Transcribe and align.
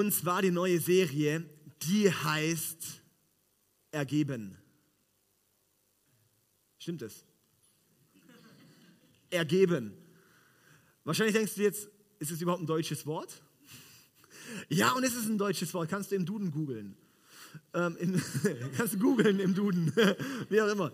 Und 0.00 0.14
zwar 0.14 0.40
die 0.40 0.50
neue 0.50 0.80
Serie, 0.80 1.44
die 1.82 2.10
heißt 2.10 3.02
Ergeben. 3.90 4.56
Stimmt 6.78 7.02
es? 7.02 7.24
Ergeben. 9.28 9.92
Wahrscheinlich 11.04 11.34
denkst 11.34 11.54
du 11.54 11.62
jetzt, 11.62 11.88
ist 12.18 12.30
es 12.30 12.40
überhaupt 12.40 12.62
ein 12.62 12.66
deutsches 12.66 13.04
Wort? 13.04 13.42
Ja, 14.68 14.92
und 14.92 15.04
es 15.04 15.14
ist 15.14 15.26
ein 15.26 15.38
deutsches 15.38 15.72
Wort. 15.74 15.88
Kannst 15.88 16.10
du 16.10 16.16
im 16.16 16.26
Duden 16.26 16.50
googeln. 16.50 16.96
Ähm, 17.74 17.96
in, 17.98 18.22
kannst 18.76 18.94
du 18.94 18.98
googeln 18.98 19.40
im 19.40 19.54
Duden, 19.54 19.92
wie 20.48 20.60
auch 20.60 20.68
immer. 20.68 20.92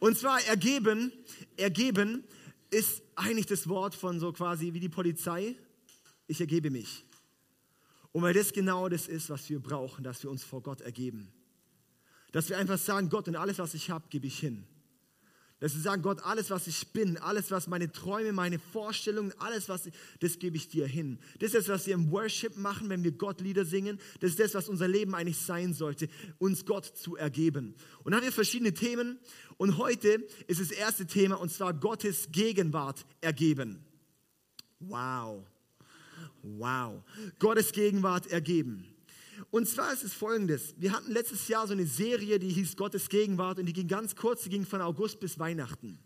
Und 0.00 0.16
zwar 0.16 0.40
ergeben, 0.46 1.12
ergeben 1.56 2.24
ist 2.70 3.02
eigentlich 3.14 3.46
das 3.46 3.68
Wort 3.68 3.94
von 3.94 4.20
so 4.20 4.32
quasi 4.32 4.72
wie 4.72 4.80
die 4.80 4.88
Polizei. 4.88 5.56
Ich 6.26 6.40
ergebe 6.40 6.70
mich. 6.70 7.04
Und 8.12 8.22
weil 8.22 8.34
das 8.34 8.52
genau 8.52 8.88
das 8.88 9.06
ist, 9.06 9.30
was 9.30 9.48
wir 9.48 9.60
brauchen, 9.60 10.04
dass 10.04 10.22
wir 10.22 10.30
uns 10.30 10.44
vor 10.44 10.62
Gott 10.62 10.80
ergeben. 10.80 11.32
Dass 12.32 12.48
wir 12.48 12.58
einfach 12.58 12.78
sagen, 12.78 13.08
Gott, 13.08 13.28
und 13.28 13.36
alles, 13.36 13.58
was 13.58 13.74
ich 13.74 13.90
habe, 13.90 14.06
gebe 14.10 14.26
ich 14.26 14.38
hin. 14.38 14.66
Dass 15.60 15.74
wir 15.74 15.82
sagen, 15.82 16.02
Gott, 16.02 16.22
alles, 16.24 16.50
was 16.50 16.68
ich 16.68 16.92
bin, 16.92 17.16
alles, 17.16 17.50
was 17.50 17.66
meine 17.66 17.90
Träume, 17.90 18.32
meine 18.32 18.60
Vorstellungen, 18.60 19.32
alles, 19.38 19.68
was 19.68 19.86
ich, 19.86 19.94
das 20.20 20.38
gebe 20.38 20.56
ich 20.56 20.68
dir 20.68 20.86
hin. 20.86 21.18
Das 21.40 21.48
ist 21.48 21.54
das, 21.54 21.68
was 21.68 21.86
wir 21.86 21.94
im 21.94 22.12
Worship 22.12 22.56
machen, 22.56 22.88
wenn 22.88 23.02
wir 23.02 23.10
Gott 23.10 23.40
Lieder 23.40 23.64
singen. 23.64 23.98
Das 24.20 24.30
ist 24.30 24.38
das, 24.38 24.54
was 24.54 24.68
unser 24.68 24.86
Leben 24.86 25.16
eigentlich 25.16 25.38
sein 25.38 25.74
sollte, 25.74 26.08
uns 26.38 26.64
Gott 26.64 26.84
zu 26.84 27.16
ergeben. 27.16 27.74
Und 28.04 28.12
dann 28.12 28.20
haben 28.20 28.26
wir 28.26 28.32
verschiedene 28.32 28.72
Themen. 28.72 29.18
Und 29.56 29.78
heute 29.78 30.24
ist 30.46 30.60
das 30.60 30.70
erste 30.70 31.06
Thema, 31.06 31.40
und 31.40 31.50
zwar 31.50 31.74
Gottes 31.74 32.28
Gegenwart 32.30 33.04
ergeben. 33.20 33.84
Wow. 34.78 35.44
Wow. 36.42 37.02
Gottes 37.40 37.72
Gegenwart 37.72 38.28
ergeben. 38.28 38.86
Und 39.50 39.66
zwar 39.66 39.92
ist 39.92 40.04
es 40.04 40.12
folgendes. 40.12 40.74
Wir 40.76 40.92
hatten 40.92 41.10
letztes 41.10 41.48
Jahr 41.48 41.66
so 41.66 41.72
eine 41.72 41.86
Serie, 41.86 42.38
die 42.38 42.50
hieß 42.50 42.76
Gottes 42.76 43.08
Gegenwart 43.08 43.58
und 43.58 43.66
die 43.66 43.72
ging 43.72 43.88
ganz 43.88 44.14
kurz, 44.14 44.42
die 44.42 44.50
ging 44.50 44.66
von 44.66 44.82
August 44.82 45.20
bis 45.20 45.38
Weihnachten. 45.38 45.98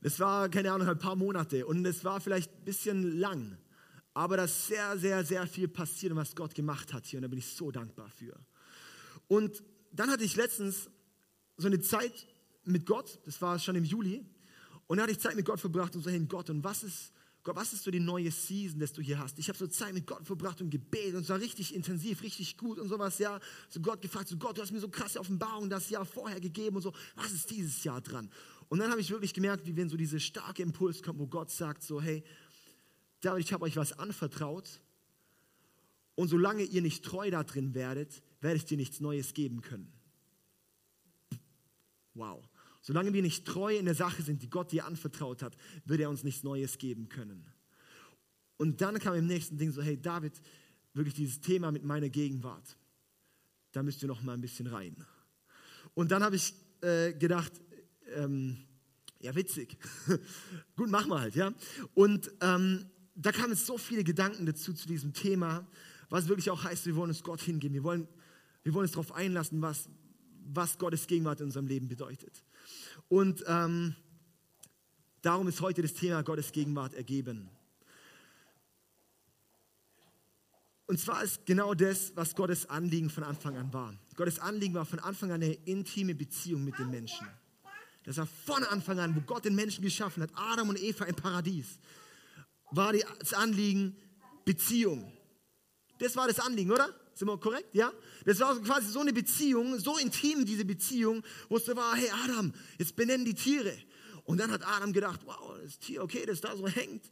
Das 0.00 0.18
war, 0.18 0.48
keine 0.48 0.72
Ahnung, 0.72 0.88
ein 0.88 0.98
paar 0.98 1.14
Monate 1.14 1.64
und 1.64 1.86
es 1.86 2.04
war 2.04 2.20
vielleicht 2.20 2.52
ein 2.52 2.64
bisschen 2.64 3.18
lang. 3.20 3.56
Aber 4.14 4.36
da 4.36 4.44
ist 4.44 4.66
sehr, 4.66 4.98
sehr, 4.98 5.24
sehr 5.24 5.46
viel 5.46 5.68
passiert 5.68 6.12
und 6.12 6.18
was 6.18 6.34
Gott 6.34 6.54
gemacht 6.56 6.92
hat 6.92 7.06
hier 7.06 7.18
und 7.18 7.22
da 7.22 7.28
bin 7.28 7.38
ich 7.38 7.46
so 7.46 7.70
dankbar 7.70 8.10
für. 8.10 8.36
Und 9.28 9.62
dann 9.92 10.10
hatte 10.10 10.24
ich 10.24 10.34
letztens 10.34 10.90
so 11.56 11.68
eine 11.68 11.80
Zeit 11.80 12.26
mit 12.64 12.84
Gott, 12.84 13.20
das 13.24 13.40
war 13.40 13.58
schon 13.60 13.76
im 13.76 13.84
Juli, 13.84 14.26
und 14.88 14.96
da 14.96 15.04
hatte 15.04 15.12
ich 15.12 15.20
Zeit 15.20 15.36
mit 15.36 15.46
Gott 15.46 15.60
verbracht 15.60 15.94
und 15.94 16.02
so, 16.02 16.10
hey 16.10 16.18
Gott, 16.26 16.50
und 16.50 16.64
was 16.64 16.82
ist, 16.82 17.12
Gott, 17.44 17.56
was 17.56 17.72
ist 17.72 17.82
so 17.82 17.90
die 17.90 17.98
neue 17.98 18.30
Season, 18.30 18.78
das 18.78 18.92
du 18.92 19.02
hier 19.02 19.18
hast? 19.18 19.38
Ich 19.38 19.48
habe 19.48 19.58
so 19.58 19.66
Zeit 19.66 19.94
mit 19.94 20.06
Gott 20.06 20.24
verbracht 20.24 20.60
und 20.60 20.70
gebetet 20.70 21.16
und 21.16 21.22
es 21.22 21.28
war 21.28 21.40
richtig 21.40 21.74
intensiv, 21.74 22.22
richtig 22.22 22.56
gut 22.56 22.78
und 22.78 22.88
sowas, 22.88 23.18
ja. 23.18 23.40
So 23.68 23.80
Gott 23.80 24.00
gefragt, 24.00 24.28
so 24.28 24.36
Gott, 24.36 24.56
du 24.56 24.62
hast 24.62 24.70
mir 24.70 24.78
so 24.78 24.88
krasse 24.88 25.18
Offenbarungen 25.18 25.68
das 25.68 25.90
Jahr 25.90 26.04
vorher 26.04 26.40
gegeben 26.40 26.76
und 26.76 26.82
so, 26.82 26.92
was 27.16 27.32
ist 27.32 27.50
dieses 27.50 27.82
Jahr 27.82 28.00
dran? 28.00 28.30
Und 28.68 28.78
dann 28.78 28.90
habe 28.90 29.00
ich 29.00 29.10
wirklich 29.10 29.34
gemerkt, 29.34 29.66
wie 29.66 29.76
wenn 29.76 29.88
so 29.88 29.96
dieser 29.96 30.20
starke 30.20 30.62
Impuls 30.62 31.02
kommt, 31.02 31.18
wo 31.18 31.26
Gott 31.26 31.50
sagt 31.50 31.82
so, 31.82 32.00
hey, 32.00 32.22
David, 33.20 33.44
ich 33.44 33.52
habe 33.52 33.64
euch 33.64 33.76
was 33.76 33.98
anvertraut 33.98 34.80
und 36.14 36.28
solange 36.28 36.62
ihr 36.62 36.82
nicht 36.82 37.04
treu 37.04 37.28
da 37.30 37.42
drin 37.42 37.74
werdet, 37.74 38.22
werde 38.40 38.56
ich 38.56 38.66
dir 38.66 38.76
nichts 38.76 39.00
Neues 39.00 39.34
geben 39.34 39.62
können. 39.62 39.92
Wow. 42.14 42.48
Solange 42.82 43.12
wir 43.12 43.22
nicht 43.22 43.46
treu 43.46 43.76
in 43.76 43.86
der 43.86 43.94
Sache 43.94 44.22
sind, 44.22 44.42
die 44.42 44.50
Gott 44.50 44.72
dir 44.72 44.84
anvertraut 44.84 45.42
hat, 45.42 45.56
wird 45.84 46.00
er 46.00 46.10
uns 46.10 46.24
nichts 46.24 46.42
Neues 46.42 46.78
geben 46.78 47.08
können. 47.08 47.46
Und 48.58 48.80
dann 48.80 48.98
kam 48.98 49.14
im 49.14 49.26
nächsten 49.26 49.56
Ding 49.56 49.70
so, 49.70 49.80
hey 49.82 50.00
David, 50.00 50.34
wirklich 50.92 51.14
dieses 51.14 51.40
Thema 51.40 51.72
mit 51.72 51.84
meiner 51.84 52.08
Gegenwart, 52.08 52.76
da 53.70 53.82
müsst 53.82 54.02
ihr 54.02 54.08
noch 54.08 54.22
mal 54.22 54.34
ein 54.34 54.40
bisschen 54.40 54.66
rein. 54.66 54.96
Und 55.94 56.10
dann 56.10 56.22
habe 56.22 56.36
ich 56.36 56.54
äh, 56.82 57.12
gedacht, 57.12 57.52
ähm, 58.14 58.58
ja 59.20 59.34
witzig, 59.34 59.78
gut, 60.76 60.90
machen 60.90 61.10
wir 61.10 61.20
halt, 61.20 61.36
ja. 61.36 61.54
Und 61.94 62.30
ähm, 62.40 62.90
da 63.14 63.30
kamen 63.30 63.54
so 63.54 63.78
viele 63.78 64.04
Gedanken 64.04 64.44
dazu 64.44 64.72
zu 64.72 64.88
diesem 64.88 65.12
Thema, 65.12 65.66
was 66.08 66.28
wirklich 66.28 66.50
auch 66.50 66.64
heißt, 66.64 66.84
wir 66.86 66.96
wollen 66.96 67.10
uns 67.10 67.22
Gott 67.22 67.40
hingeben, 67.40 67.74
wir 67.74 67.84
wollen, 67.84 68.08
wir 68.64 68.74
wollen 68.74 68.84
uns 68.84 68.92
darauf 68.92 69.12
einlassen, 69.12 69.62
was, 69.62 69.88
was 70.44 70.78
Gottes 70.78 71.06
Gegenwart 71.06 71.40
in 71.40 71.46
unserem 71.46 71.66
Leben 71.66 71.88
bedeutet. 71.88 72.44
Und 73.12 73.44
ähm, 73.46 73.94
darum 75.20 75.46
ist 75.46 75.60
heute 75.60 75.82
das 75.82 75.92
Thema 75.92 76.22
Gottes 76.22 76.50
Gegenwart 76.50 76.94
ergeben. 76.94 77.50
Und 80.86 80.98
zwar 80.98 81.22
ist 81.22 81.44
genau 81.44 81.74
das, 81.74 82.16
was 82.16 82.34
Gottes 82.34 82.70
Anliegen 82.70 83.10
von 83.10 83.22
Anfang 83.22 83.58
an 83.58 83.70
war. 83.70 83.94
Gottes 84.16 84.38
Anliegen 84.38 84.72
war 84.72 84.86
von 84.86 84.98
Anfang 84.98 85.30
an 85.30 85.42
eine 85.42 85.52
intime 85.52 86.14
Beziehung 86.14 86.64
mit 86.64 86.78
den 86.78 86.90
Menschen. 86.90 87.26
Das 88.04 88.16
war 88.16 88.26
von 88.46 88.64
Anfang 88.64 88.98
an, 88.98 89.14
wo 89.14 89.20
Gott 89.20 89.44
den 89.44 89.56
Menschen 89.56 89.84
geschaffen 89.84 90.22
hat, 90.22 90.30
Adam 90.34 90.70
und 90.70 90.82
Eva 90.82 91.04
im 91.04 91.14
Paradies, 91.14 91.78
war 92.70 92.94
das 92.94 93.34
Anliegen 93.34 93.94
Beziehung. 94.46 95.12
Das 95.98 96.16
war 96.16 96.28
das 96.28 96.40
Anliegen, 96.40 96.70
oder? 96.70 96.88
Sind 97.22 97.28
wir 97.28 97.38
korrekt? 97.38 97.72
Ja? 97.72 97.92
Das 98.24 98.40
war 98.40 98.58
quasi 98.62 98.88
so 98.88 98.98
eine 98.98 99.12
Beziehung, 99.12 99.78
so 99.78 99.96
intim 99.96 100.44
diese 100.44 100.64
Beziehung, 100.64 101.22
wo 101.48 101.56
es 101.56 101.64
so 101.64 101.76
war, 101.76 101.94
hey 101.94 102.10
Adam, 102.24 102.52
jetzt 102.78 102.96
benennen 102.96 103.24
die 103.24 103.34
Tiere. 103.34 103.72
Und 104.24 104.38
dann 104.38 104.50
hat 104.50 104.66
Adam 104.66 104.92
gedacht, 104.92 105.20
wow, 105.24 105.56
das 105.62 105.78
Tier, 105.78 106.02
okay, 106.02 106.26
das 106.26 106.40
da 106.40 106.56
so 106.56 106.66
hängt, 106.66 107.08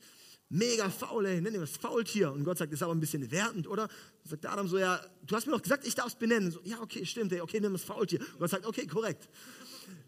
mega 0.48 0.90
faul, 0.90 1.26
ey, 1.26 1.40
nenn 1.40 1.54
das 1.54 1.76
Faultier. 1.76 2.32
Und 2.32 2.42
Gott 2.42 2.58
sagt, 2.58 2.72
das 2.72 2.80
ist 2.80 2.82
aber 2.82 2.92
ein 2.92 2.98
bisschen 2.98 3.30
wertend, 3.30 3.68
oder? 3.68 3.86
Dann 3.86 4.30
sagt 4.30 4.46
Adam 4.46 4.66
so, 4.66 4.78
ja, 4.78 5.00
du 5.22 5.36
hast 5.36 5.46
mir 5.46 5.52
doch 5.52 5.62
gesagt, 5.62 5.86
ich 5.86 5.94
darf 5.94 6.08
es 6.08 6.16
benennen. 6.16 6.50
So, 6.50 6.60
ja, 6.64 6.80
okay, 6.80 7.06
stimmt, 7.06 7.30
ey, 7.30 7.40
okay, 7.40 7.60
nimm 7.60 7.72
das 7.72 7.84
Faultier. 7.84 8.18
Und 8.18 8.40
Gott 8.40 8.50
sagt, 8.50 8.66
okay, 8.66 8.88
korrekt. 8.88 9.28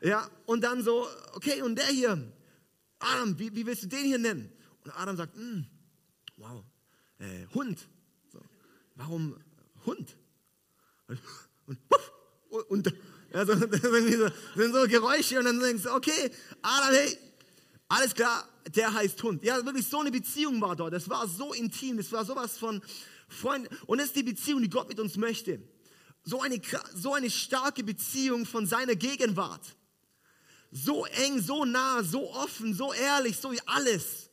Ja, 0.01 0.29
und 0.47 0.65
dann 0.65 0.83
so, 0.83 1.07
okay, 1.35 1.63
und 1.63 1.77
der 1.79 1.87
hier, 1.87 2.33
Adam, 2.99 3.39
wie, 3.39 3.55
wie 3.55 3.65
willst 3.65 3.85
du 3.85 3.87
den 3.87 4.05
hier 4.05 4.19
nennen? 4.19 4.51
Und 4.83 4.91
Adam 4.99 5.17
sagt, 5.17 5.37
hm, 5.37 5.65
wow, 6.39 6.65
äh, 7.21 7.47
Hund. 7.55 7.79
So, 8.33 8.41
warum 8.97 9.37
Hund? 9.85 10.17
Und, 11.67 11.79
und, 12.51 12.71
und 12.71 12.95
also, 13.33 13.55
das 13.55 13.81
sind 13.81 14.75
so 14.75 14.87
Geräusche 14.87 15.39
und 15.39 15.47
dann 15.47 15.59
denkst 15.59 15.85
du, 15.85 15.91
okay, 15.91 16.31
Adam, 16.61 16.95
hey, 16.95 17.19
alles 17.89 18.15
klar, 18.15 18.49
der 18.75 18.93
heißt 18.93 19.23
Hund. 19.23 19.43
Ja, 19.45 19.65
wirklich 19.65 19.87
so 19.87 20.01
eine 20.01 20.11
Beziehung 20.11 20.61
war 20.61 20.77
dort. 20.77 20.93
Das 20.93 21.09
war 21.09 21.27
so 21.27 21.53
intim, 21.53 21.97
das 21.97 22.13
war 22.13 22.25
sowas 22.25 22.59
von 22.59 22.83
Freund. 23.29 23.69
Und 23.87 23.99
das 23.99 24.09
ist 24.09 24.17
die 24.17 24.23
Beziehung, 24.23 24.63
die 24.63 24.71
Gott 24.71 24.89
mit 24.89 25.01
uns 25.01 25.17
möchte. 25.17 25.63
So 26.25 26.41
eine, 26.41 26.61
so 26.95 27.15
eine 27.15 27.31
starke 27.31 27.83
Beziehung 27.83 28.47
von 28.47 28.67
seiner 28.67 28.95
Gegenwart. 28.95 29.77
So 30.71 31.05
eng, 31.07 31.41
so 31.41 31.65
nah, 31.65 32.03
so 32.03 32.31
offen, 32.33 32.75
so 32.75 32.93
ehrlich, 32.93 33.37
so 33.39 33.53
wie 33.53 33.61
alles. 33.67 34.31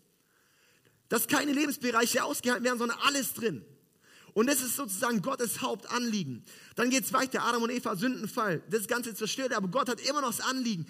Dass 1.07 1.27
keine 1.27 1.51
Lebensbereiche 1.51 2.23
ausgehalten 2.23 2.63
werden, 2.63 2.79
sondern 2.79 2.99
alles 2.99 3.33
drin. 3.33 3.65
Und 4.33 4.47
das 4.47 4.61
ist 4.61 4.75
sozusagen 4.75 5.21
Gottes 5.21 5.61
Hauptanliegen. 5.61 6.43
Dann 6.75 6.89
geht 6.89 7.05
es 7.05 7.13
weiter, 7.13 7.43
Adam 7.43 7.63
und 7.63 7.71
Eva, 7.71 7.95
Sündenfall. 7.95 8.61
Das 8.69 8.87
Ganze 8.87 9.13
zerstört, 9.15 9.53
aber 9.53 9.67
Gott 9.67 9.89
hat 9.89 10.01
immer 10.01 10.21
noch 10.21 10.35
das 10.35 10.41
Anliegen, 10.41 10.85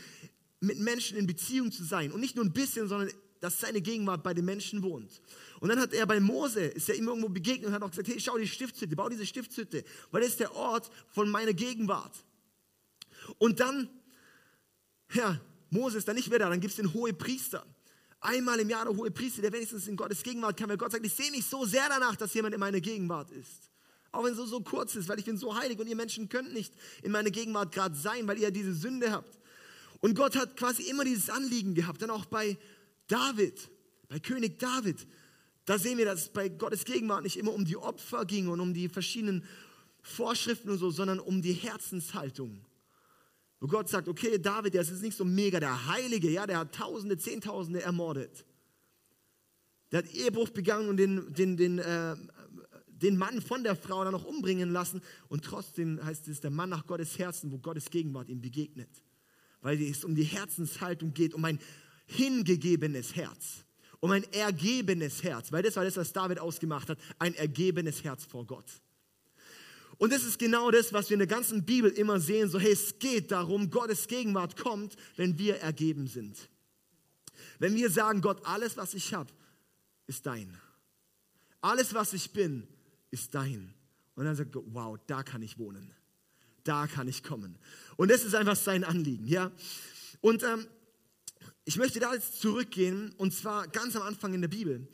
mit 0.61 0.79
Menschen 0.79 1.17
in 1.17 1.25
Beziehung 1.25 1.71
zu 1.71 1.83
sein. 1.83 2.11
Und 2.11 2.19
nicht 2.19 2.35
nur 2.35 2.45
ein 2.45 2.53
bisschen, 2.53 2.87
sondern 2.87 3.09
dass 3.39 3.59
seine 3.59 3.81
Gegenwart 3.81 4.23
bei 4.23 4.33
den 4.33 4.45
Menschen 4.45 4.83
wohnt. 4.83 5.21
Und 5.59 5.69
dann 5.69 5.79
hat 5.79 5.93
er 5.93 6.05
bei 6.05 6.19
Mose, 6.19 6.61
ist 6.61 6.89
er 6.89 6.95
immer 6.95 7.11
irgendwo 7.11 7.29
begegnet 7.29 7.67
und 7.67 7.73
hat 7.73 7.81
auch 7.81 7.89
gesagt, 7.89 8.09
hey, 8.09 8.19
schau 8.19 8.37
die 8.37 8.47
Stiftshütte, 8.47 8.95
bau 8.95 9.09
diese 9.09 9.25
Stiftshütte, 9.25 9.83
weil 10.11 10.21
das 10.21 10.31
ist 10.31 10.39
der 10.39 10.53
Ort 10.55 10.89
von 11.09 11.29
meiner 11.29 11.53
Gegenwart. 11.53 12.13
Und 13.37 13.59
dann, 13.59 13.89
ja, 15.13 15.39
Mose 15.69 15.97
ist 15.97 16.07
da 16.07 16.13
nicht 16.13 16.29
mehr 16.29 16.39
da, 16.39 16.49
dann 16.49 16.59
gibt 16.59 16.71
es 16.71 16.77
den 16.77 16.93
hohe 16.93 17.13
Priester. 17.13 17.65
Einmal 18.21 18.59
im 18.59 18.69
Jahr 18.69 18.85
der 18.85 18.95
hohe 18.95 19.11
Priester, 19.11 19.41
der 19.41 19.53
wenigstens 19.53 19.87
in 19.87 19.95
Gottes 19.95 20.23
Gegenwart 20.23 20.57
kann, 20.57 20.69
weil 20.69 20.77
Gott 20.77 20.91
sagt, 20.91 21.05
ich 21.05 21.13
sehe 21.13 21.31
mich 21.31 21.45
so 21.45 21.65
sehr 21.65 21.87
danach, 21.87 22.15
dass 22.17 22.33
jemand 22.33 22.53
in 22.53 22.59
meiner 22.59 22.81
Gegenwart 22.81 23.31
ist. 23.31 23.69
Auch 24.11 24.23
wenn 24.23 24.31
es 24.31 24.37
so, 24.37 24.45
so 24.45 24.61
kurz 24.61 24.95
ist, 24.95 25.07
weil 25.07 25.19
ich 25.19 25.25
bin 25.25 25.37
so 25.37 25.55
heilig 25.55 25.79
und 25.79 25.87
ihr 25.87 25.95
Menschen 25.95 26.29
könnt 26.29 26.53
nicht 26.53 26.73
in 27.03 27.11
meiner 27.11 27.29
Gegenwart 27.29 27.71
gerade 27.71 27.95
sein, 27.95 28.27
weil 28.27 28.39
ihr 28.39 28.51
diese 28.51 28.73
Sünde 28.73 29.11
habt. 29.11 29.39
Und 30.01 30.15
Gott 30.15 30.35
hat 30.35 30.57
quasi 30.57 30.83
immer 30.83 31.05
dieses 31.05 31.29
Anliegen 31.29 31.75
gehabt, 31.75 32.01
dann 32.01 32.09
auch 32.09 32.25
bei 32.25 32.57
David, 33.07 33.69
bei 34.07 34.19
König 34.19 34.59
David. 34.59 35.07
Da 35.65 35.77
sehen 35.77 35.97
wir, 35.97 36.05
dass 36.05 36.21
es 36.21 36.29
bei 36.29 36.49
Gottes 36.49 36.85
Gegenwart 36.85 37.23
nicht 37.23 37.37
immer 37.37 37.53
um 37.53 37.65
die 37.65 37.77
Opfer 37.77 38.25
ging 38.25 38.47
und 38.47 38.59
um 38.59 38.73
die 38.73 38.89
verschiedenen 38.89 39.45
Vorschriften 40.01 40.69
und 40.69 40.77
so, 40.77 40.89
sondern 40.89 41.19
um 41.19 41.41
die 41.41 41.53
Herzenshaltung. 41.53 42.65
Wo 43.59 43.67
Gott 43.67 43.89
sagt, 43.89 44.07
okay, 44.07 44.39
David, 44.39 44.73
der 44.73 44.81
ist 44.81 44.89
jetzt 44.89 45.01
nicht 45.01 45.17
so 45.17 45.25
mega 45.25 45.59
der 45.59 45.87
Heilige, 45.87 46.29
ja, 46.29 46.47
der 46.47 46.59
hat 46.59 46.73
Tausende, 46.73 47.17
Zehntausende 47.17 47.81
ermordet. 47.81 48.45
Der 49.91 49.99
hat 49.99 50.13
Ehebruch 50.13 50.49
begangen 50.49 50.87
und 50.87 50.97
den, 50.97 51.33
den, 51.33 51.57
den, 51.57 51.79
äh, 51.79 52.15
den 52.87 53.17
Mann 53.17 53.41
von 53.41 53.63
der 53.63 53.75
Frau 53.75 54.03
dann 54.03 54.13
noch 54.13 54.25
umbringen 54.25 54.71
lassen 54.71 55.01
und 55.27 55.43
trotzdem 55.43 56.03
heißt 56.03 56.27
es, 56.27 56.39
der 56.39 56.51
Mann 56.51 56.69
nach 56.69 56.85
Gottes 56.85 57.17
Herzen, 57.17 57.51
wo 57.51 57.57
Gottes 57.57 57.89
Gegenwart 57.89 58.29
ihm 58.29 58.41
begegnet. 58.41 58.89
Weil 59.61 59.81
es 59.81 60.05
um 60.05 60.15
die 60.15 60.23
Herzenshaltung 60.23 61.13
geht, 61.13 61.33
um 61.33 61.43
ein 61.43 61.59
hingegebenes 62.05 63.15
Herz, 63.15 63.65
um 63.99 64.11
ein 64.11 64.23
ergebenes 64.31 65.23
Herz, 65.23 65.51
weil 65.51 65.63
das 65.63 65.75
war 65.75 65.83
das, 65.83 65.97
was 65.97 66.13
David 66.13 66.39
ausgemacht 66.39 66.89
hat, 66.89 66.99
ein 67.17 67.35
ergebenes 67.35 68.03
Herz 68.03 68.23
vor 68.25 68.45
Gott. 68.45 68.65
Und 69.99 70.13
das 70.13 70.23
ist 70.23 70.39
genau 70.39 70.71
das, 70.71 70.93
was 70.93 71.09
wir 71.09 71.15
in 71.15 71.19
der 71.19 71.27
ganzen 71.27 71.65
Bibel 71.65 71.91
immer 71.91 72.21
sehen, 72.21 72.49
so 72.49 72.57
hey, 72.57 72.71
es 72.71 72.97
geht 72.99 73.31
darum, 73.31 73.69
Gottes 73.69 74.07
Gegenwart 74.07 74.55
kommt, 74.55 74.95
wenn 75.17 75.37
wir 75.37 75.57
ergeben 75.57 76.07
sind. 76.07 76.37
Wenn 77.59 77.75
wir 77.75 77.89
sagen, 77.89 78.21
Gott, 78.21 78.45
alles, 78.45 78.77
was 78.77 78.93
ich 78.93 79.13
habe, 79.13 79.29
ist 80.07 80.25
dein. 80.25 80.57
Alles, 81.59 81.93
was 81.93 82.13
ich 82.13 82.31
bin, 82.31 82.65
ist 83.11 83.35
dein. 83.35 83.73
Und 84.15 84.23
dann 84.23 84.37
sagt 84.37 84.53
Gott, 84.53 84.63
wow, 84.67 84.97
da 85.05 85.21
kann 85.21 85.41
ich 85.41 85.59
wohnen. 85.59 85.93
Da 86.63 86.87
kann 86.87 87.09
ich 87.09 87.21
kommen. 87.21 87.57
Und 87.97 88.09
das 88.09 88.23
ist 88.23 88.35
einfach 88.35 88.55
sein 88.55 88.85
Anliegen, 88.85 89.27
ja. 89.27 89.51
Und 90.21 90.43
ähm, 90.43 90.65
ich 91.65 91.75
möchte 91.75 91.99
da 91.99 92.13
jetzt 92.13 92.39
zurückgehen, 92.39 93.13
und 93.17 93.33
zwar 93.33 93.67
ganz 93.67 93.97
am 93.97 94.03
Anfang 94.03 94.33
in 94.33 94.39
der 94.39 94.47
Bibel, 94.47 94.87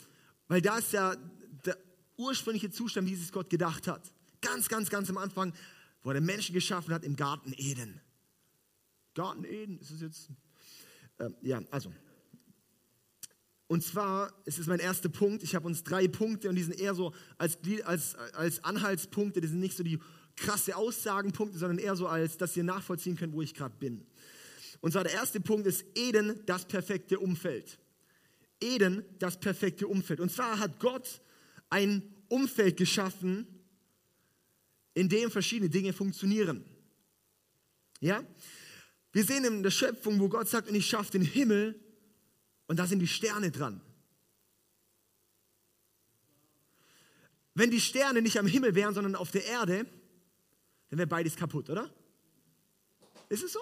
weil 0.48 0.62
da 0.64 0.80
ist 0.80 0.94
ja 0.94 1.16
der 1.64 1.78
ursprüngliche 2.18 2.72
Zustand, 2.72 3.08
wie 3.08 3.16
sich 3.16 3.32
Gott 3.32 3.52
gedacht 3.52 3.88
hat. 3.88 4.12
Ganz, 4.46 4.70
ganz, 4.70 4.90
ganz 4.90 5.10
am 5.10 5.18
Anfang, 5.18 5.54
wo 6.04 6.12
er 6.12 6.22
Menschen 6.22 6.54
geschaffen 6.54 6.94
hat 6.94 7.04
im 7.04 7.16
Garten 7.16 7.54
Eden. 7.58 8.00
Garten 9.16 9.44
Eden, 9.44 9.80
ist 9.80 9.92
es 9.92 10.02
jetzt? 10.02 10.30
Ähm, 11.20 11.36
ja, 11.42 11.62
also, 11.72 11.92
und 13.68 13.84
zwar, 13.84 14.32
es 14.46 14.60
ist 14.60 14.68
mein 14.68 14.80
erster 14.80 15.10
Punkt, 15.10 15.42
ich 15.42 15.56
habe 15.56 15.66
uns 15.66 15.84
drei 15.84 16.08
Punkte 16.08 16.50
und 16.50 16.56
die 16.56 16.64
sind 16.64 16.80
eher 16.80 16.94
so 16.94 17.14
als, 17.38 17.58
als, 17.86 18.16
als 18.16 18.64
Anhaltspunkte, 18.64 19.42
das 19.42 19.50
sind 19.50 19.60
nicht 19.60 19.76
so 19.76 19.84
die 19.84 20.00
krasse 20.36 20.76
Aussagenpunkte, 20.76 21.58
sondern 21.58 21.80
eher 21.80 21.96
so 21.96 22.08
als, 22.08 22.38
dass 22.38 22.56
ihr 22.56 22.64
nachvollziehen 22.64 23.16
könnt, 23.16 23.34
wo 23.34 23.42
ich 23.42 23.56
gerade 23.56 23.76
bin. 23.80 24.06
Und 24.82 24.92
zwar 24.92 25.04
der 25.04 25.14
erste 25.14 25.40
Punkt 25.40 25.66
ist 25.66 25.84
Eden, 25.96 26.40
das 26.46 26.66
perfekte 26.66 27.18
Umfeld. 27.18 27.80
Eden, 28.62 29.04
das 29.18 29.40
perfekte 29.40 29.88
Umfeld. 29.88 30.20
Und 30.20 30.32
zwar 30.32 30.60
hat 30.60 30.80
Gott 30.80 31.22
ein 31.70 32.04
Umfeld 32.30 32.78
geschaffen, 32.78 33.48
in 34.96 35.10
dem 35.10 35.30
verschiedene 35.30 35.70
Dinge 35.70 35.94
funktionieren. 35.94 36.66
Ja? 38.00 38.24
Wir 39.12 39.24
sehen 39.24 39.46
in 39.46 39.62
der 39.62 39.72
Schöpfung, 39.72 40.20
wo 40.20 40.28
Gott 40.28 40.50
sagt, 40.50 40.70
und 40.70 40.76
ich 40.76 40.88
schaffe 40.88 41.12
den 41.12 41.22
Himmel 41.22 41.80
und 42.66 42.80
da 42.80 42.88
sind 42.88 43.00
die 43.00 43.08
Sterne 43.08 43.52
dran. 43.52 43.82
Wenn 47.54 47.72
die 47.72 47.80
Sterne 47.80 48.22
nicht 48.22 48.40
am 48.40 48.48
Himmel 48.48 48.74
wären, 48.74 48.94
sondern 48.94 49.16
auf 49.16 49.32
der 49.32 49.46
Erde, 49.46 49.86
dann 50.90 51.00
wäre 51.00 51.08
beides 51.08 51.36
kaputt, 51.36 51.70
oder? 51.70 51.94
Ist 53.30 53.44
es 53.44 53.54
so? 53.54 53.60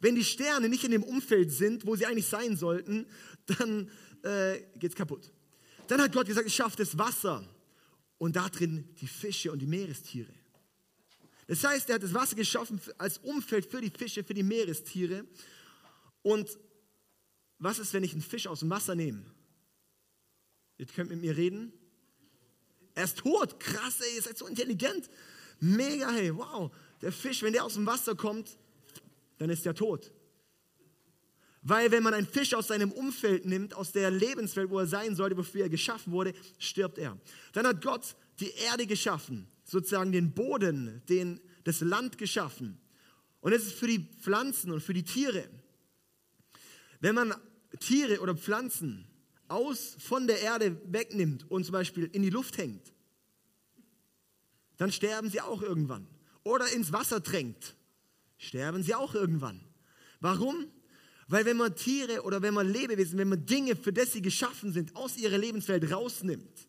Wenn 0.00 0.14
die 0.14 0.24
Sterne 0.24 0.68
nicht 0.68 0.84
in 0.84 0.90
dem 0.90 1.02
Umfeld 1.02 1.50
sind, 1.50 1.86
wo 1.86 1.96
sie 1.96 2.06
eigentlich 2.06 2.26
sein 2.26 2.56
sollten, 2.56 3.06
dann 3.46 3.90
äh, 4.22 4.60
geht 4.78 4.92
es 4.92 4.96
kaputt. 4.96 5.32
Dann 5.88 6.00
hat 6.00 6.12
Gott 6.12 6.26
gesagt, 6.26 6.46
ich 6.46 6.54
schaffe 6.54 6.76
das 6.76 6.96
Wasser 6.96 7.46
und 8.18 8.36
da 8.36 8.48
drin 8.48 8.94
die 9.00 9.06
Fische 9.06 9.50
und 9.50 9.58
die 9.58 9.66
Meerestiere. 9.66 10.37
Das 11.48 11.64
heißt, 11.64 11.88
er 11.88 11.96
hat 11.96 12.02
das 12.02 12.14
Wasser 12.14 12.36
geschaffen 12.36 12.80
als 12.98 13.18
Umfeld 13.18 13.66
für 13.66 13.80
die 13.80 13.90
Fische, 13.90 14.22
für 14.22 14.34
die 14.34 14.42
Meerestiere. 14.42 15.24
Und 16.22 16.58
was 17.58 17.78
ist, 17.78 17.92
wenn 17.94 18.04
ich 18.04 18.12
einen 18.12 18.22
Fisch 18.22 18.46
aus 18.46 18.60
dem 18.60 18.70
Wasser 18.70 18.94
nehme? 18.94 19.24
Ihr 20.76 20.86
könnt 20.86 21.10
mit 21.10 21.20
mir 21.20 21.36
reden. 21.36 21.72
Er 22.94 23.04
ist 23.04 23.18
tot. 23.18 23.58
Krass, 23.58 24.00
ey, 24.00 24.16
ihr 24.16 24.22
seid 24.22 24.36
so 24.36 24.46
intelligent. 24.46 25.08
Mega, 25.58 26.10
hey, 26.10 26.36
wow. 26.36 26.70
Der 27.00 27.12
Fisch, 27.12 27.42
wenn 27.42 27.54
der 27.54 27.64
aus 27.64 27.74
dem 27.74 27.86
Wasser 27.86 28.14
kommt, 28.14 28.58
dann 29.38 29.48
ist 29.48 29.64
er 29.64 29.74
tot. 29.74 30.12
Weil 31.62 31.90
wenn 31.90 32.02
man 32.02 32.12
einen 32.12 32.26
Fisch 32.26 32.52
aus 32.54 32.68
seinem 32.68 32.92
Umfeld 32.92 33.46
nimmt, 33.46 33.72
aus 33.72 33.92
der 33.92 34.10
Lebenswelt, 34.10 34.68
wo 34.68 34.78
er 34.78 34.86
sein 34.86 35.16
sollte, 35.16 35.36
wofür 35.36 35.62
er 35.62 35.68
geschaffen 35.68 36.12
wurde, 36.12 36.34
stirbt 36.58 36.98
er. 36.98 37.16
Dann 37.52 37.66
hat 37.66 37.82
Gott 37.82 38.16
die 38.38 38.50
Erde 38.50 38.86
geschaffen, 38.86 39.48
sozusagen 39.68 40.12
den 40.12 40.32
Boden, 40.32 41.02
den, 41.08 41.40
das 41.64 41.80
Land 41.80 42.18
geschaffen. 42.18 42.80
Und 43.40 43.52
es 43.52 43.66
ist 43.66 43.74
für 43.74 43.86
die 43.86 44.08
Pflanzen 44.20 44.72
und 44.72 44.80
für 44.82 44.94
die 44.94 45.04
Tiere. 45.04 45.48
Wenn 47.00 47.14
man 47.14 47.34
Tiere 47.78 48.20
oder 48.20 48.34
Pflanzen 48.34 49.06
aus 49.46 49.96
von 49.98 50.26
der 50.26 50.40
Erde 50.40 50.80
wegnimmt 50.90 51.48
und 51.50 51.64
zum 51.64 51.74
Beispiel 51.74 52.06
in 52.12 52.22
die 52.22 52.30
Luft 52.30 52.58
hängt, 52.58 52.92
dann 54.78 54.90
sterben 54.90 55.28
sie 55.28 55.40
auch 55.40 55.62
irgendwann. 55.62 56.06
Oder 56.44 56.72
ins 56.72 56.92
Wasser 56.92 57.20
drängt, 57.20 57.76
sterben 58.38 58.82
sie 58.82 58.94
auch 58.94 59.14
irgendwann. 59.14 59.60
Warum? 60.20 60.66
Weil 61.26 61.44
wenn 61.44 61.58
man 61.58 61.76
Tiere 61.76 62.22
oder 62.22 62.40
wenn 62.40 62.54
man 62.54 62.72
Lebewesen, 62.72 63.18
wenn 63.18 63.28
man 63.28 63.44
Dinge, 63.44 63.76
für 63.76 63.92
das 63.92 64.14
sie 64.14 64.22
geschaffen 64.22 64.72
sind, 64.72 64.96
aus 64.96 65.18
ihrer 65.18 65.36
Lebenswelt 65.36 65.92
rausnimmt, 65.92 66.66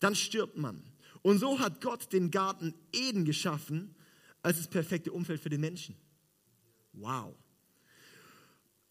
dann 0.00 0.14
stirbt 0.14 0.56
man. 0.56 0.82
Und 1.26 1.40
so 1.40 1.58
hat 1.58 1.80
Gott 1.80 2.12
den 2.12 2.30
Garten 2.30 2.72
Eden 2.92 3.24
geschaffen 3.24 3.96
als 4.42 4.58
das 4.58 4.68
perfekte 4.68 5.10
Umfeld 5.10 5.40
für 5.40 5.48
den 5.48 5.60
Menschen. 5.60 5.96
Wow. 6.92 7.34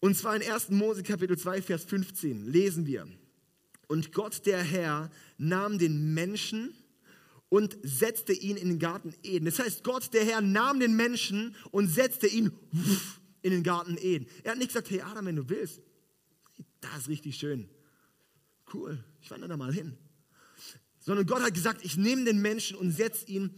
Und 0.00 0.18
zwar 0.18 0.36
in 0.36 0.42
1. 0.42 0.68
Mose 0.68 1.02
Kapitel 1.02 1.38
2, 1.38 1.62
Vers 1.62 1.84
15 1.84 2.44
lesen 2.44 2.84
wir. 2.84 3.08
Und 3.88 4.12
Gott 4.12 4.44
der 4.44 4.62
Herr 4.62 5.10
nahm 5.38 5.78
den 5.78 6.12
Menschen 6.12 6.74
und 7.48 7.78
setzte 7.82 8.34
ihn 8.34 8.58
in 8.58 8.68
den 8.68 8.78
Garten 8.80 9.14
Eden. 9.22 9.46
Das 9.46 9.58
heißt, 9.58 9.82
Gott 9.82 10.12
der 10.12 10.26
Herr 10.26 10.42
nahm 10.42 10.78
den 10.78 10.94
Menschen 10.94 11.56
und 11.70 11.88
setzte 11.88 12.26
ihn 12.26 12.52
in 13.40 13.52
den 13.52 13.62
Garten 13.62 13.96
Eden. 13.96 14.26
Er 14.42 14.50
hat 14.50 14.58
nicht 14.58 14.68
gesagt, 14.68 14.90
hey 14.90 15.00
Adam, 15.00 15.24
wenn 15.24 15.36
du 15.36 15.48
willst, 15.48 15.80
das 16.82 16.98
ist 16.98 17.08
richtig 17.08 17.38
schön. 17.38 17.70
Cool, 18.74 19.02
ich 19.22 19.30
wandere 19.30 19.48
da 19.48 19.56
mal 19.56 19.72
hin. 19.72 19.96
Sondern 21.06 21.24
Gott 21.24 21.40
hat 21.40 21.54
gesagt, 21.54 21.84
ich 21.84 21.96
nehme 21.96 22.24
den 22.24 22.42
Menschen 22.42 22.76
und 22.76 22.90
setze 22.90 23.26
ihn 23.26 23.54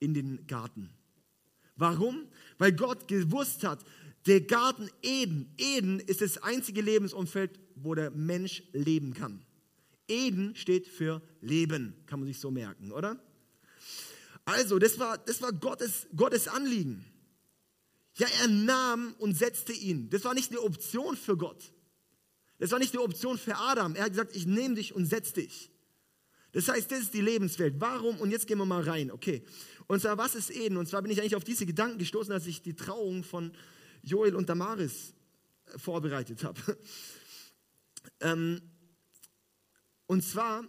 in 0.00 0.12
den 0.12 0.46
Garten. 0.46 0.90
Warum? 1.76 2.28
Weil 2.58 2.72
Gott 2.72 3.08
gewusst 3.08 3.64
hat, 3.64 3.82
der 4.26 4.42
Garten 4.42 4.90
Eden, 5.00 5.50
Eden 5.56 5.98
ist 6.00 6.20
das 6.20 6.42
einzige 6.42 6.82
Lebensumfeld, 6.82 7.58
wo 7.74 7.94
der 7.94 8.10
Mensch 8.10 8.64
leben 8.72 9.14
kann. 9.14 9.42
Eden 10.08 10.54
steht 10.56 10.86
für 10.86 11.22
Leben, 11.40 11.94
kann 12.04 12.20
man 12.20 12.26
sich 12.26 12.38
so 12.38 12.50
merken, 12.50 12.92
oder? 12.92 13.18
Also, 14.44 14.78
das 14.78 14.98
war, 14.98 15.16
das 15.16 15.40
war 15.40 15.54
Gottes, 15.54 16.06
Gottes 16.14 16.48
Anliegen. 16.48 17.02
Ja, 18.16 18.26
er 18.42 18.48
nahm 18.48 19.14
und 19.18 19.38
setzte 19.38 19.72
ihn. 19.72 20.10
Das 20.10 20.24
war 20.24 20.34
nicht 20.34 20.50
eine 20.50 20.60
Option 20.60 21.16
für 21.16 21.38
Gott. 21.38 21.72
Das 22.58 22.72
war 22.72 22.78
nicht 22.78 22.92
eine 22.92 23.02
Option 23.02 23.38
für 23.38 23.56
Adam. 23.56 23.94
Er 23.94 24.04
hat 24.04 24.10
gesagt, 24.10 24.36
ich 24.36 24.46
nehme 24.46 24.74
dich 24.74 24.94
und 24.94 25.06
setze 25.06 25.32
dich. 25.32 25.70
Das 26.58 26.66
heißt, 26.66 26.90
das 26.90 27.02
ist 27.02 27.14
die 27.14 27.20
Lebenswelt. 27.20 27.76
Warum? 27.78 28.16
Und 28.16 28.32
jetzt 28.32 28.48
gehen 28.48 28.58
wir 28.58 28.66
mal 28.66 28.82
rein. 28.82 29.12
Okay. 29.12 29.44
Und 29.86 30.02
zwar, 30.02 30.18
was 30.18 30.34
ist 30.34 30.50
Eden? 30.50 30.76
Und 30.76 30.88
zwar 30.88 31.02
bin 31.02 31.12
ich 31.12 31.20
eigentlich 31.20 31.36
auf 31.36 31.44
diese 31.44 31.64
Gedanken 31.64 31.98
gestoßen, 31.98 32.32
als 32.32 32.48
ich 32.48 32.62
die 32.62 32.74
Trauung 32.74 33.22
von 33.22 33.52
Joel 34.02 34.34
und 34.34 34.48
Damaris 34.48 35.14
äh, 35.66 35.78
vorbereitet 35.78 36.42
habe. 36.42 36.60
ähm, 38.20 38.60
und 40.08 40.24
zwar 40.24 40.64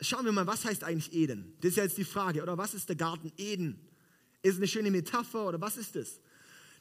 schauen 0.00 0.24
wir 0.24 0.32
mal, 0.32 0.46
was 0.46 0.64
heißt 0.64 0.82
eigentlich 0.84 1.12
Eden? 1.12 1.54
Das 1.60 1.72
ist 1.72 1.76
ja 1.76 1.82
jetzt 1.82 1.98
die 1.98 2.04
Frage, 2.04 2.42
oder 2.42 2.56
was 2.56 2.72
ist 2.72 2.88
der 2.88 2.96
Garten 2.96 3.30
Eden? 3.36 3.90
Ist 4.40 4.52
es 4.52 4.56
eine 4.56 4.68
schöne 4.68 4.90
Metapher 4.90 5.48
oder 5.48 5.60
was 5.60 5.76
ist 5.76 5.96
das? 5.96 6.18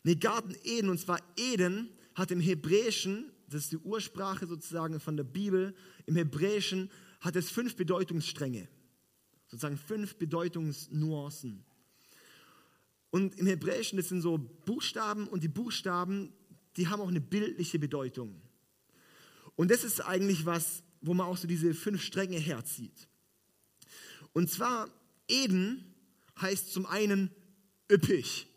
Ne, 0.04 0.16
Garten 0.16 0.56
Eden, 0.64 0.88
und 0.88 1.02
zwar 1.02 1.20
Eden 1.36 1.90
hat 2.14 2.32
im 2.32 2.40
Hebräischen, 2.40 3.34
das 3.50 3.64
ist 3.64 3.74
die 3.74 3.80
Ursprache 3.80 4.48
sozusagen 4.48 5.02
von 5.02 5.18
der 5.18 5.26
Bibel, 5.26 5.76
im 6.06 6.16
Hebräischen 6.16 6.90
hat 7.26 7.36
es 7.36 7.50
fünf 7.50 7.76
Bedeutungsstränge, 7.76 8.68
sozusagen 9.48 9.78
fünf 9.78 10.16
Bedeutungsnuancen. 10.16 11.66
Und 13.10 13.36
im 13.40 13.48
Hebräischen, 13.48 13.98
das 13.98 14.10
sind 14.10 14.22
so 14.22 14.38
Buchstaben 14.38 15.28
und 15.28 15.42
die 15.42 15.48
Buchstaben, 15.48 16.32
die 16.78 16.88
haben 16.88 17.02
auch 17.02 17.08
eine 17.08 17.22
bildliche 17.22 17.80
Bedeutung. 17.80 18.40
Und 19.56 19.72
das 19.72 19.84
ist 19.84 20.02
eigentlich 20.02 20.46
was, 20.46 20.84
wo 21.02 21.16
man 21.16 21.26
auch 21.26 21.38
so 21.38 21.48
diese 21.48 21.74
fünf 21.74 22.04
Stränge 22.04 22.38
herzieht. 22.38 23.08
Und 24.34 24.52
zwar 24.52 24.90
Eden 25.28 25.96
heißt 26.40 26.72
zum 26.74 26.86
einen 26.86 27.32
üppig. 27.92 28.48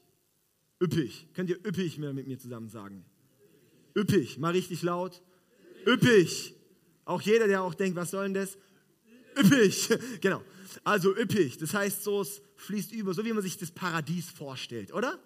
Üppig. 0.82 1.28
Könnt 1.32 1.48
ihr 1.48 1.64
üppig 1.64 1.96
mit 1.98 2.26
mir 2.26 2.38
zusammen 2.38 2.68
sagen? 2.68 3.04
Üppig. 3.96 4.38
Mal 4.38 4.52
richtig 4.52 4.82
laut. 4.82 5.22
Üppig. 5.86 6.57
Auch 7.08 7.22
jeder, 7.22 7.48
der 7.48 7.62
auch 7.62 7.72
denkt, 7.72 7.96
was 7.96 8.10
soll 8.10 8.24
denn 8.24 8.34
das? 8.34 8.58
Üppig. 9.34 9.88
Genau. 10.20 10.44
Also 10.84 11.16
üppig. 11.16 11.56
Das 11.56 11.72
heißt 11.72 12.04
so, 12.04 12.20
es 12.20 12.42
fließt 12.56 12.92
über, 12.92 13.14
so 13.14 13.24
wie 13.24 13.32
man 13.32 13.42
sich 13.42 13.56
das 13.56 13.70
Paradies 13.70 14.28
vorstellt, 14.30 14.92
oder? 14.92 15.18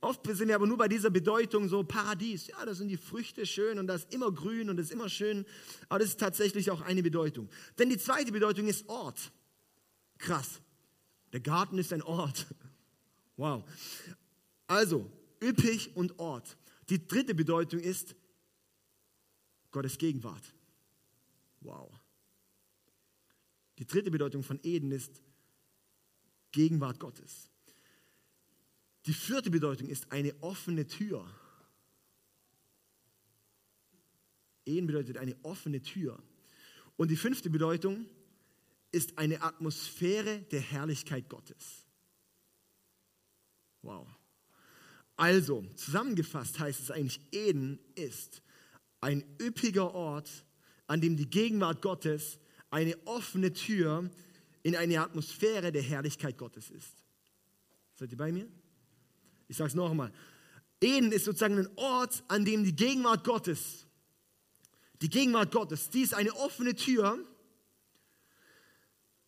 Oft 0.00 0.26
sind 0.26 0.48
wir 0.48 0.56
aber 0.56 0.66
nur 0.66 0.76
bei 0.76 0.88
dieser 0.88 1.10
Bedeutung 1.10 1.68
so 1.68 1.84
Paradies. 1.84 2.48
Ja, 2.48 2.64
da 2.66 2.74
sind 2.74 2.88
die 2.88 2.96
Früchte 2.96 3.46
schön 3.46 3.78
und 3.78 3.86
das 3.86 4.02
ist 4.02 4.14
immer 4.14 4.32
grün 4.32 4.68
und 4.68 4.78
das 4.78 4.86
ist 4.86 4.92
immer 4.92 5.08
schön. 5.08 5.46
Aber 5.88 6.00
das 6.00 6.08
ist 6.08 6.18
tatsächlich 6.18 6.72
auch 6.72 6.80
eine 6.80 7.04
Bedeutung. 7.04 7.48
Denn 7.78 7.88
die 7.88 7.98
zweite 7.98 8.32
Bedeutung 8.32 8.66
ist 8.66 8.88
Ort. 8.88 9.30
Krass. 10.18 10.60
Der 11.32 11.40
Garten 11.40 11.78
ist 11.78 11.92
ein 11.92 12.02
Ort. 12.02 12.46
Wow. 13.38 13.64
Also, 14.66 15.12
üppig 15.42 15.94
und 15.94 16.18
Ort. 16.18 16.56
Die 16.88 17.06
dritte 17.06 17.34
Bedeutung 17.34 17.80
ist 17.80 18.16
Gottes 19.70 19.98
Gegenwart. 19.98 20.55
Wow. 21.66 21.92
Die 23.78 23.86
dritte 23.86 24.12
Bedeutung 24.12 24.44
von 24.44 24.60
Eden 24.62 24.92
ist 24.92 25.20
Gegenwart 26.52 27.00
Gottes. 27.00 27.50
Die 29.06 29.12
vierte 29.12 29.50
Bedeutung 29.50 29.88
ist 29.88 30.12
eine 30.12 30.32
offene 30.42 30.86
Tür. 30.86 31.28
Ehen 34.64 34.86
bedeutet 34.86 35.18
eine 35.18 35.36
offene 35.42 35.82
Tür. 35.82 36.22
Und 36.96 37.10
die 37.10 37.16
fünfte 37.16 37.50
Bedeutung 37.50 38.06
ist 38.92 39.18
eine 39.18 39.42
Atmosphäre 39.42 40.42
der 40.52 40.60
Herrlichkeit 40.60 41.28
Gottes. 41.28 41.84
Wow. 43.82 44.06
Also, 45.16 45.66
zusammengefasst 45.74 46.58
heißt 46.60 46.80
es 46.80 46.90
eigentlich, 46.90 47.20
Eden 47.32 47.80
ist 47.96 48.42
ein 49.00 49.24
üppiger 49.40 49.92
Ort, 49.94 50.45
an 50.86 51.00
dem 51.00 51.16
die 51.16 51.28
Gegenwart 51.28 51.82
Gottes 51.82 52.38
eine 52.70 52.96
offene 53.06 53.52
Tür 53.52 54.10
in 54.62 54.76
eine 54.76 55.00
Atmosphäre 55.00 55.72
der 55.72 55.82
Herrlichkeit 55.82 56.38
Gottes 56.38 56.70
ist. 56.70 57.04
Seid 57.94 58.10
ihr 58.10 58.18
bei 58.18 58.32
mir? 58.32 58.48
Ich 59.48 59.56
sage 59.56 59.68
es 59.68 59.74
noch 59.74 59.90
einmal. 59.90 60.12
Eden 60.80 61.12
ist 61.12 61.24
sozusagen 61.24 61.58
ein 61.58 61.68
Ort, 61.76 62.22
an 62.28 62.44
dem 62.44 62.64
die 62.64 62.74
Gegenwart 62.74 63.24
Gottes, 63.24 63.86
die 65.00 65.08
Gegenwart 65.08 65.52
Gottes, 65.52 65.90
die 65.90 66.02
ist 66.02 66.14
eine 66.14 66.34
offene 66.34 66.74
Tür 66.74 67.18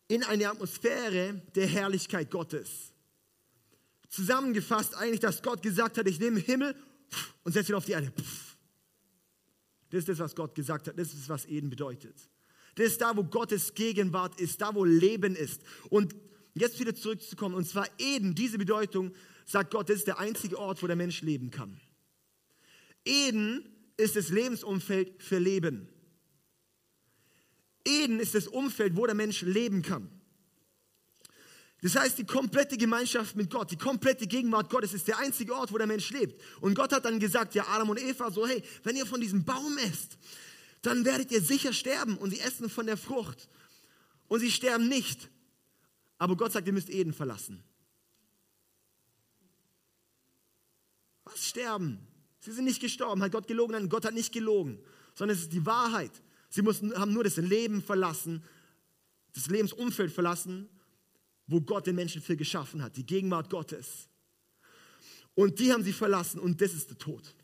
in 0.09 0.25
eine 0.25 0.49
Atmosphäre 0.49 1.43
der 1.55 1.67
Herrlichkeit 1.67 2.31
Gottes. 2.31 2.93
Zusammengefasst 4.09 4.95
eigentlich, 4.97 5.21
dass 5.21 5.43
Gott 5.43 5.63
gesagt 5.63 5.99
hat, 5.99 6.07
ich 6.07 6.19
nehme 6.19 6.41
Himmel 6.41 6.75
und 7.45 7.53
setze 7.53 7.73
ihn 7.73 7.77
auf 7.77 7.85
die 7.85 7.93
Erde. 7.93 8.13
Das 9.91 10.01
ist 10.01 10.09
das, 10.09 10.19
was 10.19 10.35
Gott 10.35 10.55
gesagt 10.55 10.89
hat. 10.89 10.99
Das 10.99 11.13
ist, 11.13 11.29
was 11.29 11.47
Eden 11.47 11.71
bedeutet. 11.71 12.15
Das 12.75 12.87
ist 12.87 13.01
da, 13.01 13.17
wo 13.17 13.25
Gottes 13.25 13.75
Gegenwart 13.75 14.41
ist, 14.41 14.61
da, 14.61 14.75
wo 14.75 14.85
Leben 14.85 15.35
ist. 15.35 15.63
Und 15.91 16.15
jetzt 16.55 16.79
wieder 16.79 16.95
zurückzukommen, 16.95 17.55
und 17.55 17.67
zwar 17.67 17.89
Eden, 17.99 18.35
diese 18.35 18.59
Bedeutung, 18.59 19.13
sagt 19.45 19.73
Gott, 19.73 19.89
das 19.89 19.97
ist 19.97 20.07
der 20.07 20.19
einzige 20.19 20.59
Ort, 20.59 20.83
wo 20.83 20.87
der 20.87 20.97
Mensch 20.97 21.23
leben 21.23 21.51
kann. 21.51 21.81
Eden 23.05 23.69
ist 23.97 24.17
das 24.17 24.29
Lebensumfeld 24.29 25.23
für 25.23 25.39
Leben. 25.39 25.89
Eden 27.85 28.21
ist 28.21 28.35
das 28.35 28.47
Umfeld, 28.47 28.97
wo 28.97 29.07
der 29.07 29.15
Mensch 29.15 29.43
leben 29.43 29.83
kann. 29.83 30.18
Das 31.81 31.95
heißt, 31.95 32.19
die 32.19 32.27
komplette 32.27 32.77
Gemeinschaft 32.77 33.37
mit 33.37 33.51
Gott, 33.51 33.71
die 33.71 33.77
komplette 33.77 34.27
Gegenwart 34.27 34.69
Gottes 34.69 34.95
ist 34.95 35.07
der 35.07 35.19
einzige 35.19 35.55
Ort, 35.55 35.73
wo 35.73 35.79
der 35.79 35.87
Mensch 35.87 36.11
lebt. 36.11 36.43
Und 36.61 36.75
Gott 36.75 36.93
hat 36.93 37.05
dann 37.05 37.21
gesagt, 37.21 37.55
ja, 37.55 37.67
Adam 37.69 37.91
und 37.91 38.01
Eva, 38.01 38.31
so, 38.33 38.47
hey, 38.47 38.63
wenn 38.83 38.97
ihr 38.97 39.07
von 39.07 39.21
diesem 39.21 39.45
Baum 39.45 39.79
esst, 39.79 40.19
dann 40.83 41.05
werdet 41.05 41.31
ihr 41.31 41.41
sicher 41.41 41.73
sterben. 41.73 42.17
Und 42.19 42.31
sie 42.31 42.41
essen 42.41 42.69
von 42.69 42.87
der 42.87 42.97
Frucht. 42.97 43.49
Und 44.27 44.41
sie 44.41 44.51
sterben 44.51 44.89
nicht. 44.89 45.31
Aber 46.19 46.37
Gott 46.37 46.53
sagt, 46.53 46.67
ihr 46.67 46.73
müsst 46.73 46.91
Eden 46.91 47.13
verlassen. 47.13 47.63
Was 51.25 51.47
sterben? 51.47 52.01
Sie 52.41 52.51
sind 52.51 52.65
nicht 52.65 52.81
gestorben. 52.81 53.23
Hat 53.23 53.31
Gott 53.31 53.47
gelogen? 53.47 53.73
Nein, 53.73 53.89
Gott 53.89 54.05
hat 54.05 54.15
nicht 54.15 54.33
gelogen. 54.33 54.81
Sondern 55.15 55.37
es 55.37 55.45
ist 55.45 55.53
die 55.53 55.65
Wahrheit. 55.65 56.13
Sie 56.49 56.63
mussten, 56.63 56.93
haben 56.99 57.13
nur 57.13 57.23
das 57.23 57.37
Leben 57.37 57.83
verlassen, 57.83 58.43
das 59.35 59.47
Lebensumfeld 59.47 60.11
verlassen 60.11 60.69
wo 61.49 61.61
Gott 61.61 61.87
den 61.87 61.97
Menschen 61.97 62.23
für 62.23 62.37
geschaffen 62.37 62.83
hat, 62.83 62.97
die 62.97 63.07
Gegenwart 63.07 63.51
Gottes. 63.51 64.09
Und 65.35 65.59
die 65.59 65.73
haben 65.73 65.83
sie 65.83 65.93
verlassen 65.93 66.39
und 66.39 66.61
das 66.61 66.75
ist 66.75 66.91
der 66.91 66.99
Tod. 66.99 67.35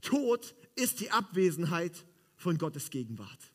Tod 0.00 0.54
ist 0.76 1.00
die 1.00 1.10
Abwesenheit 1.10 2.04
von 2.36 2.56
Gottes 2.56 2.88
Gegenwart. 2.90 3.52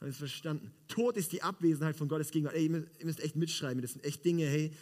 Haben 0.00 0.06
Sie 0.06 0.10
es 0.10 0.16
verstanden? 0.16 0.72
Tod 0.88 1.16
ist 1.16 1.32
die 1.32 1.42
Abwesenheit 1.42 1.96
von 1.96 2.08
Gottes 2.08 2.30
Gegenwart. 2.30 2.56
Ey, 2.56 2.64
ihr 2.64 3.06
müsst 3.06 3.20
echt 3.20 3.36
mitschreiben, 3.36 3.80
das 3.82 3.92
sind 3.92 4.04
echt 4.04 4.24
Dinge, 4.24 4.46
hey, 4.46 4.72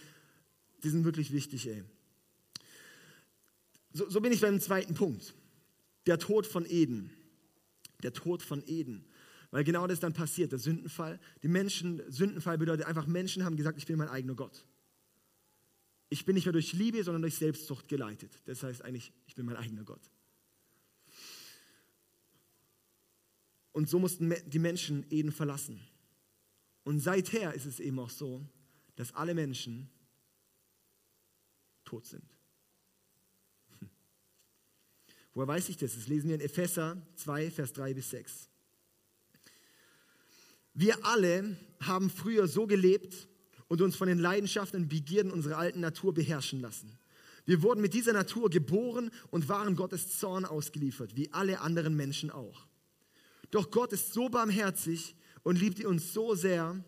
die 0.82 0.88
sind 0.88 1.04
wirklich 1.04 1.32
wichtig, 1.32 1.66
ey. 1.68 1.84
So, 3.92 4.08
so 4.08 4.20
bin 4.20 4.32
ich 4.32 4.40
beim 4.40 4.60
zweiten 4.60 4.94
Punkt. 4.94 5.34
Der 6.06 6.18
Tod 6.18 6.46
von 6.46 6.64
Eden. 6.64 7.10
Der 8.02 8.12
Tod 8.12 8.42
von 8.42 8.62
Eden. 8.66 9.04
Weil 9.50 9.64
genau 9.64 9.86
das 9.86 10.00
dann 10.00 10.12
passiert, 10.12 10.52
der 10.52 10.58
Sündenfall. 10.58 11.18
Die 11.42 11.48
Menschen, 11.48 12.02
Sündenfall 12.10 12.58
bedeutet 12.58 12.86
einfach, 12.86 13.06
Menschen 13.06 13.44
haben 13.44 13.56
gesagt, 13.56 13.78
ich 13.78 13.86
bin 13.86 13.96
mein 13.96 14.08
eigener 14.08 14.34
Gott. 14.34 14.66
Ich 16.10 16.24
bin 16.24 16.34
nicht 16.34 16.44
mehr 16.44 16.52
durch 16.52 16.72
Liebe, 16.72 17.02
sondern 17.02 17.22
durch 17.22 17.36
Selbstsucht 17.36 17.88
geleitet. 17.88 18.32
Das 18.46 18.62
heißt 18.62 18.82
eigentlich, 18.82 19.12
ich 19.26 19.34
bin 19.34 19.46
mein 19.46 19.56
eigener 19.56 19.84
Gott. 19.84 20.10
Und 23.72 23.88
so 23.88 23.98
mussten 23.98 24.34
die 24.46 24.58
Menschen 24.58 25.06
Eden 25.10 25.32
verlassen. 25.32 25.80
Und 26.84 27.00
seither 27.00 27.54
ist 27.54 27.66
es 27.66 27.80
eben 27.80 27.98
auch 27.98 28.10
so, 28.10 28.44
dass 28.96 29.14
alle 29.14 29.34
Menschen 29.34 29.90
tot 31.84 32.06
sind. 32.06 32.24
Hm. 33.78 33.88
Woher 35.34 35.48
weiß 35.48 35.68
ich 35.68 35.76
das? 35.76 35.94
Das 35.94 36.08
lesen 36.08 36.28
wir 36.28 36.34
in 36.34 36.40
Epheser 36.40 37.00
2, 37.16 37.50
Vers 37.50 37.72
3 37.74 37.94
bis 37.94 38.10
6. 38.10 38.50
Wir 40.78 41.04
alle 41.04 41.56
haben 41.80 42.08
früher 42.08 42.46
so 42.46 42.68
gelebt 42.68 43.26
und 43.66 43.82
uns 43.82 43.96
von 43.96 44.06
den 44.06 44.20
Leidenschaften 44.20 44.82
und 44.82 44.88
Begierden 44.88 45.32
unserer 45.32 45.58
alten 45.58 45.80
Natur 45.80 46.14
beherrschen 46.14 46.60
lassen. 46.60 46.96
Wir 47.46 47.62
wurden 47.62 47.80
mit 47.80 47.94
dieser 47.94 48.12
Natur 48.12 48.48
geboren 48.48 49.10
und 49.32 49.48
waren 49.48 49.74
Gottes 49.74 50.20
Zorn 50.20 50.44
ausgeliefert, 50.44 51.16
wie 51.16 51.32
alle 51.32 51.62
anderen 51.62 51.96
Menschen 51.96 52.30
auch. 52.30 52.68
Doch 53.50 53.72
Gott 53.72 53.92
ist 53.92 54.12
so 54.12 54.28
barmherzig 54.28 55.16
und 55.42 55.58
liebt 55.58 55.84
uns 55.84 56.12
so 56.12 56.36
sehr, 56.36 56.78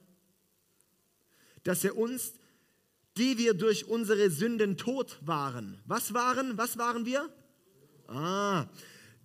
dass 1.64 1.82
er 1.82 1.96
uns, 1.96 2.34
die 3.16 3.38
wir 3.38 3.54
durch 3.54 3.86
unsere 3.86 4.30
Sünden 4.30 4.76
tot 4.76 5.18
waren, 5.22 5.80
was 5.84 6.14
waren, 6.14 6.56
was 6.56 6.78
waren 6.78 7.06
wir? 7.06 7.28
Ah, 8.06 8.68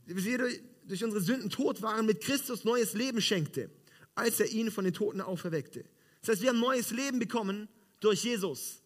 wir 0.08 0.40
durch 0.88 1.04
unsere 1.04 1.22
Sünden 1.22 1.52
tot 1.52 1.84
waren, 1.84 2.08
mit 2.08 2.22
Christus 2.22 2.64
neues 2.64 2.96
Leben 2.96 3.22
schenkte 3.22 3.70
als 4.16 4.40
er 4.40 4.48
ihn 4.48 4.72
von 4.72 4.86
den 4.86 4.94
Toten 4.94 5.22
auferweckte. 5.22 5.86
Das 6.22 6.30
heißt, 6.30 6.42
wir 6.42 6.50
haben 6.50 6.60
neues 6.60 6.92
Leben 6.92 7.20
bekommen 7.20 7.70
durch 8.00 8.24
Jesus. 8.24 8.82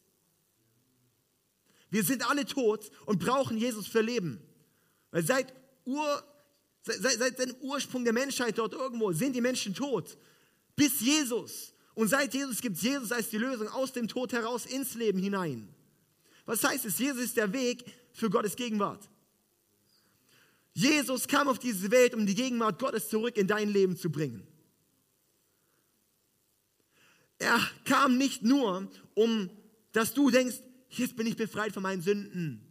Wir 1.89 2.03
sind 2.03 2.29
alle 2.29 2.45
tot 2.45 2.91
und 3.05 3.19
brauchen 3.19 3.57
Jesus 3.57 3.87
für 3.87 4.01
Leben. 4.01 4.41
Weil 5.11 5.23
seit, 5.23 5.53
Ur, 5.85 6.23
seit, 6.83 7.17
seit 7.17 7.39
dem 7.39 7.55
Ursprung 7.61 8.03
der 8.03 8.13
Menschheit 8.13 8.57
dort 8.57 8.73
irgendwo 8.73 9.11
sind 9.11 9.35
die 9.35 9.41
Menschen 9.41 9.73
tot. 9.73 10.17
Bis 10.75 10.99
Jesus. 10.99 11.73
Und 11.95 12.07
seit 12.07 12.33
Jesus 12.33 12.61
gibt 12.61 12.77
es 12.77 12.83
Jesus 12.83 13.11
als 13.11 13.29
die 13.29 13.37
Lösung 13.37 13.67
aus 13.69 13.91
dem 13.91 14.07
Tod 14.07 14.33
heraus 14.33 14.65
ins 14.65 14.93
Leben 14.93 15.19
hinein. 15.19 15.73
Was 16.45 16.63
heißt 16.63 16.85
es? 16.85 16.99
Jesus 16.99 17.23
ist 17.23 17.37
der 17.37 17.51
Weg 17.53 17.85
für 18.13 18.29
Gottes 18.29 18.55
Gegenwart. 18.55 19.09
Jesus 20.73 21.27
kam 21.27 21.47
auf 21.47 21.59
diese 21.59 21.91
Welt, 21.91 22.13
um 22.13 22.25
die 22.25 22.35
Gegenwart 22.35 22.79
Gottes 22.79 23.09
zurück 23.09 23.37
in 23.37 23.47
dein 23.47 23.69
Leben 23.69 23.97
zu 23.97 24.09
bringen. 24.09 24.47
Er 27.39 27.59
kam 27.85 28.17
nicht 28.17 28.43
nur, 28.43 28.89
um 29.15 29.49
dass 29.91 30.13
du 30.13 30.29
denkst, 30.29 30.57
jetzt 30.89 31.15
bin 31.15 31.27
ich 31.27 31.35
befreit 31.35 31.73
von 31.73 31.83
meinen 31.83 32.01
Sünden. 32.01 32.61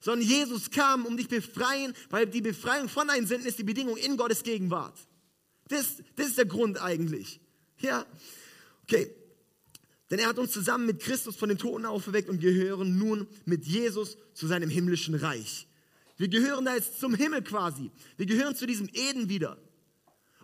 Sondern 0.00 0.26
Jesus 0.26 0.70
kam, 0.70 1.06
um 1.06 1.16
dich 1.16 1.28
befreien, 1.28 1.94
weil 2.10 2.26
die 2.26 2.40
Befreiung 2.40 2.88
von 2.88 3.08
deinen 3.08 3.26
Sünden 3.26 3.46
ist 3.46 3.58
die 3.58 3.64
Bedingung 3.64 3.96
in 3.96 4.16
Gottes 4.16 4.42
Gegenwart. 4.42 4.98
Das, 5.68 6.02
das 6.16 6.28
ist 6.28 6.38
der 6.38 6.46
Grund 6.46 6.80
eigentlich. 6.80 7.40
Ja, 7.78 8.06
okay. 8.82 9.14
Denn 10.10 10.18
er 10.18 10.28
hat 10.28 10.38
uns 10.38 10.52
zusammen 10.52 10.86
mit 10.86 11.00
Christus 11.00 11.36
von 11.36 11.48
den 11.48 11.58
Toten 11.58 11.86
auferweckt 11.86 12.28
und 12.28 12.40
gehören 12.40 12.98
nun 12.98 13.26
mit 13.44 13.64
Jesus 13.64 14.16
zu 14.34 14.46
seinem 14.46 14.68
himmlischen 14.68 15.14
Reich. 15.14 15.68
Wir 16.16 16.28
gehören 16.28 16.64
da 16.64 16.74
jetzt 16.74 17.00
zum 17.00 17.14
Himmel 17.14 17.42
quasi. 17.42 17.90
Wir 18.16 18.26
gehören 18.26 18.54
zu 18.54 18.66
diesem 18.66 18.88
Eden 18.92 19.28
wieder. 19.28 19.56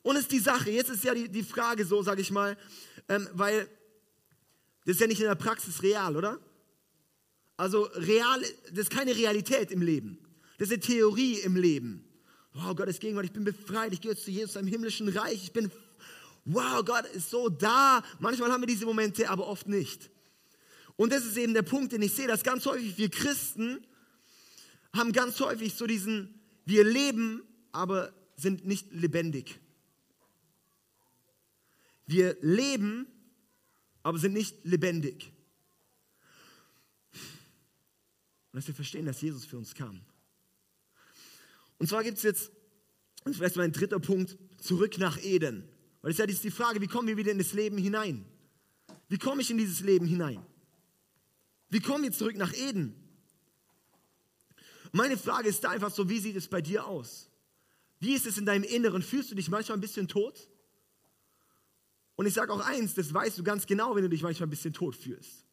Und 0.03 0.17
ist 0.17 0.31
die 0.33 0.39
Sache, 0.39 0.71
jetzt 0.71 0.91
ist 0.91 1.05
ja 1.05 1.15
die, 1.15 1.29
die 1.29 1.43
Frage 1.43 1.85
so, 1.85 2.03
sage 2.03 2.21
ich 2.21 2.31
mal, 2.31 2.57
ähm, 3.09 3.29
weil 3.33 3.69
das 4.85 4.95
ist 4.95 5.01
ja 5.01 5.07
nicht 5.07 5.21
in 5.21 5.27
der 5.27 5.35
Praxis 5.35 5.83
real, 5.83 6.17
oder? 6.17 6.41
Also 7.57 7.83
real, 7.95 8.41
das 8.71 8.85
ist 8.85 8.91
keine 8.91 9.15
Realität 9.15 9.71
im 9.71 9.83
Leben. 9.83 10.19
Das 10.59 10.69
ist 10.69 10.75
eine 10.75 10.81
Theorie 10.81 11.41
im 11.41 11.57
Leben. 11.57 12.05
Wow, 12.55 12.75
Gott 12.75 12.89
ist 12.89 13.01
Gegenwart, 13.01 13.27
ich 13.27 13.33
bin 13.33 13.45
befreit, 13.45 13.93
ich 13.93 14.01
gehe 14.01 14.13
jetzt 14.13 14.25
zu 14.25 14.31
Jesus, 14.31 14.57
einem 14.57 14.69
himmlischen 14.69 15.09
Reich, 15.09 15.43
ich 15.43 15.53
bin, 15.53 15.71
wow, 16.45 16.85
Gott 16.85 17.05
ist 17.15 17.31
so 17.31 17.49
da. 17.49 18.03
Manchmal 18.19 18.51
haben 18.51 18.63
wir 18.63 18.67
diese 18.67 18.87
Momente, 18.87 19.29
aber 19.29 19.47
oft 19.47 19.69
nicht. 19.69 20.11
Und 20.97 21.13
das 21.13 21.25
ist 21.25 21.37
eben 21.37 21.55
der 21.55 21.63
Punkt, 21.63 21.93
den 21.93 22.03
ich 22.03 22.13
sehe, 22.13 22.27
dass 22.27 22.43
ganz 22.43 22.67
häufig 22.67 22.97
wir 22.99 23.11
Christen 23.11 23.87
haben 24.97 25.13
ganz 25.13 25.39
häufig 25.41 25.75
so 25.75 25.87
diesen, 25.87 26.41
wir 26.65 26.85
leben, 26.85 27.43
aber 27.73 28.13
sind 28.37 28.67
nicht 28.67 28.93
lebendig. 28.93 29.61
Wir 32.09 32.39
leben, 32.41 33.07
aber 34.03 34.19
sind 34.19 34.33
nicht 34.33 34.65
lebendig. 34.65 35.31
Und 37.13 38.55
dass 38.55 38.67
wir 38.67 38.75
verstehen, 38.75 39.05
dass 39.05 39.21
Jesus 39.21 39.45
für 39.45 39.59
uns 39.59 39.75
kam. 39.75 40.01
Und 41.77 41.87
zwar 41.87 42.03
gibt 42.03 42.17
es 42.17 42.23
jetzt, 42.23 42.51
und 43.25 43.37
vielleicht 43.37 43.57
mein 43.57 43.73
dritter 43.73 44.01
Punkt, 44.01 44.39
zurück 44.59 44.97
nach 44.97 45.23
Eden. 45.23 45.69
Weil 46.01 46.13
es 46.13 46.17
ja 46.17 46.27
die 46.27 46.51
Frage, 46.51 46.81
wie 46.81 46.87
kommen 46.87 47.09
wir 47.09 47.19
wieder 47.19 47.31
in 47.31 47.37
das 47.37 47.53
Leben 47.53 47.77
hinein? 47.77 48.25
Wie 49.11 49.19
komme 49.19 49.43
ich 49.43 49.51
in 49.51 49.59
dieses 49.59 49.81
Leben 49.81 50.07
hinein? 50.07 50.43
Wie 51.69 51.81
kommen 51.81 52.05
wir 52.05 52.13
zurück 52.13 52.37
nach 52.37 52.55
Eden? 52.55 52.95
Meine 54.93 55.19
Frage 55.19 55.51
ist 55.51 55.63
da 55.63 55.69
einfach 55.69 55.91
so, 55.91 56.09
wie 56.09 56.21
sieht 56.21 56.37
es 56.37 56.49
bei 56.49 56.63
dir 56.63 56.87
aus? 56.87 57.31
Wie 58.01 58.15
ist 58.15 58.25
es 58.25 58.39
in 58.39 58.47
deinem 58.47 58.65
Inneren? 58.65 59.03
Fühlst 59.03 59.31
du 59.31 59.35
dich 59.35 59.51
manchmal 59.51 59.77
ein 59.77 59.83
bisschen 59.83 60.09
tot? 60.09 60.49
Und 62.19 62.27
ich 62.27 62.35
sage 62.35 62.53
auch 62.53 62.59
eins, 62.59 62.95
das 62.95 63.15
weißt 63.15 63.39
du 63.39 63.45
ganz 63.45 63.65
genau, 63.65 63.95
wenn 63.95 64.03
du 64.03 64.09
dich 64.09 64.23
manchmal 64.23 64.49
ein 64.49 64.51
bisschen 64.51 64.73
tot 64.73 64.97
fühlst. 64.97 65.47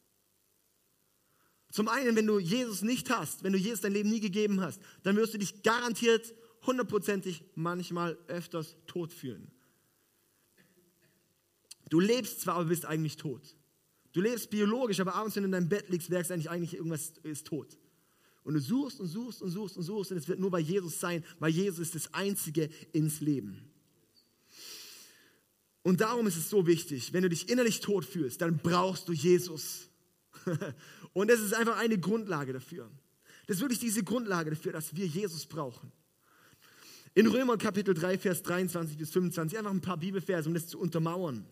Zum 1.70 1.86
einen, 1.86 2.16
wenn 2.16 2.26
du 2.26 2.40
Jesus 2.40 2.82
nicht 2.82 3.08
hast, 3.08 3.44
wenn 3.44 3.52
du 3.52 3.58
Jesus 3.58 3.82
dein 3.82 3.92
Leben 3.92 4.10
nie 4.10 4.18
gegeben 4.18 4.60
hast, 4.60 4.82
dann 5.04 5.14
wirst 5.14 5.32
du 5.32 5.38
dich 5.38 5.62
garantiert 5.62 6.34
hundertprozentig 6.66 7.44
manchmal 7.54 8.18
öfters 8.26 8.76
tot 8.88 9.12
fühlen. 9.12 9.48
Du 11.88 12.00
lebst 12.00 12.40
zwar, 12.40 12.56
aber 12.56 12.64
bist 12.64 12.84
eigentlich 12.84 13.16
tot. 13.16 13.56
Du 14.12 14.20
lebst 14.20 14.50
biologisch, 14.50 14.98
aber 14.98 15.14
abends, 15.14 15.36
wenn 15.36 15.44
du 15.44 15.46
in 15.46 15.52
deinem 15.52 15.68
Bett 15.68 15.88
liegst, 15.88 16.10
merkst 16.10 16.30
du 16.30 16.34
eigentlich, 16.34 16.50
eigentlich 16.50 16.74
irgendwas 16.74 17.12
ist 17.22 17.46
tot. 17.46 17.78
Und 18.42 18.54
du 18.54 18.60
suchst 18.60 18.98
und 18.98 19.06
suchst 19.06 19.40
und 19.40 19.50
suchst 19.50 19.76
und 19.76 19.84
suchst 19.84 20.10
und 20.10 20.18
es 20.18 20.26
wird 20.26 20.40
nur 20.40 20.50
bei 20.50 20.58
Jesus 20.58 20.98
sein, 20.98 21.24
weil 21.38 21.52
Jesus 21.52 21.78
ist 21.78 21.94
das 21.94 22.12
Einzige 22.12 22.70
ins 22.92 23.20
Leben. 23.20 23.70
Und 25.86 26.00
darum 26.00 26.26
ist 26.26 26.36
es 26.36 26.50
so 26.50 26.66
wichtig, 26.66 27.12
wenn 27.12 27.22
du 27.22 27.28
dich 27.28 27.48
innerlich 27.48 27.78
tot 27.78 28.04
fühlst, 28.04 28.40
dann 28.40 28.58
brauchst 28.58 29.06
du 29.06 29.12
Jesus. 29.12 29.88
Und 31.12 31.30
das 31.30 31.38
ist 31.38 31.54
einfach 31.54 31.78
eine 31.78 31.96
Grundlage 31.96 32.52
dafür. 32.52 32.90
Das 33.46 33.58
ist 33.58 33.60
wirklich 33.60 33.78
diese 33.78 34.02
Grundlage 34.02 34.50
dafür, 34.50 34.72
dass 34.72 34.96
wir 34.96 35.06
Jesus 35.06 35.46
brauchen. 35.46 35.92
In 37.14 37.28
Römer 37.28 37.56
Kapitel 37.56 37.94
3, 37.94 38.18
Vers 38.18 38.42
23 38.42 38.98
bis 38.98 39.12
25, 39.12 39.56
einfach 39.56 39.70
ein 39.70 39.80
paar 39.80 39.96
Bibelverse, 39.96 40.48
um 40.48 40.54
das 40.54 40.66
zu 40.66 40.76
untermauern. 40.76 41.46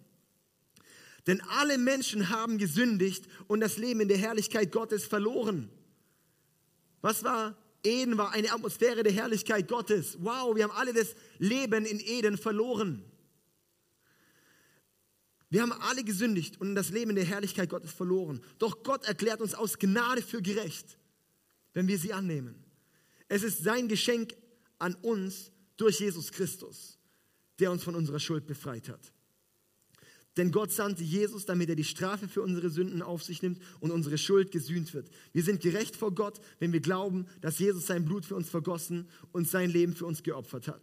Denn 1.28 1.40
alle 1.60 1.78
Menschen 1.78 2.28
haben 2.28 2.58
gesündigt 2.58 3.28
und 3.46 3.60
das 3.60 3.78
Leben 3.78 4.00
in 4.00 4.08
der 4.08 4.18
Herrlichkeit 4.18 4.72
Gottes 4.72 5.04
verloren. 5.04 5.70
Was 7.02 7.22
war 7.22 7.56
Eden? 7.84 8.18
War 8.18 8.32
eine 8.32 8.50
Atmosphäre 8.50 9.04
der 9.04 9.12
Herrlichkeit 9.12 9.68
Gottes. 9.68 10.18
Wow, 10.22 10.56
wir 10.56 10.64
haben 10.64 10.72
alle 10.72 10.92
das 10.92 11.14
Leben 11.38 11.86
in 11.86 12.00
Eden 12.00 12.36
verloren. 12.36 13.04
Wir 15.54 15.62
haben 15.62 15.70
alle 15.70 16.02
gesündigt 16.02 16.60
und 16.60 16.74
das 16.74 16.90
Leben 16.90 17.10
in 17.10 17.14
der 17.14 17.24
Herrlichkeit 17.24 17.68
Gottes 17.68 17.92
verloren. 17.92 18.40
Doch 18.58 18.82
Gott 18.82 19.04
erklärt 19.04 19.40
uns 19.40 19.54
aus 19.54 19.78
Gnade 19.78 20.20
für 20.20 20.42
gerecht, 20.42 20.98
wenn 21.74 21.86
wir 21.86 21.96
sie 21.96 22.12
annehmen. 22.12 22.64
Es 23.28 23.44
ist 23.44 23.62
sein 23.62 23.86
Geschenk 23.86 24.34
an 24.80 24.96
uns 24.96 25.52
durch 25.76 26.00
Jesus 26.00 26.32
Christus, 26.32 26.98
der 27.60 27.70
uns 27.70 27.84
von 27.84 27.94
unserer 27.94 28.18
Schuld 28.18 28.48
befreit 28.48 28.88
hat. 28.88 29.12
Denn 30.36 30.50
Gott 30.50 30.72
sandte 30.72 31.04
Jesus, 31.04 31.46
damit 31.46 31.68
er 31.68 31.76
die 31.76 31.84
Strafe 31.84 32.26
für 32.26 32.42
unsere 32.42 32.68
Sünden 32.68 33.00
auf 33.00 33.22
sich 33.22 33.40
nimmt 33.40 33.62
und 33.78 33.92
unsere 33.92 34.18
Schuld 34.18 34.50
gesühnt 34.50 34.92
wird. 34.92 35.08
Wir 35.32 35.44
sind 35.44 35.60
gerecht 35.60 35.94
vor 35.94 36.12
Gott, 36.12 36.40
wenn 36.58 36.72
wir 36.72 36.80
glauben, 36.80 37.28
dass 37.42 37.60
Jesus 37.60 37.86
sein 37.86 38.04
Blut 38.04 38.26
für 38.26 38.34
uns 38.34 38.50
vergossen 38.50 39.08
und 39.30 39.48
sein 39.48 39.70
Leben 39.70 39.94
für 39.94 40.06
uns 40.06 40.24
geopfert 40.24 40.66
hat. 40.66 40.82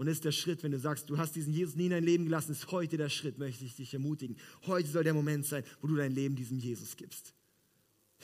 Und 0.00 0.06
ist 0.06 0.24
der 0.24 0.32
Schritt, 0.32 0.62
wenn 0.62 0.72
du 0.72 0.78
sagst, 0.78 1.10
du 1.10 1.18
hast 1.18 1.36
diesen 1.36 1.52
Jesus 1.52 1.76
nie 1.76 1.84
in 1.84 1.90
dein 1.90 2.04
Leben 2.04 2.24
gelassen, 2.24 2.52
ist 2.52 2.70
heute 2.70 2.96
der 2.96 3.10
Schritt, 3.10 3.36
möchte 3.36 3.66
ich 3.66 3.76
dich 3.76 3.92
ermutigen. 3.92 4.38
Heute 4.64 4.88
soll 4.88 5.04
der 5.04 5.12
Moment 5.12 5.44
sein, 5.44 5.62
wo 5.82 5.88
du 5.88 5.94
dein 5.94 6.12
Leben 6.12 6.34
diesem 6.34 6.58
Jesus 6.58 6.96
gibst. 6.96 7.34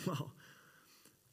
Wow. 0.07 0.33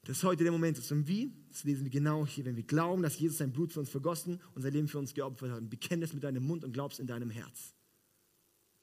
Das 0.04 0.18
ist 0.18 0.24
heute 0.26 0.44
der 0.44 0.52
Moment 0.52 0.78
ist. 0.78 0.92
Und 0.92 1.08
wie? 1.08 1.32
Das 1.48 1.64
lesen 1.64 1.86
wir 1.86 1.92
genau 1.92 2.28
hier. 2.28 2.44
Wenn 2.44 2.58
wir 2.58 2.64
glauben, 2.64 3.04
dass 3.04 3.18
Jesus 3.18 3.38
sein 3.38 3.54
Blut 3.54 3.72
für 3.72 3.80
uns 3.80 3.90
vergossen 3.90 4.42
und 4.54 4.64
sein 4.64 4.74
Leben 4.74 4.90
für 4.90 5.00
uns 5.00 5.14
geopfert 5.14 5.50
hat, 5.50 5.70
bekenn 5.70 6.02
das 6.02 6.12
mit 6.12 6.26
deinem 6.26 6.44
Mund 6.44 6.66
und 6.66 6.74
glaubst 6.74 7.00
in 7.00 7.08
deinem 7.08 7.30
Herz. 7.30 7.74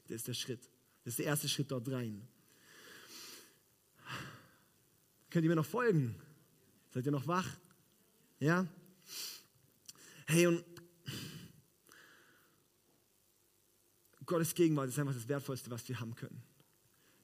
Das 0.09 0.17
ist 0.17 0.29
der 0.29 0.33
Schritt. 0.33 0.63
Das 1.05 1.13
ist 1.13 1.19
der 1.19 1.27
erste 1.27 1.47
Schritt 1.47 1.71
dort 1.71 1.91
rein. 1.91 2.27
Könnt 5.29 5.45
ihr 5.45 5.51
mir 5.51 5.57
noch 5.57 5.67
folgen? 5.67 6.15
Seid 6.89 7.05
ihr 7.05 7.13
noch 7.13 7.27
wach? 7.27 7.55
Ja? 8.39 8.67
Hey, 10.25 10.47
und 10.47 10.65
Gottes 14.31 14.55
Gegenwart 14.55 14.89
ist 14.89 14.99
einfach 15.01 15.13
das 15.13 15.27
Wertvollste, 15.27 15.73
was 15.73 15.89
wir 15.89 15.99
haben 15.99 16.15
können. 16.15 16.41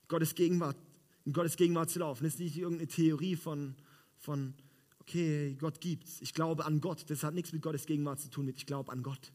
Gottes 0.09 0.35
Gegenwart, 0.35 0.77
in 1.25 1.33
Gottes 1.33 1.57
Gegenwart 1.57 1.89
zu 1.89 2.01
laufen, 2.01 2.25
ist 2.25 2.41
nicht 2.41 2.57
irgendeine 2.57 2.89
Theorie 2.89 3.37
von, 3.37 3.77
von 4.19 4.55
okay, 4.99 5.55
Gott 5.55 5.81
gibt's. 5.81 6.21
Ich 6.21 6.35
glaube 6.35 6.65
an 6.65 6.81
Gott. 6.81 7.09
Das 7.09 7.23
hat 7.23 7.33
nichts 7.33 7.53
mit 7.53 7.63
Gottes 7.63 7.87
Gegenwart 7.87 8.19
zu 8.19 8.29
tun, 8.29 8.47
mit 8.47 8.57
ich 8.57 8.67
glaube 8.67 8.91
an 8.91 9.05
Gott. 9.05 9.33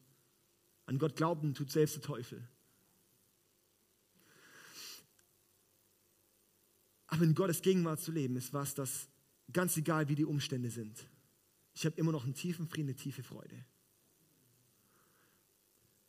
An 0.86 0.99
Gott 0.99 1.15
glauben 1.15 1.53
tut 1.53 1.71
selbst 1.71 1.95
der 1.95 2.01
Teufel. 2.01 2.45
Aber 7.07 7.23
in 7.23 7.36
Gottes 7.36 7.62
Gegenwart 7.62 8.01
zu 8.01 8.12
leben, 8.12 8.36
ist 8.36 8.51
was, 8.51 8.73
das 8.73 9.07
ganz 9.53 9.77
egal, 9.77 10.10
wie 10.10 10.15
die 10.15 10.25
Umstände 10.25 10.69
sind. 10.69 11.07
Ich 11.73 11.86
habe 11.86 11.95
immer 11.95 12.12
noch 12.12 12.25
einen 12.25 12.34
tiefen 12.34 12.67
Frieden, 12.67 12.89
eine 12.89 12.97
tiefe 12.97 13.23
Freude 13.23 13.63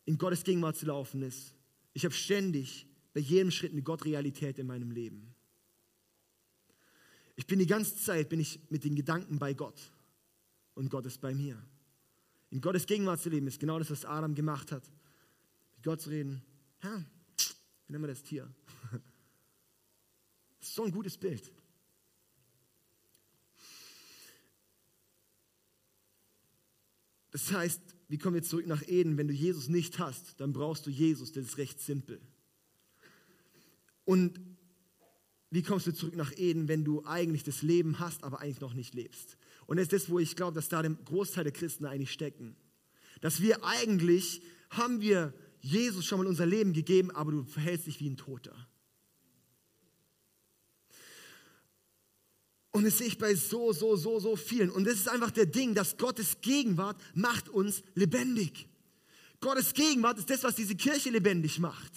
in 0.05 0.17
Gottes 0.17 0.43
Gegenwart 0.43 0.75
zu 0.75 0.85
laufen 0.85 1.21
ist. 1.21 1.55
Ich 1.93 2.05
habe 2.05 2.13
ständig 2.13 2.87
bei 3.13 3.19
jedem 3.19 3.51
Schritt 3.51 3.71
eine 3.71 3.83
Gott-Realität 3.83 4.59
in 4.59 4.67
meinem 4.67 4.91
Leben. 4.91 5.33
Ich 7.35 7.47
bin 7.47 7.59
die 7.59 7.67
ganze 7.67 7.95
Zeit 7.97 8.29
bin 8.29 8.39
ich 8.39 8.59
mit 8.69 8.83
den 8.83 8.95
Gedanken 8.95 9.39
bei 9.39 9.53
Gott 9.53 9.79
und 10.75 10.89
Gott 10.89 11.05
ist 11.05 11.21
bei 11.21 11.33
mir. 11.33 11.61
In 12.49 12.61
Gottes 12.61 12.85
Gegenwart 12.85 13.19
zu 13.19 13.29
leben 13.29 13.47
ist 13.47 13.59
genau 13.59 13.79
das, 13.79 13.89
was 13.89 14.05
Adam 14.05 14.35
gemacht 14.35 14.71
hat. 14.71 14.83
Mit 15.75 15.83
Gott 15.83 16.01
zu 16.01 16.09
reden, 16.09 16.43
ja, 16.83 17.03
wie 17.87 17.91
nennen 17.91 18.03
wir 18.03 18.09
das 18.09 18.23
Tier? 18.23 18.53
Das 20.59 20.69
ist 20.69 20.75
so 20.75 20.85
ein 20.85 20.91
gutes 20.91 21.17
Bild. 21.17 21.51
Das 27.31 27.51
heißt, 27.51 27.81
wie 28.13 28.19
kommen 28.19 28.35
wir 28.35 28.43
zurück 28.43 28.67
nach 28.67 28.87
Eden? 28.87 29.17
Wenn 29.17 29.27
du 29.27 29.33
Jesus 29.33 29.69
nicht 29.69 29.97
hast, 29.97 30.39
dann 30.39 30.53
brauchst 30.53 30.85
du 30.85 30.91
Jesus. 30.91 31.31
Das 31.31 31.45
ist 31.45 31.57
recht 31.57 31.81
simpel. 31.81 32.21
Und 34.05 34.39
wie 35.49 35.63
kommst 35.63 35.87
du 35.87 35.93
zurück 35.95 36.15
nach 36.15 36.31
Eden, 36.37 36.67
wenn 36.67 36.83
du 36.85 37.03
eigentlich 37.05 37.41
das 37.43 37.63
Leben 37.63 37.97
hast, 37.97 38.23
aber 38.23 38.39
eigentlich 38.39 38.61
noch 38.61 38.75
nicht 38.75 38.93
lebst? 38.93 39.35
Und 39.65 39.77
das 39.77 39.85
ist 39.85 39.93
das, 39.93 40.09
wo 40.11 40.19
ich 40.19 40.35
glaube, 40.35 40.53
dass 40.53 40.69
da 40.69 40.83
der 40.83 40.91
Großteil 40.91 41.43
der 41.43 41.53
Christen 41.53 41.85
eigentlich 41.85 42.11
stecken. 42.11 42.55
Dass 43.21 43.41
wir 43.41 43.63
eigentlich, 43.63 44.43
haben 44.69 45.01
wir 45.01 45.33
Jesus 45.61 46.05
schon 46.05 46.19
mal 46.19 46.27
unser 46.27 46.45
Leben 46.45 46.73
gegeben, 46.73 47.09
aber 47.09 47.31
du 47.31 47.43
verhältst 47.45 47.87
dich 47.87 47.99
wie 47.99 48.11
ein 48.11 48.17
Toter. 48.17 48.67
Und 52.73 52.85
das 52.85 52.97
sehe 52.97 53.07
ich 53.07 53.19
bei 53.19 53.35
so, 53.35 53.71
so, 53.71 53.95
so, 53.95 54.19
so 54.19 54.35
vielen. 54.35 54.71
Und 54.71 54.85
das 54.85 54.95
ist 54.95 55.07
einfach 55.07 55.29
der 55.29 55.45
Ding, 55.45 55.75
dass 55.75 55.95
Gottes 55.95 56.41
Gegenwart 56.41 56.99
macht 57.13 57.47
uns 57.47 57.83
lebendig. 57.93 58.67
Gottes 59.39 59.73
Gegenwart 59.73 60.17
ist 60.17 60.29
das, 60.29 60.43
was 60.43 60.55
diese 60.55 60.75
Kirche 60.75 61.11
lebendig 61.11 61.59
macht. 61.59 61.91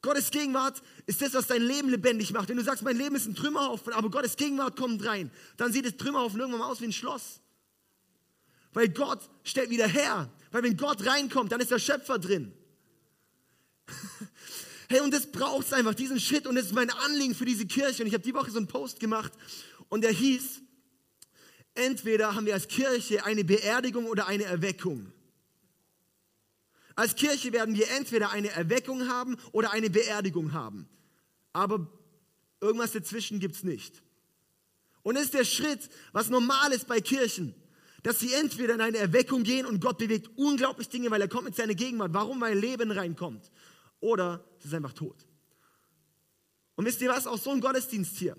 Gottes 0.00 0.30
Gegenwart 0.30 0.80
ist 1.06 1.20
das, 1.20 1.34
was 1.34 1.48
dein 1.48 1.62
Leben 1.62 1.88
lebendig 1.88 2.32
macht. 2.32 2.48
Wenn 2.48 2.56
du 2.56 2.62
sagst, 2.62 2.84
mein 2.84 2.96
Leben 2.96 3.16
ist 3.16 3.26
ein 3.26 3.34
Trümmerhaufen, 3.34 3.92
aber 3.92 4.08
Gottes 4.08 4.36
Gegenwart 4.36 4.76
kommt 4.76 5.04
rein, 5.04 5.32
dann 5.56 5.72
sieht 5.72 5.84
das 5.84 5.96
Trümmerhaufen 5.96 6.38
irgendwann 6.38 6.60
mal 6.60 6.70
aus 6.70 6.80
wie 6.80 6.86
ein 6.86 6.92
Schloss. 6.92 7.40
Weil 8.72 8.88
Gott 8.88 9.28
stellt 9.42 9.70
wieder 9.70 9.88
her. 9.88 10.30
Weil 10.52 10.62
wenn 10.62 10.76
Gott 10.76 11.04
reinkommt, 11.04 11.50
dann 11.50 11.60
ist 11.60 11.72
der 11.72 11.80
Schöpfer 11.80 12.20
drin. 12.20 12.52
Hey, 14.88 15.00
und 15.00 15.14
das 15.14 15.32
braucht 15.32 15.68
es 15.68 15.72
einfach, 15.72 15.94
diesen 15.94 16.20
Shit. 16.20 16.46
Und 16.46 16.54
das 16.54 16.66
ist 16.66 16.74
mein 16.74 16.90
Anliegen 16.90 17.34
für 17.34 17.46
diese 17.46 17.64
Kirche. 17.64 18.02
Und 18.02 18.08
ich 18.08 18.12
habe 18.12 18.22
die 18.22 18.34
Woche 18.34 18.50
so 18.50 18.58
einen 18.58 18.66
Post 18.66 19.00
gemacht 19.00 19.32
und 19.92 20.00
der 20.00 20.10
hieß, 20.10 20.62
entweder 21.74 22.34
haben 22.34 22.46
wir 22.46 22.54
als 22.54 22.66
Kirche 22.66 23.26
eine 23.26 23.44
Beerdigung 23.44 24.06
oder 24.06 24.26
eine 24.26 24.44
Erweckung. 24.44 25.12
Als 26.94 27.14
Kirche 27.14 27.52
werden 27.52 27.74
wir 27.74 27.90
entweder 27.90 28.30
eine 28.30 28.48
Erweckung 28.48 29.06
haben 29.10 29.36
oder 29.52 29.70
eine 29.72 29.90
Beerdigung 29.90 30.54
haben. 30.54 30.88
Aber 31.52 31.92
irgendwas 32.62 32.92
dazwischen 32.92 33.38
gibt 33.38 33.56
es 33.56 33.64
nicht. 33.64 34.02
Und 35.02 35.16
das 35.16 35.24
ist 35.24 35.34
der 35.34 35.44
Schritt, 35.44 35.90
was 36.12 36.30
normal 36.30 36.72
ist 36.72 36.86
bei 36.86 37.02
Kirchen, 37.02 37.54
dass 38.02 38.18
sie 38.18 38.32
entweder 38.32 38.72
in 38.72 38.80
eine 38.80 38.96
Erweckung 38.96 39.42
gehen 39.42 39.66
und 39.66 39.82
Gott 39.82 39.98
bewegt 39.98 40.30
unglaublich 40.36 40.88
Dinge, 40.88 41.10
weil 41.10 41.20
er 41.20 41.28
kommt 41.28 41.44
mit 41.44 41.54
seiner 41.54 41.74
Gegenwart. 41.74 42.14
Warum? 42.14 42.40
Weil 42.40 42.58
Leben 42.58 42.90
reinkommt. 42.92 43.50
Oder 44.00 44.42
es 44.58 44.64
ist 44.64 44.72
einfach 44.72 44.94
tot. 44.94 45.26
Und 46.76 46.86
wisst 46.86 47.02
ihr 47.02 47.10
was? 47.10 47.26
Auch 47.26 47.38
so 47.38 47.50
ein 47.50 47.60
Gottesdienst 47.60 48.16
hier. 48.16 48.38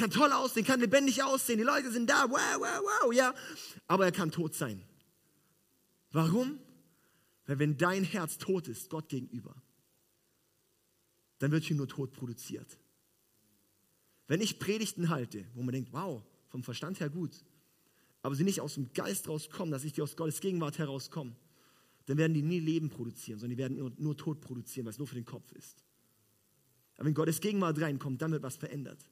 Kann 0.00 0.10
toll 0.10 0.32
aussehen, 0.32 0.64
kann 0.64 0.80
lebendig 0.80 1.22
aussehen. 1.22 1.58
Die 1.58 1.64
Leute 1.64 1.92
sind 1.92 2.08
da, 2.08 2.24
wow, 2.30 2.58
wow, 2.58 3.02
wow, 3.02 3.12
ja. 3.12 3.34
Aber 3.86 4.06
er 4.06 4.12
kann 4.12 4.30
tot 4.30 4.54
sein. 4.54 4.82
Warum? 6.10 6.58
Weil 7.44 7.58
wenn 7.58 7.76
dein 7.76 8.04
Herz 8.04 8.38
tot 8.38 8.66
ist, 8.68 8.88
Gott 8.88 9.10
gegenüber, 9.10 9.54
dann 11.38 11.50
wird 11.50 11.64
hier 11.64 11.76
nur 11.76 11.86
Tod 11.86 12.14
produziert. 12.14 12.78
Wenn 14.26 14.40
ich 14.40 14.58
Predigten 14.58 15.10
halte, 15.10 15.44
wo 15.52 15.60
man 15.60 15.74
denkt, 15.74 15.92
wow, 15.92 16.22
vom 16.48 16.62
Verstand 16.62 16.98
her 17.00 17.10
gut, 17.10 17.44
aber 18.22 18.34
sie 18.34 18.44
nicht 18.44 18.62
aus 18.62 18.76
dem 18.76 18.90
Geist 18.94 19.28
rauskommen, 19.28 19.70
dass 19.70 19.84
ich 19.84 19.92
die 19.92 20.00
aus 20.00 20.16
Gottes 20.16 20.40
Gegenwart 20.40 20.78
herauskomme, 20.78 21.36
dann 22.06 22.16
werden 22.16 22.32
die 22.32 22.42
nie 22.42 22.60
Leben 22.60 22.88
produzieren, 22.88 23.38
sondern 23.38 23.54
die 23.54 23.62
werden 23.62 23.76
nur, 23.76 23.92
nur 23.98 24.16
Tod 24.16 24.40
produzieren, 24.40 24.86
weil 24.86 24.92
es 24.92 24.98
nur 24.98 25.08
für 25.08 25.14
den 25.14 25.26
Kopf 25.26 25.52
ist. 25.52 25.84
Aber 26.96 27.04
wenn 27.04 27.14
Gottes 27.14 27.42
Gegenwart 27.42 27.78
reinkommt, 27.78 28.22
dann 28.22 28.32
wird 28.32 28.42
was 28.42 28.56
verändert. 28.56 29.04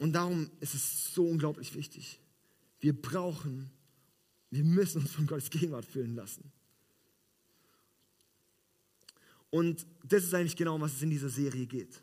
Und 0.00 0.14
darum 0.14 0.50
ist 0.60 0.74
es 0.74 1.12
so 1.12 1.26
unglaublich 1.26 1.74
wichtig. 1.74 2.18
Wir 2.80 2.98
brauchen, 2.98 3.70
wir 4.50 4.64
müssen 4.64 5.02
uns 5.02 5.12
von 5.12 5.26
Gottes 5.26 5.50
Gegenwart 5.50 5.84
füllen 5.84 6.14
lassen. 6.14 6.50
Und 9.50 9.86
das 10.02 10.24
ist 10.24 10.32
eigentlich 10.32 10.56
genau, 10.56 10.76
um 10.76 10.80
was 10.80 10.94
es 10.94 11.02
in 11.02 11.10
dieser 11.10 11.28
Serie 11.28 11.66
geht. 11.66 12.00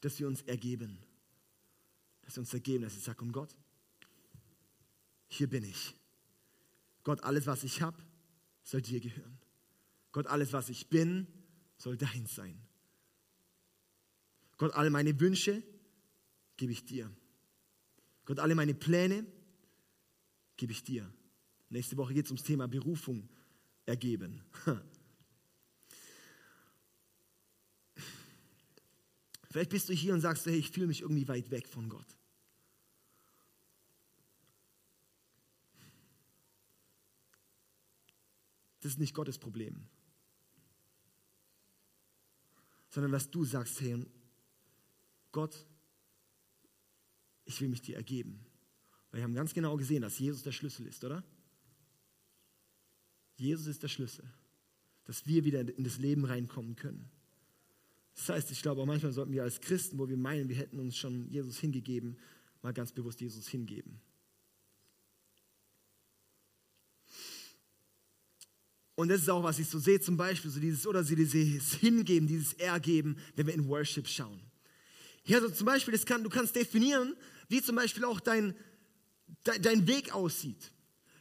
Dass 0.00 0.18
wir 0.18 0.26
uns 0.26 0.42
ergeben. 0.42 0.98
Dass 2.22 2.34
wir 2.34 2.40
uns 2.40 2.52
ergeben, 2.52 2.82
dass 2.82 2.96
ich 2.96 3.04
sage, 3.04 3.22
um 3.22 3.30
Gott, 3.30 3.54
hier 5.28 5.48
bin 5.48 5.62
ich. 5.62 5.94
Gott, 7.04 7.22
alles, 7.22 7.46
was 7.46 7.62
ich 7.62 7.82
habe, 7.82 8.02
soll 8.64 8.82
dir 8.82 8.98
gehören. 8.98 9.38
Gott, 10.10 10.26
alles, 10.26 10.52
was 10.52 10.70
ich 10.70 10.88
bin, 10.88 11.28
soll 11.78 11.96
dein 11.96 12.26
sein. 12.26 12.58
Gott, 14.56 14.72
alle 14.74 14.90
meine 14.90 15.20
Wünsche 15.20 15.62
gebe 16.56 16.72
ich 16.72 16.84
dir. 16.84 17.10
Gott, 18.24 18.38
alle 18.38 18.54
meine 18.54 18.74
Pläne 18.74 19.26
gebe 20.56 20.72
ich 20.72 20.82
dir. 20.84 21.12
Nächste 21.70 21.96
Woche 21.96 22.14
geht 22.14 22.26
es 22.26 22.30
ums 22.30 22.44
Thema 22.44 22.68
Berufung 22.68 23.28
ergeben. 23.86 24.42
Vielleicht 29.50 29.70
bist 29.70 29.88
du 29.88 29.92
hier 29.92 30.14
und 30.14 30.20
sagst, 30.20 30.46
hey, 30.46 30.56
ich 30.56 30.70
fühle 30.70 30.86
mich 30.86 31.02
irgendwie 31.02 31.28
weit 31.28 31.50
weg 31.50 31.68
von 31.68 31.88
Gott. 31.88 32.16
Das 38.80 38.92
ist 38.92 38.98
nicht 38.98 39.14
Gottes 39.14 39.38
Problem. 39.38 39.88
Sondern 42.88 43.12
was 43.12 43.30
du 43.30 43.44
sagst, 43.44 43.80
hey, 43.80 44.04
Gott, 45.30 45.66
ich 47.52 47.60
will 47.60 47.68
mich 47.68 47.82
dir 47.82 47.96
ergeben. 47.96 48.44
Weil 49.10 49.20
wir 49.20 49.24
haben 49.24 49.34
ganz 49.34 49.52
genau 49.52 49.76
gesehen, 49.76 50.02
dass 50.02 50.18
Jesus 50.18 50.42
der 50.42 50.52
Schlüssel 50.52 50.86
ist, 50.86 51.04
oder? 51.04 51.22
Jesus 53.36 53.66
ist 53.66 53.82
der 53.82 53.88
Schlüssel, 53.88 54.24
dass 55.04 55.26
wir 55.26 55.44
wieder 55.44 55.60
in 55.60 55.84
das 55.84 55.98
Leben 55.98 56.24
reinkommen 56.24 56.76
können. 56.76 57.10
Das 58.14 58.28
heißt, 58.28 58.50
ich 58.50 58.62
glaube 58.62 58.80
auch 58.80 58.86
manchmal 58.86 59.12
sollten 59.12 59.32
wir 59.32 59.42
als 59.42 59.60
Christen, 59.60 59.98
wo 59.98 60.08
wir 60.08 60.16
meinen, 60.16 60.48
wir 60.48 60.56
hätten 60.56 60.78
uns 60.78 60.96
schon 60.96 61.28
Jesus 61.28 61.58
hingegeben, 61.58 62.18
mal 62.62 62.72
ganz 62.72 62.92
bewusst 62.92 63.20
Jesus 63.20 63.48
hingeben. 63.48 64.00
Und 68.94 69.08
das 69.08 69.22
ist 69.22 69.30
auch, 69.30 69.42
was 69.42 69.58
ich 69.58 69.66
so 69.66 69.78
sehe, 69.78 70.00
zum 70.00 70.16
Beispiel, 70.16 70.50
so 70.50 70.60
dieses, 70.60 70.86
oder 70.86 71.02
sie 71.02 71.16
dieses 71.16 71.74
Hingeben, 71.74 72.28
dieses 72.28 72.52
Ergeben, 72.54 73.16
wenn 73.34 73.46
wir 73.46 73.54
in 73.54 73.66
Worship 73.66 74.06
schauen. 74.06 74.40
Ja, 75.24 75.40
so 75.40 75.48
zum 75.48 75.66
Beispiel, 75.66 75.96
kann, 76.00 76.24
du 76.24 76.30
kannst 76.30 76.56
definieren, 76.56 77.14
wie 77.48 77.62
zum 77.62 77.76
Beispiel 77.76 78.04
auch 78.04 78.20
dein, 78.20 78.54
dein, 79.44 79.62
dein 79.62 79.86
Weg 79.86 80.14
aussieht. 80.14 80.72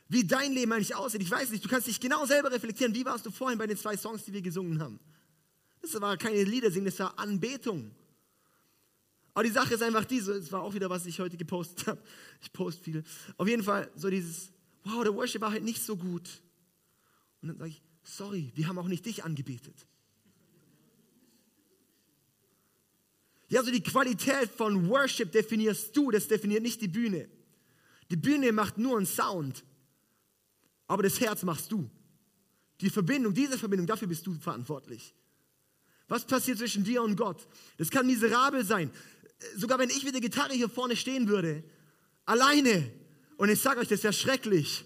Wie 0.07 0.25
dein 0.25 0.53
Leben 0.53 0.71
eigentlich 0.71 0.95
aussieht. 0.95 1.21
Ich 1.21 1.31
weiß 1.31 1.51
nicht, 1.51 1.63
du 1.63 1.69
kannst 1.69 1.87
dich 1.87 1.99
genau 1.99 2.25
selber 2.25 2.51
reflektieren. 2.51 2.93
Wie 2.93 3.05
warst 3.05 3.25
du 3.25 3.31
vorhin 3.31 3.57
bei 3.57 3.67
den 3.67 3.77
zwei 3.77 3.95
Songs, 3.95 4.25
die 4.25 4.33
wir 4.33 4.41
gesungen 4.41 4.81
haben? 4.81 4.99
Das 5.81 5.99
war 5.99 6.17
keine 6.17 6.43
Lieder 6.43 6.69
singen, 6.71 6.85
das 6.85 6.99
war 6.99 7.17
Anbetung. 7.17 7.91
Aber 9.33 9.43
die 9.43 9.51
Sache 9.51 9.73
ist 9.73 9.83
einfach 9.83 10.05
diese, 10.05 10.33
es 10.33 10.51
war 10.51 10.61
auch 10.61 10.73
wieder, 10.73 10.89
was 10.89 11.05
ich 11.05 11.19
heute 11.19 11.37
gepostet 11.37 11.87
habe. 11.87 12.03
Ich 12.41 12.51
poste 12.51 12.83
viel. 12.83 13.03
Auf 13.37 13.47
jeden 13.47 13.63
Fall 13.63 13.89
so 13.95 14.09
dieses, 14.09 14.51
wow, 14.83 15.03
der 15.03 15.15
Worship 15.15 15.41
war 15.41 15.51
halt 15.51 15.63
nicht 15.63 15.81
so 15.81 15.95
gut. 15.95 16.29
Und 17.41 17.49
dann 17.49 17.57
sage 17.57 17.69
ich, 17.69 17.81
sorry, 18.03 18.51
wir 18.55 18.67
haben 18.67 18.77
auch 18.77 18.87
nicht 18.87 19.05
dich 19.05 19.23
angebetet. 19.23 19.87
Ja, 23.51 23.61
so 23.61 23.69
die 23.69 23.83
Qualität 23.83 24.49
von 24.49 24.87
Worship 24.87 25.29
definierst 25.29 25.95
du, 25.95 26.09
das 26.09 26.29
definiert 26.29 26.63
nicht 26.63 26.79
die 26.79 26.87
Bühne. 26.87 27.27
Die 28.09 28.15
Bühne 28.15 28.53
macht 28.53 28.77
nur 28.77 28.95
einen 28.95 29.05
Sound, 29.05 29.65
aber 30.87 31.03
das 31.03 31.19
Herz 31.19 31.43
machst 31.43 31.69
du. 31.69 31.91
Die 32.79 32.89
Verbindung, 32.89 33.33
diese 33.33 33.57
Verbindung, 33.57 33.87
dafür 33.87 34.07
bist 34.07 34.25
du 34.25 34.33
verantwortlich. 34.35 35.13
Was 36.07 36.25
passiert 36.25 36.59
zwischen 36.59 36.85
dir 36.85 37.03
und 37.03 37.17
Gott? 37.17 37.45
Das 37.77 37.89
kann 37.89 38.07
miserabel 38.07 38.63
sein. 38.63 38.89
Sogar 39.57 39.79
wenn 39.79 39.89
ich 39.89 40.05
mit 40.05 40.13
der 40.13 40.21
Gitarre 40.21 40.53
hier 40.53 40.69
vorne 40.69 40.95
stehen 40.95 41.27
würde, 41.27 41.61
alleine, 42.23 42.89
und 43.35 43.49
ich 43.49 43.59
sage 43.59 43.81
euch, 43.81 43.89
das 43.89 44.01
wäre 44.03 44.13
schrecklich, 44.13 44.85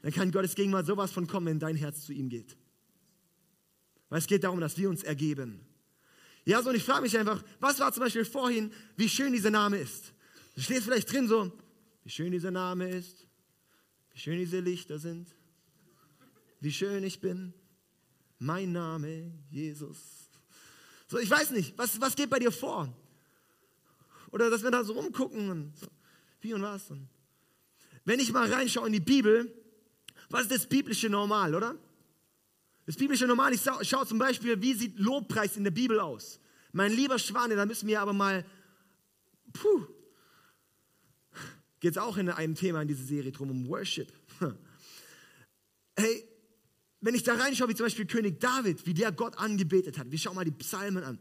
dann 0.00 0.12
kann 0.12 0.32
Gottes 0.32 0.54
Gegenwart 0.54 0.86
sowas 0.86 1.12
von 1.12 1.26
kommen, 1.26 1.46
wenn 1.48 1.58
dein 1.58 1.76
Herz 1.76 2.06
zu 2.06 2.14
ihm 2.14 2.30
geht. 2.30 2.56
Weil 4.08 4.20
es 4.20 4.26
geht 4.26 4.44
darum, 4.44 4.58
dass 4.58 4.78
wir 4.78 4.88
uns 4.88 5.02
ergeben. 5.02 5.67
Ja, 6.48 6.62
so, 6.62 6.70
und 6.70 6.76
ich 6.76 6.84
frage 6.84 7.02
mich 7.02 7.18
einfach, 7.18 7.44
was 7.60 7.78
war 7.78 7.92
zum 7.92 8.04
Beispiel 8.04 8.24
vorhin, 8.24 8.72
wie 8.96 9.06
schön 9.06 9.34
dieser 9.34 9.50
Name 9.50 9.76
ist? 9.76 10.14
Du 10.54 10.62
stehst 10.62 10.84
vielleicht 10.84 11.12
drin 11.12 11.28
so, 11.28 11.52
wie 12.04 12.08
schön 12.08 12.32
dieser 12.32 12.50
Name 12.50 12.88
ist, 12.88 13.26
wie 14.14 14.18
schön 14.18 14.38
diese 14.38 14.58
Lichter 14.60 14.98
sind, 14.98 15.28
wie 16.60 16.72
schön 16.72 17.04
ich 17.04 17.20
bin, 17.20 17.52
mein 18.38 18.72
Name, 18.72 19.30
Jesus. 19.50 19.98
So, 21.06 21.18
ich 21.18 21.28
weiß 21.28 21.50
nicht, 21.50 21.76
was, 21.76 22.00
was 22.00 22.16
geht 22.16 22.30
bei 22.30 22.38
dir 22.38 22.50
vor? 22.50 22.90
Oder 24.30 24.48
dass 24.48 24.62
wir 24.62 24.70
da 24.70 24.82
so 24.84 24.94
rumgucken 24.94 25.50
und 25.50 25.76
so, 25.76 25.88
wie 26.40 26.54
und 26.54 26.62
was. 26.62 26.90
Und 26.90 27.10
wenn 28.06 28.20
ich 28.20 28.32
mal 28.32 28.50
reinschaue 28.50 28.86
in 28.86 28.94
die 28.94 29.00
Bibel, 29.00 29.54
was 30.30 30.44
ist 30.44 30.52
das 30.52 30.66
biblische 30.66 31.10
Normal, 31.10 31.54
oder? 31.54 31.76
Das 32.88 32.96
biblische 32.96 33.26
Normal, 33.26 33.52
ich 33.52 33.60
schaue 33.60 34.06
zum 34.06 34.18
Beispiel, 34.18 34.62
wie 34.62 34.72
sieht 34.72 34.98
Lobpreis 34.98 35.58
in 35.58 35.64
der 35.64 35.70
Bibel 35.70 36.00
aus? 36.00 36.40
Mein 36.72 36.90
lieber 36.90 37.18
Schwane, 37.18 37.54
da 37.54 37.66
müssen 37.66 37.86
wir 37.86 38.00
aber 38.00 38.14
mal, 38.14 38.46
puh, 39.52 39.86
geht 41.80 41.90
es 41.90 41.98
auch 41.98 42.16
in 42.16 42.30
einem 42.30 42.54
Thema 42.54 42.80
in 42.80 42.88
dieser 42.88 43.04
Serie 43.04 43.30
drum, 43.30 43.50
um 43.50 43.68
Worship. 43.68 44.10
Hey, 45.98 46.24
wenn 47.00 47.14
ich 47.14 47.24
da 47.24 47.34
reinschaue, 47.34 47.68
wie 47.68 47.74
zum 47.74 47.84
Beispiel 47.84 48.06
König 48.06 48.40
David, 48.40 48.86
wie 48.86 48.94
der 48.94 49.10
Gott 49.10 49.36
angebetet 49.36 49.98
hat, 49.98 50.10
wir 50.10 50.18
schauen 50.18 50.36
mal 50.36 50.44
die 50.44 50.52
Psalmen 50.52 51.02
an. 51.02 51.18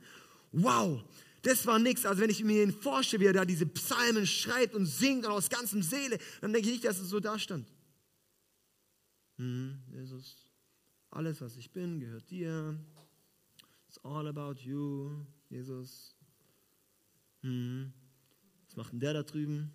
Wow, 0.52 1.04
das 1.42 1.66
war 1.66 1.80
nichts. 1.80 2.06
Also 2.06 2.22
wenn 2.22 2.30
ich 2.30 2.44
mir 2.44 2.64
ihn 2.64 2.72
vorstelle, 2.72 3.22
wie 3.22 3.26
er 3.26 3.34
da 3.34 3.44
diese 3.44 3.66
Psalmen 3.66 4.28
schreibt 4.28 4.76
und 4.76 4.86
singt 4.86 5.26
und 5.26 5.32
aus 5.32 5.50
ganzem 5.50 5.82
Seele, 5.82 6.20
dann 6.42 6.54
denke 6.54 6.70
ich 6.70 6.76
nicht, 6.76 6.86
dass 6.86 7.00
es 7.00 7.10
so 7.10 7.20
da 7.20 7.40
stand. 7.40 7.68
Hm, 9.38 9.80
Jesus, 9.92 10.47
alles, 11.12 11.42
was 11.42 11.56
ich 11.58 11.72
bin, 11.72 12.00
gehört 12.00 12.30
dir. 12.30 12.78
It's 13.88 13.98
all 14.04 14.28
about 14.28 14.62
you, 14.62 15.26
Jesus. 15.50 16.16
Hm, 17.42 17.94
was 18.66 18.76
macht 18.76 18.92
denn 18.94 19.00
der 19.00 19.14
da 19.14 19.24
drüben? 19.24 19.72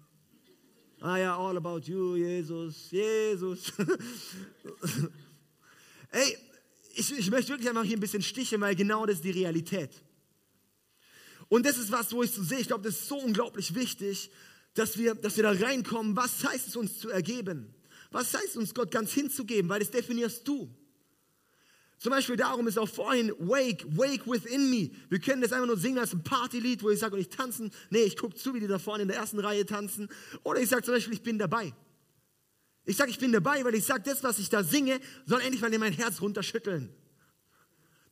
Ah 1.00 1.16
ja, 1.16 1.36
all 1.36 1.56
about 1.56 1.80
you, 1.90 2.16
Jesus, 2.16 2.90
Jesus. 2.90 3.72
Ey, 6.10 6.36
ich, 6.94 7.18
ich 7.18 7.30
möchte 7.30 7.50
wirklich 7.50 7.68
einfach 7.68 7.84
hier 7.84 7.96
ein 7.96 8.00
bisschen 8.00 8.22
sticheln, 8.22 8.60
weil 8.60 8.76
genau 8.76 9.06
das 9.06 9.16
ist 9.16 9.24
die 9.24 9.30
Realität. 9.30 9.90
Und 11.48 11.66
das 11.66 11.78
ist 11.78 11.90
was, 11.90 12.12
wo 12.12 12.22
ich 12.22 12.30
so 12.30 12.42
sehe, 12.42 12.58
ich 12.58 12.66
glaube, 12.66 12.84
das 12.84 12.94
ist 12.94 13.08
so 13.08 13.18
unglaublich 13.18 13.74
wichtig, 13.74 14.30
dass 14.74 14.96
wir, 14.96 15.14
dass 15.14 15.36
wir 15.36 15.42
da 15.42 15.52
reinkommen. 15.52 16.16
Was 16.16 16.44
heißt 16.44 16.68
es, 16.68 16.76
uns 16.76 16.98
zu 16.98 17.08
ergeben? 17.10 17.74
Was 18.10 18.32
heißt 18.34 18.56
uns, 18.56 18.74
Gott 18.74 18.90
ganz 18.90 19.12
hinzugeben? 19.12 19.68
Weil 19.68 19.80
das 19.80 19.90
definierst 19.90 20.46
du. 20.46 20.72
Zum 22.02 22.10
Beispiel 22.10 22.34
darum 22.34 22.66
ist 22.66 22.80
auch 22.80 22.88
vorhin 22.88 23.30
Wake, 23.38 23.84
Wake 23.96 24.26
within 24.26 24.68
me. 24.70 24.90
Wir 25.08 25.20
können 25.20 25.40
das 25.40 25.52
einfach 25.52 25.68
nur 25.68 25.76
singen 25.76 25.98
als 25.98 26.12
ein 26.12 26.24
Partylied, 26.24 26.82
wo 26.82 26.90
ich 26.90 26.98
sage, 26.98 27.14
und 27.14 27.20
ich 27.20 27.28
tanzen. 27.28 27.70
Nee, 27.90 28.02
ich 28.02 28.16
gucke 28.16 28.34
zu, 28.34 28.52
wie 28.54 28.58
die 28.58 28.66
da 28.66 28.80
vorne 28.80 29.02
in 29.02 29.08
der 29.08 29.18
ersten 29.18 29.38
Reihe 29.38 29.64
tanzen. 29.64 30.08
Oder 30.42 30.58
ich 30.58 30.68
sage 30.68 30.82
zum 30.82 30.94
Beispiel, 30.94 31.14
ich 31.14 31.22
bin 31.22 31.38
dabei. 31.38 31.72
Ich 32.84 32.96
sage, 32.96 33.12
ich 33.12 33.20
bin 33.20 33.30
dabei, 33.30 33.64
weil 33.64 33.76
ich 33.76 33.84
sage, 33.84 34.02
das, 34.04 34.24
was 34.24 34.40
ich 34.40 34.48
da 34.48 34.64
singe, 34.64 34.98
soll 35.26 35.42
endlich 35.42 35.60
mal 35.60 35.72
in 35.72 35.78
mein 35.78 35.92
Herz 35.92 36.20
runterschütteln. 36.20 36.92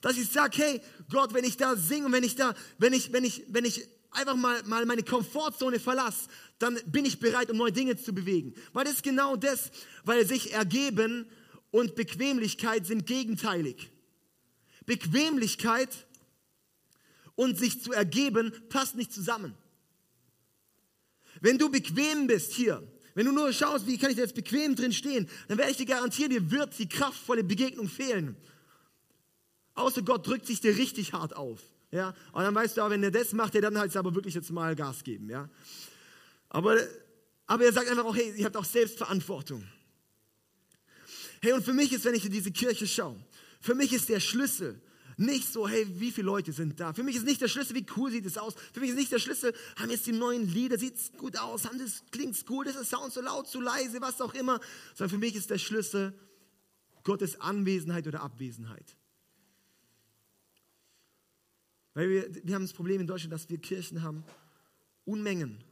Dass 0.03 0.16
ich 0.16 0.31
sage, 0.31 0.57
hey, 0.62 0.81
Gott, 1.11 1.35
wenn 1.35 1.44
ich 1.44 1.57
da 1.57 1.74
singe 1.74 2.07
und 2.07 2.12
wenn 2.12 2.22
ich 2.22 2.37
da, 2.37 2.55
wenn 2.79 2.92
ich, 2.92 3.12
wenn 3.12 3.24
ich, 3.24 3.42
wenn 3.48 3.64
ich 3.64 3.88
einfach 4.12 4.37
mal, 4.37 4.62
mal 4.66 4.87
meine 4.87 5.03
Komfortzone 5.03 5.81
verlasse, 5.81 6.29
dann 6.61 6.79
bin 6.87 7.05
ich 7.07 7.18
bereit, 7.18 7.50
um 7.50 7.57
neue 7.57 7.72
Dinge 7.72 7.96
zu 7.96 8.12
bewegen. 8.12 8.55
Weil 8.72 8.85
das 8.85 8.94
ist 8.94 9.03
genau 9.03 9.35
das, 9.35 9.72
weil 10.05 10.24
sich 10.24 10.53
ergeben 10.53 11.26
und 11.70 11.94
Bequemlichkeit 11.94 12.87
sind 12.87 13.06
gegenteilig. 13.06 13.90
Bequemlichkeit 14.87 16.06
und 17.35 17.59
sich 17.59 17.83
zu 17.83 17.92
ergeben 17.92 18.52
passt 18.68 18.96
nicht 18.96 19.12
zusammen. 19.12 19.54
Wenn 21.40 21.59
du 21.59 21.70
bequem 21.70 22.26
bist 22.26 22.52
hier, 22.52 22.83
wenn 23.14 23.26
du 23.26 23.33
nur 23.33 23.52
schaust, 23.52 23.87
wie 23.87 23.98
kann 23.98 24.11
ich 24.11 24.16
da 24.16 24.22
jetzt 24.22 24.35
bequem 24.35 24.76
drin 24.76 24.92
stehen, 24.92 25.28
dann 25.48 25.59
werde 25.59 25.70
ich 25.70 25.76
dir 25.76 25.87
garantieren, 25.87 26.30
dir 26.30 26.50
wird 26.50 26.78
die 26.78 26.88
kraftvolle 26.88 27.44
Begegnung 27.44 27.88
fehlen. 27.88 28.37
Außer 29.74 30.02
Gott 30.02 30.26
drückt 30.26 30.46
sich 30.46 30.61
dir 30.61 30.76
richtig 30.76 31.12
hart 31.12 31.37
auf. 31.37 31.61
Ja? 31.90 32.14
Und 32.33 32.42
dann 32.42 32.54
weißt 32.54 32.76
du 32.76 32.83
auch, 32.83 32.90
wenn 32.90 33.02
er 33.02 33.11
das 33.11 33.33
macht, 33.33 33.54
der 33.54 33.62
dann 33.62 33.78
halt 33.78 33.96
aber 33.96 34.14
wirklich 34.14 34.35
jetzt 34.35 34.50
mal 34.50 34.76
Gas 34.76 35.02
geben. 35.02 35.30
Ja? 35.30 35.48
Aber, 36.48 36.76
aber 37.46 37.64
er 37.64 37.72
sagt 37.72 37.88
einfach 37.88 38.04
auch, 38.04 38.16
hey, 38.16 38.33
ihr 38.37 38.44
habt 38.44 38.56
auch 38.56 38.64
Selbstverantwortung. 38.64 39.64
Hey, 41.40 41.53
und 41.53 41.64
für 41.64 41.72
mich 41.72 41.92
ist, 41.92 42.05
wenn 42.05 42.14
ich 42.14 42.24
in 42.24 42.33
diese 42.33 42.50
Kirche 42.50 42.87
schaue, 42.87 43.16
für 43.61 43.74
mich 43.74 43.92
ist 43.92 44.09
der 44.09 44.20
Schlüssel 44.20 44.81
nicht 45.16 45.53
so, 45.53 45.68
hey, 45.68 45.87
wie 46.00 46.11
viele 46.11 46.26
Leute 46.26 46.53
sind 46.53 46.81
da? 46.81 46.94
Für 46.94 47.03
mich 47.03 47.16
ist 47.16 47.26
nicht 47.26 47.40
der 47.42 47.48
Schlüssel, 47.48 47.76
wie 47.76 47.85
cool 47.96 48.11
sieht 48.11 48.24
es 48.24 48.38
aus? 48.38 48.55
Für 48.72 48.81
mich 48.81 48.90
ist 48.90 48.96
nicht 48.96 49.12
der 49.12 49.18
Schlüssel, 49.18 49.55
haben 49.76 49.90
jetzt 49.90 50.07
die 50.07 50.12
neuen 50.12 50.48
Lieder, 50.48 50.79
sieht 50.79 50.96
es 50.96 51.12
gut 51.12 51.37
aus, 51.38 51.66
haben 51.66 51.79
das, 51.79 52.03
klingt 52.11 52.46
gut, 52.46 52.66
ist 52.66 52.76
der 52.76 52.85
Sound 52.85 53.12
so 53.12 53.20
laut, 53.20 53.46
so 53.46 53.61
leise, 53.61 54.00
was 54.00 54.20
auch 54.22 54.33
immer. 54.33 54.61
Sondern 54.94 55.11
für 55.11 55.18
mich 55.18 55.35
ist 55.35 55.50
der 55.50 55.59
Schlüssel 55.59 56.18
Gottes 57.05 57.38
Anwesenheit 57.38 58.07
oder 58.07 58.22
Abwesenheit. 58.22 58.96
Weil 61.92 62.09
wir, 62.09 62.44
wir 62.44 62.55
haben 62.55 62.62
das 62.62 62.72
Problem 62.72 63.00
in 63.00 63.07
Deutschland, 63.07 63.33
dass 63.33 63.48
wir 63.50 63.59
Kirchen 63.59 64.03
haben, 64.03 64.24
Unmengen. 65.05 65.62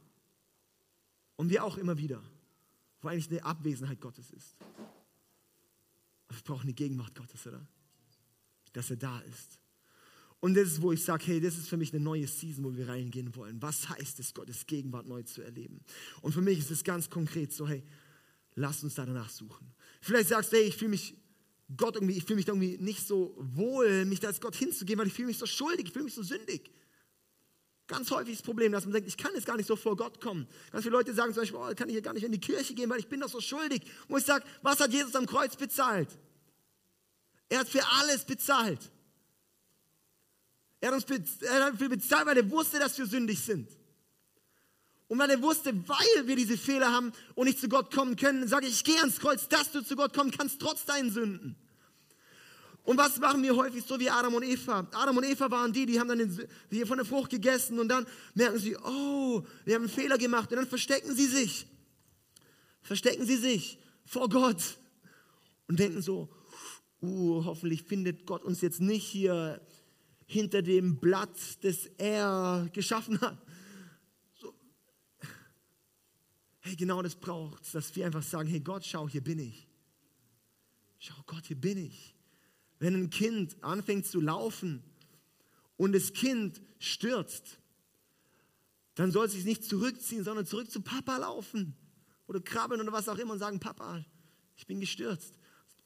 Und 1.37 1.49
wir 1.49 1.63
auch 1.63 1.77
immer 1.77 1.97
wieder, 1.97 2.21
wo 3.01 3.07
eigentlich 3.07 3.31
eine 3.31 3.43
Abwesenheit 3.45 4.01
Gottes 4.01 4.29
ist. 4.31 4.55
Wir 6.39 6.53
brauchen 6.53 6.63
eine 6.63 6.73
Gegenwart 6.73 7.15
Gottes, 7.15 7.45
oder? 7.47 7.67
dass 8.73 8.89
er 8.89 8.97
da 8.97 9.19
ist. 9.21 9.59
Und 10.41 10.55
das 10.55 10.69
ist, 10.69 10.81
wo 10.81 10.93
ich 10.93 11.03
sage, 11.03 11.25
hey, 11.25 11.41
das 11.41 11.57
ist 11.57 11.67
für 11.67 11.75
mich 11.75 11.93
eine 11.93 12.01
neue 12.01 12.27
Season, 12.27 12.63
wo 12.63 12.73
wir 12.73 12.87
reingehen 12.87 13.35
wollen. 13.35 13.61
Was 13.61 13.89
heißt 13.89 14.19
es, 14.19 14.33
Gottes 14.33 14.65
Gegenwart 14.65 15.05
neu 15.05 15.23
zu 15.23 15.41
erleben? 15.41 15.81
Und 16.21 16.31
für 16.31 16.41
mich 16.41 16.59
ist 16.59 16.71
es 16.71 16.83
ganz 16.83 17.09
konkret 17.09 17.51
so, 17.51 17.67
hey, 17.67 17.83
lass 18.55 18.83
uns 18.83 18.95
da 18.95 19.05
danach 19.05 19.29
suchen. 19.29 19.73
Vielleicht 20.01 20.29
sagst 20.29 20.53
du, 20.53 20.57
hey, 20.57 20.63
ich 20.63 20.77
fühle 20.77 20.91
mich 20.91 21.17
Gott 21.75 21.95
irgendwie, 21.95 22.15
ich 22.15 22.23
fühle 22.23 22.37
mich 22.37 22.47
irgendwie 22.47 22.77
nicht 22.77 23.05
so 23.05 23.35
wohl, 23.37 24.05
mich 24.05 24.21
da 24.21 24.29
als 24.29 24.39
Gott 24.39 24.55
hinzugeben, 24.55 25.01
weil 25.01 25.07
ich 25.07 25.13
fühle 25.13 25.27
mich 25.27 25.37
so 25.37 25.45
schuldig, 25.45 25.87
ich 25.87 25.91
fühle 25.91 26.05
mich 26.05 26.15
so 26.15 26.23
sündig. 26.23 26.71
Ganz 27.87 28.09
häufig 28.11 28.37
das 28.37 28.43
Problem, 28.43 28.71
dass 28.71 28.85
man 28.85 28.93
denkt, 28.93 29.09
ich 29.09 29.17
kann 29.17 29.33
jetzt 29.33 29.45
gar 29.45 29.57
nicht 29.57 29.67
so 29.67 29.75
vor 29.75 29.97
Gott 29.97 30.21
kommen. 30.21 30.47
Ganz 30.71 30.83
viele 30.83 30.95
Leute 30.95 31.13
sagen 31.13 31.33
zum 31.33 31.41
Beispiel, 31.41 31.59
oh, 31.59 31.75
kann 31.75 31.89
ich 31.89 31.95
hier 31.95 32.01
gar 32.01 32.13
nicht 32.13 32.23
in 32.23 32.31
die 32.31 32.39
Kirche 32.39 32.75
gehen, 32.75 32.89
weil 32.89 32.99
ich 32.99 33.07
bin 33.07 33.19
doch 33.19 33.29
so 33.29 33.41
schuldig. 33.41 33.81
Wo 34.07 34.17
ich 34.17 34.23
sage, 34.23 34.45
was 34.61 34.79
hat 34.79 34.93
Jesus 34.93 35.15
am 35.15 35.25
Kreuz 35.25 35.57
bezahlt? 35.57 36.07
Er 37.49 37.59
hat 37.59 37.69
für 37.69 37.85
alles 37.99 38.23
bezahlt. 38.23 38.91
Er 40.79 40.89
hat, 40.89 40.95
uns 40.95 41.05
bezahlt, 41.05 41.41
er 41.41 41.65
hat 41.65 41.73
dafür 41.73 41.89
bezahlt, 41.89 42.25
weil 42.27 42.37
er 42.37 42.49
wusste, 42.49 42.79
dass 42.79 42.97
wir 42.97 43.05
sündig 43.05 43.39
sind. 43.39 43.69
Und 45.07 45.17
weil 45.17 45.31
er 45.31 45.41
wusste, 45.41 45.73
weil 45.87 46.27
wir 46.27 46.35
diese 46.35 46.57
Fehler 46.57 46.91
haben 46.91 47.11
und 47.33 47.47
nicht 47.47 47.59
zu 47.59 47.67
Gott 47.67 47.91
kommen 47.91 48.15
können, 48.15 48.47
sage 48.47 48.67
ich, 48.67 48.73
ich 48.73 48.83
gehe 48.83 48.99
ans 48.99 49.19
Kreuz, 49.19 49.47
dass 49.49 49.71
du 49.71 49.81
zu 49.81 49.95
Gott 49.95 50.13
kommen 50.13 50.29
kannst, 50.29 50.61
trotz 50.61 50.85
deinen 50.85 51.11
Sünden. 51.11 51.55
Und 52.83 52.97
was 52.97 53.17
machen 53.17 53.43
wir 53.43 53.55
häufig 53.55 53.83
so 53.85 53.99
wie 53.99 54.09
Adam 54.09 54.35
und 54.35 54.43
Eva? 54.43 54.87
Adam 54.91 55.17
und 55.17 55.23
Eva 55.23 55.49
waren 55.51 55.73
die, 55.73 55.85
die 55.85 55.99
haben 55.99 56.07
dann 56.07 56.19
den, 56.19 56.47
die 56.71 56.85
von 56.85 56.97
der 56.97 57.05
Frucht 57.05 57.31
gegessen 57.31 57.79
und 57.79 57.87
dann 57.87 58.05
merken 58.35 58.59
sie, 58.59 58.77
oh, 58.77 59.43
wir 59.65 59.75
haben 59.75 59.83
einen 59.83 59.91
Fehler 59.91 60.17
gemacht 60.17 60.51
und 60.51 60.57
dann 60.57 60.67
verstecken 60.67 61.15
sie 61.15 61.27
sich. 61.27 61.67
Verstecken 62.81 63.25
sie 63.25 63.35
sich 63.35 63.79
vor 64.05 64.29
Gott 64.29 64.79
und 65.67 65.79
denken 65.79 66.01
so, 66.01 66.29
uh, 67.01 67.43
hoffentlich 67.45 67.83
findet 67.83 68.25
Gott 68.25 68.43
uns 68.43 68.61
jetzt 68.61 68.81
nicht 68.81 69.05
hier 69.05 69.61
hinter 70.25 70.61
dem 70.61 70.99
Blatt, 70.99 71.63
das 71.63 71.87
er 71.97 72.69
geschaffen 72.71 73.19
hat. 73.21 73.37
So. 74.35 74.53
Hey, 76.59 76.75
genau 76.75 77.01
das 77.01 77.15
braucht 77.15 77.63
es, 77.63 77.71
dass 77.71 77.95
wir 77.95 78.05
einfach 78.05 78.23
sagen, 78.23 78.47
hey 78.47 78.59
Gott, 78.59 78.85
schau, 78.85 79.09
hier 79.09 79.23
bin 79.23 79.39
ich. 79.39 79.67
Schau 80.99 81.15
Gott, 81.25 81.45
hier 81.45 81.59
bin 81.59 81.77
ich. 81.77 82.13
Wenn 82.77 82.93
ein 82.93 83.09
Kind 83.09 83.61
anfängt 83.63 84.05
zu 84.05 84.21
laufen 84.21 84.83
und 85.77 85.93
das 85.93 86.13
Kind 86.13 86.61
stürzt, 86.77 87.59
dann 88.95 89.11
soll 89.11 89.25
es 89.25 89.31
sich 89.31 89.45
nicht 89.45 89.63
zurückziehen, 89.63 90.23
sondern 90.23 90.45
zurück 90.45 90.69
zu 90.69 90.81
Papa 90.81 91.17
laufen 91.17 91.73
oder 92.27 92.41
krabbeln 92.41 92.81
oder 92.81 92.91
was 92.91 93.09
auch 93.09 93.17
immer 93.17 93.33
und 93.33 93.39
sagen, 93.39 93.59
Papa, 93.59 94.05
ich 94.57 94.67
bin 94.67 94.79
gestürzt. 94.79 95.38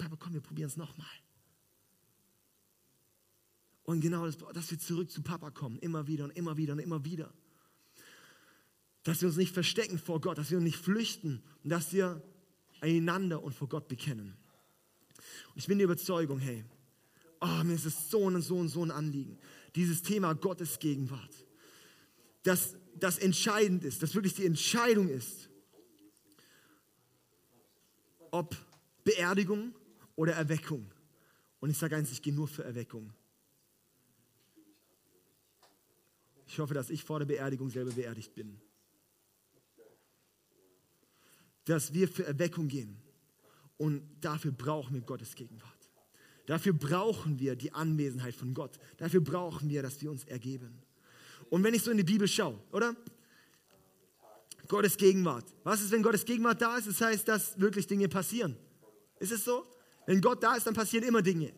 Papa, 0.03 0.17
komm, 0.19 0.33
wir 0.33 0.41
probieren 0.41 0.67
es 0.67 0.77
nochmal. 0.77 1.07
Und 3.83 4.01
genau 4.01 4.25
das, 4.25 4.37
dass 4.37 4.71
wir 4.71 4.79
zurück 4.79 5.09
zu 5.09 5.21
Papa 5.21 5.51
kommen, 5.51 5.77
immer 5.79 6.07
wieder 6.07 6.25
und 6.25 6.31
immer 6.31 6.57
wieder 6.57 6.73
und 6.73 6.79
immer 6.79 7.03
wieder. 7.05 7.33
Dass 9.03 9.21
wir 9.21 9.27
uns 9.27 9.37
nicht 9.37 9.53
verstecken 9.53 9.97
vor 9.97 10.21
Gott, 10.21 10.37
dass 10.37 10.51
wir 10.51 10.57
uns 10.57 10.65
nicht 10.65 10.77
flüchten 10.77 11.43
und 11.63 11.69
dass 11.69 11.91
wir 11.91 12.21
einander 12.81 13.43
und 13.43 13.53
vor 13.53 13.67
Gott 13.67 13.87
bekennen. 13.87 14.37
Und 15.49 15.57
ich 15.57 15.67
bin 15.67 15.77
der 15.77 15.85
Überzeugung, 15.85 16.39
hey, 16.39 16.65
oh, 17.41 17.63
mir 17.63 17.75
ist 17.75 17.85
es 17.85 18.09
so 18.09 18.19
und 18.19 18.41
so 18.41 18.57
und 18.57 18.69
so 18.69 18.83
ein 18.83 18.91
Anliegen. 18.91 19.37
Dieses 19.75 20.01
Thema 20.01 20.33
Gottes 20.33 20.79
Gegenwart. 20.79 21.33
Dass 22.43 22.75
das 22.95 23.17
entscheidend 23.17 23.83
ist, 23.83 24.03
dass 24.03 24.15
wirklich 24.15 24.33
die 24.33 24.45
Entscheidung 24.45 25.09
ist, 25.09 25.49
ob 28.31 28.55
Beerdigung 29.03 29.73
oder 30.15 30.33
Erweckung. 30.33 30.91
Und 31.59 31.69
ich 31.69 31.77
sage 31.77 31.95
eins, 31.95 32.11
ich 32.11 32.21
gehe 32.21 32.33
nur 32.33 32.47
für 32.47 32.63
Erweckung. 32.63 33.13
Ich 36.45 36.59
hoffe, 36.59 36.73
dass 36.73 36.89
ich 36.89 37.03
vor 37.03 37.19
der 37.19 37.25
Beerdigung 37.25 37.69
selber 37.69 37.91
beerdigt 37.91 38.35
bin. 38.35 38.59
Dass 41.65 41.93
wir 41.93 42.07
für 42.07 42.25
Erweckung 42.25 42.67
gehen. 42.67 43.01
Und 43.77 44.03
dafür 44.21 44.51
brauchen 44.51 44.93
wir 44.93 45.01
Gottes 45.01 45.33
Gegenwart. 45.35 45.89
Dafür 46.45 46.73
brauchen 46.73 47.39
wir 47.39 47.55
die 47.55 47.71
Anwesenheit 47.73 48.35
von 48.35 48.53
Gott. 48.53 48.77
Dafür 48.97 49.21
brauchen 49.21 49.69
wir, 49.69 49.81
dass 49.81 50.01
wir 50.01 50.11
uns 50.11 50.25
ergeben. 50.25 50.81
Und 51.49 51.63
wenn 51.63 51.73
ich 51.73 51.81
so 51.81 51.91
in 51.91 51.97
die 51.97 52.03
Bibel 52.03 52.27
schaue, 52.27 52.59
oder? 52.71 52.95
Gottes 54.67 54.97
Gegenwart. 54.97 55.45
Was 55.63 55.81
ist, 55.81 55.91
wenn 55.91 56.03
Gottes 56.03 56.25
Gegenwart 56.25 56.61
da 56.61 56.77
ist? 56.77 56.87
Das 56.87 57.01
heißt, 57.01 57.27
dass 57.27 57.59
wirklich 57.59 57.87
Dinge 57.87 58.09
passieren. 58.09 58.57
Ist 59.19 59.31
es 59.31 59.45
so? 59.45 59.65
Wenn 60.05 60.21
Gott 60.21 60.43
da 60.43 60.55
ist, 60.55 60.67
dann 60.67 60.73
passieren 60.73 61.07
immer 61.07 61.21
Dinge. 61.21 61.53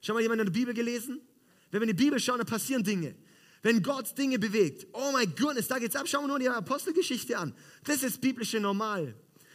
Schon 0.00 0.14
mal 0.14 0.20
jemand 0.20 0.40
in 0.40 0.46
der 0.46 0.52
Bibel 0.52 0.74
gelesen? 0.74 1.20
Wenn 1.70 1.80
wir 1.80 1.88
in 1.88 1.96
die 1.96 2.04
Bibel 2.04 2.18
schauen, 2.18 2.38
dann 2.38 2.46
passieren 2.46 2.82
Dinge. 2.82 3.14
Wenn 3.62 3.82
Gott 3.82 4.18
Dinge 4.18 4.38
bewegt, 4.38 4.86
oh 4.92 5.12
mein 5.12 5.34
Gott, 5.36 5.56
da 5.68 5.78
geht's 5.78 5.94
ab. 5.94 6.08
Schauen 6.08 6.24
wir 6.24 6.28
nur 6.28 6.38
die 6.40 6.48
Apostelgeschichte 6.48 7.38
an. 7.38 7.54
Das 7.84 8.02
ist 8.02 8.20
biblische 8.20 8.58
Normal. 8.58 9.14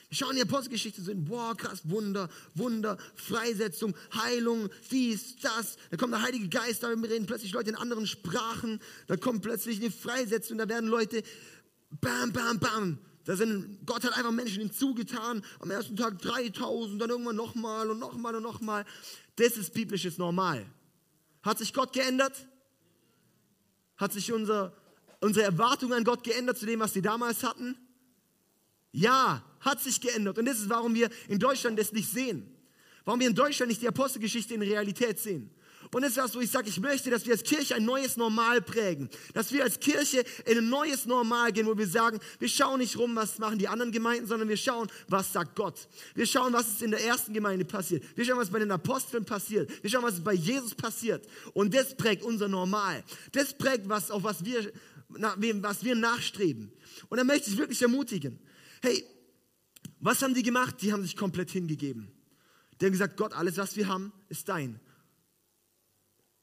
Wir 0.10 0.16
schauen 0.16 0.36
die 0.36 0.42
Apostelgeschichte 0.42 1.02
sind, 1.02 1.26
boah, 1.26 1.56
krass, 1.56 1.82
Wunder, 1.84 2.30
Wunder, 2.56 2.98
Freisetzung, 3.16 3.94
Heilung, 4.14 4.70
dies, 4.90 5.36
das. 5.42 5.76
Da 5.92 5.98
kommt 5.98 6.14
der 6.14 6.22
Heilige 6.22 6.48
Geist, 6.48 6.84
da 6.84 6.88
reden 6.88 7.26
plötzlich 7.26 7.52
Leute 7.52 7.72
in 7.72 7.76
anderen 7.76 8.08
Sprachen. 8.08 8.80
Da 9.08 9.18
kommt 9.18 9.42
plötzlich 9.42 9.82
eine 9.82 9.92
Freisetzung, 9.92 10.58
da 10.58 10.70
werden 10.70 10.90
Leute, 10.90 11.24
bam, 12.00 12.32
bam, 12.32 12.58
bam, 12.58 13.00
da 13.28 13.36
sind, 13.36 13.86
Gott 13.86 14.06
hat 14.06 14.14
einfach 14.18 14.32
Menschen 14.32 14.62
hinzugetan. 14.62 15.44
Am 15.60 15.70
ersten 15.70 15.98
Tag 15.98 16.18
3000, 16.20 17.02
dann 17.02 17.10
irgendwann 17.10 17.36
nochmal 17.36 17.92
und 17.92 18.00
nochmal 18.00 18.34
und 18.36 18.44
nochmal. 18.44 18.86
Das 19.36 19.58
ist 19.58 19.74
biblisches 19.74 20.18
Normal. 20.18 20.66
Hat 21.44 21.58
sich 21.58 21.74
Gott 21.74 21.92
geändert? 21.92 22.48
Hat 23.98 24.14
sich 24.14 24.32
unser, 24.32 24.74
unsere 25.20 25.46
Erwartung 25.46 25.92
an 25.92 26.06
Gott 26.06 26.24
geändert 26.24 26.58
zu 26.58 26.66
dem, 26.66 26.80
was 26.80 26.94
sie 26.94 27.02
damals 27.02 27.44
hatten? 27.44 27.78
Ja, 28.94 29.44
hat 29.60 29.82
sich 29.82 30.00
geändert. 30.00 30.38
Und 30.38 30.46
das 30.46 30.60
ist, 30.60 30.70
warum 30.70 30.96
wir 30.96 31.10
in 31.28 31.38
Deutschland 31.38 31.78
das 31.78 31.92
nicht 31.92 32.10
sehen. 32.10 32.50
Warum 33.04 33.20
wir 33.20 33.28
in 33.28 33.36
Deutschland 33.36 33.68
nicht 33.68 33.82
die 33.82 33.90
Apostelgeschichte 33.90 34.54
in 34.54 34.62
Realität 34.62 35.20
sehen. 35.20 35.54
Und 35.94 36.02
das 36.02 36.12
ist 36.12 36.18
was, 36.18 36.36
wo 36.36 36.40
ich 36.40 36.52
sage, 36.52 36.70
ich 36.70 36.80
möchte, 36.80 37.10
dass 37.10 37.26
wir 37.26 37.34
als 37.34 37.44
Kirche 37.44 37.76
ein 37.76 37.86
neues 37.86 38.18
Normal 38.18 38.62
prägen. 38.62 39.10
Dass 39.34 39.52
wir 39.52 39.64
als 39.64 39.80
Kirche 39.80 40.24
in 40.46 40.58
ein 40.58 40.70
neues 40.70 41.06
Normal 41.06 41.52
gehen, 41.52 41.66
wo 41.66 41.78
wir 41.78 41.88
sagen, 41.88 42.20
wir 42.40 42.50
schauen 42.50 42.80
nicht 42.80 42.98
rum, 42.98 43.16
was 43.16 43.40
machen 43.40 43.58
die 43.58 43.68
anderen 43.68 43.92
Gemeinden, 43.92 44.28
sondern 44.28 44.50
wir 44.50 44.58
schauen, 44.58 44.88
was 45.08 45.32
sagt 45.32 45.56
Gott. 45.56 45.88
Wir 46.16 46.26
schauen, 46.26 46.54
was 46.54 46.68
ist 46.68 46.82
in 46.82 46.92
der 46.92 47.04
ersten 47.04 47.34
Gemeinde 47.34 47.66
passiert. 47.66 48.04
Wir 48.16 48.26
schauen, 48.26 48.38
was 48.38 48.50
bei 48.50 48.60
den 48.60 48.72
Aposteln 48.72 49.26
passiert. 49.26 49.72
Wir 49.82 49.90
schauen, 49.90 50.04
was 50.04 50.22
bei 50.22 50.34
Jesus 50.34 50.76
passiert. 50.76 51.26
Und 51.54 51.74
das 51.74 51.96
prägt 51.96 52.24
unser 52.24 52.48
Normal. 52.48 53.04
Das 53.32 53.54
prägt, 53.54 53.88
was, 53.88 54.12
auf 54.12 54.24
was 54.24 54.44
wir, 54.44 54.72
was 55.10 55.84
wir 55.84 55.96
nachstreben. 55.96 56.72
Und 57.10 57.18
da 57.18 57.24
möchte 57.24 57.50
ich 57.50 57.58
wirklich 57.58 57.82
ermutigen. 57.82 58.40
Hey, 58.82 59.06
was 60.00 60.22
haben 60.22 60.34
die 60.34 60.44
gemacht? 60.44 60.76
Die 60.82 60.92
haben 60.92 61.04
sich 61.04 61.16
komplett 61.16 61.50
hingegeben. 61.52 62.12
Die 62.80 62.86
haben 62.86 62.92
gesagt, 62.92 63.18
Gott, 63.18 63.34
alles, 63.34 63.58
was 63.58 63.76
wir 63.76 63.88
haben, 63.88 64.12
ist 64.30 64.48
dein. 64.48 64.80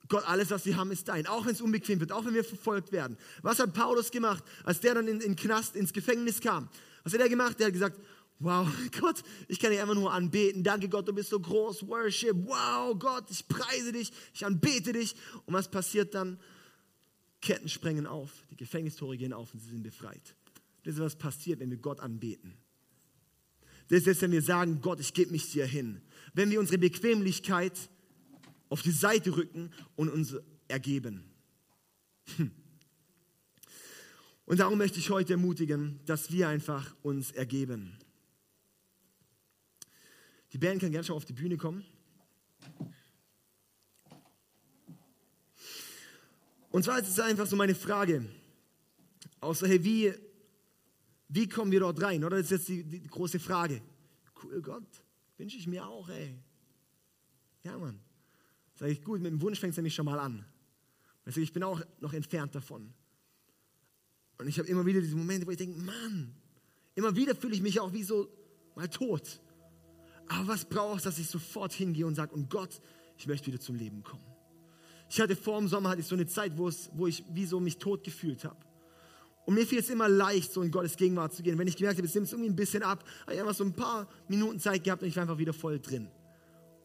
Gott, 0.08 0.24
alles, 0.28 0.50
was 0.50 0.66
wir 0.66 0.76
haben, 0.76 0.90
ist 0.90 1.08
dein. 1.08 1.26
Auch 1.26 1.46
wenn 1.46 1.52
es 1.52 1.60
unbequem 1.60 2.00
wird, 2.00 2.12
auch 2.12 2.24
wenn 2.24 2.34
wir 2.34 2.44
verfolgt 2.44 2.92
werden. 2.92 3.16
Was 3.42 3.58
hat 3.58 3.72
Paulus 3.72 4.10
gemacht, 4.10 4.44
als 4.64 4.80
der 4.80 4.94
dann 4.94 5.08
in 5.08 5.20
den 5.20 5.36
Knast, 5.36 5.76
ins 5.76 5.92
Gefängnis 5.92 6.40
kam? 6.40 6.68
Was 7.04 7.14
hat 7.14 7.20
er 7.20 7.28
gemacht? 7.28 7.58
Der 7.58 7.66
hat 7.66 7.72
gesagt, 7.72 7.98
wow, 8.38 8.68
Gott, 9.00 9.22
ich 9.48 9.58
kann 9.58 9.70
dich 9.70 9.80
einfach 9.80 9.94
nur 9.94 10.12
anbeten. 10.12 10.62
Danke 10.62 10.88
Gott, 10.88 11.08
du 11.08 11.14
bist 11.14 11.30
so 11.30 11.40
groß. 11.40 11.86
Worship. 11.86 12.36
Wow, 12.46 12.98
Gott, 12.98 13.24
ich 13.30 13.48
preise 13.48 13.92
dich, 13.92 14.12
ich 14.34 14.44
anbete 14.44 14.92
dich. 14.92 15.14
Und 15.46 15.54
was 15.54 15.70
passiert 15.70 16.14
dann? 16.14 16.38
Ketten 17.40 17.68
sprengen 17.68 18.06
auf, 18.06 18.30
die 18.50 18.56
Gefängnistore 18.56 19.18
gehen 19.18 19.34
auf 19.34 19.52
und 19.52 19.60
sie 19.60 19.68
sind 19.68 19.82
befreit. 19.82 20.34
Das 20.82 20.94
ist, 20.94 21.00
was 21.00 21.16
passiert, 21.16 21.60
wenn 21.60 21.70
wir 21.70 21.76
Gott 21.76 22.00
anbeten. 22.00 22.54
Das 23.88 24.06
ist, 24.06 24.22
wenn 24.22 24.32
wir 24.32 24.40
sagen, 24.42 24.80
Gott, 24.80 25.00
ich 25.00 25.12
gebe 25.12 25.30
mich 25.30 25.50
dir 25.52 25.66
hin. 25.66 26.00
Wenn 26.32 26.50
wir 26.50 26.58
unsere 26.58 26.78
Bequemlichkeit 26.78 27.90
auf 28.68 28.82
die 28.82 28.90
Seite 28.90 29.36
rücken 29.36 29.72
und 29.96 30.08
uns 30.08 30.36
ergeben. 30.68 31.24
Hm. 32.36 32.50
Und 34.46 34.60
darum 34.60 34.78
möchte 34.78 34.98
ich 34.98 35.10
heute 35.10 35.34
ermutigen, 35.34 36.00
dass 36.04 36.30
wir 36.30 36.48
einfach 36.48 36.94
uns 37.02 37.30
ergeben. 37.30 37.98
Die 40.52 40.58
Band 40.58 40.80
kann 40.80 40.92
gerne 40.92 41.04
schon 41.04 41.16
auf 41.16 41.24
die 41.24 41.32
Bühne 41.32 41.56
kommen. 41.56 41.84
Und 46.70 46.84
zwar 46.84 46.98
ist 46.98 47.08
es 47.08 47.20
einfach 47.20 47.46
so 47.46 47.56
meine 47.56 47.74
Frage. 47.74 48.28
Außer, 49.40 49.66
hey, 49.66 49.82
wie, 49.82 50.12
wie 51.28 51.48
kommen 51.48 51.72
wir 51.72 51.80
dort 51.80 52.02
rein? 52.02 52.24
Oder 52.24 52.36
das 52.36 52.46
ist 52.46 52.50
jetzt 52.50 52.68
die, 52.68 52.84
die 52.84 53.06
große 53.06 53.38
Frage. 53.40 53.80
Cool, 54.42 54.60
Gott, 54.60 54.86
wünsche 55.38 55.56
ich 55.56 55.66
mir 55.66 55.86
auch, 55.86 56.08
ey. 56.08 56.36
Ja, 57.62 57.78
Mann. 57.78 58.03
Sag 58.74 58.88
ich, 58.88 59.02
gut, 59.02 59.20
mit 59.20 59.30
dem 59.30 59.40
Wunsch 59.40 59.60
fängt 59.60 59.72
es 59.72 59.76
nämlich 59.76 59.94
schon 59.94 60.06
mal 60.06 60.18
an. 60.18 60.44
Also 61.24 61.40
ich 61.40 61.52
bin 61.52 61.62
auch 61.62 61.80
noch 62.00 62.12
entfernt 62.12 62.54
davon. 62.54 62.92
Und 64.38 64.48
ich 64.48 64.58
habe 64.58 64.68
immer 64.68 64.84
wieder 64.84 65.00
diese 65.00 65.16
Momente, 65.16 65.46
wo 65.46 65.50
ich 65.50 65.56
denke, 65.56 65.78
Mann, 65.80 66.34
immer 66.94 67.14
wieder 67.14 67.34
fühle 67.34 67.54
ich 67.54 67.62
mich 67.62 67.80
auch 67.80 67.92
wie 67.92 68.02
so 68.02 68.28
mal 68.74 68.88
tot. 68.88 69.40
Aber 70.28 70.48
was 70.48 70.64
braucht 70.64 70.98
es, 70.98 71.04
dass 71.04 71.18
ich 71.18 71.28
sofort 71.28 71.72
hingehe 71.72 72.06
und 72.06 72.14
sage, 72.14 72.34
und 72.34 72.50
Gott, 72.50 72.80
ich 73.16 73.26
möchte 73.26 73.46
wieder 73.46 73.60
zum 73.60 73.76
Leben 73.76 74.02
kommen. 74.02 74.24
Ich 75.08 75.20
hatte 75.20 75.36
vor 75.36 75.58
dem 75.58 75.68
Sommer 75.68 75.90
hatte 75.90 76.00
ich 76.00 76.06
so 76.06 76.14
eine 76.14 76.26
Zeit, 76.26 76.56
wo, 76.56 76.66
es, 76.66 76.90
wo 76.94 77.06
ich 77.06 77.24
wie 77.30 77.46
so 77.46 77.60
mich 77.60 77.78
tot 77.78 78.02
gefühlt 78.02 78.44
habe. 78.44 78.56
Und 79.46 79.54
mir 79.54 79.66
fiel 79.66 79.78
es 79.78 79.90
immer 79.90 80.08
leicht, 80.08 80.52
so 80.52 80.62
in 80.62 80.70
Gottes 80.70 80.96
Gegenwart 80.96 81.34
zu 81.34 81.42
gehen. 81.42 81.58
Wenn 81.58 81.68
ich 81.68 81.76
gemerkt 81.76 81.98
habe, 81.98 82.08
es 82.08 82.14
nimmt 82.14 82.26
es 82.26 82.32
irgendwie 82.32 82.50
ein 82.50 82.56
bisschen 82.56 82.82
ab, 82.82 83.04
habe 83.22 83.34
ich 83.34 83.40
einfach 83.40 83.54
so 83.54 83.64
ein 83.64 83.74
paar 83.74 84.08
Minuten 84.26 84.58
Zeit 84.58 84.82
gehabt 84.82 85.02
und 85.02 85.08
ich 85.08 85.16
war 85.16 85.22
einfach 85.22 85.38
wieder 85.38 85.52
voll 85.52 85.78
drin. 85.78 86.08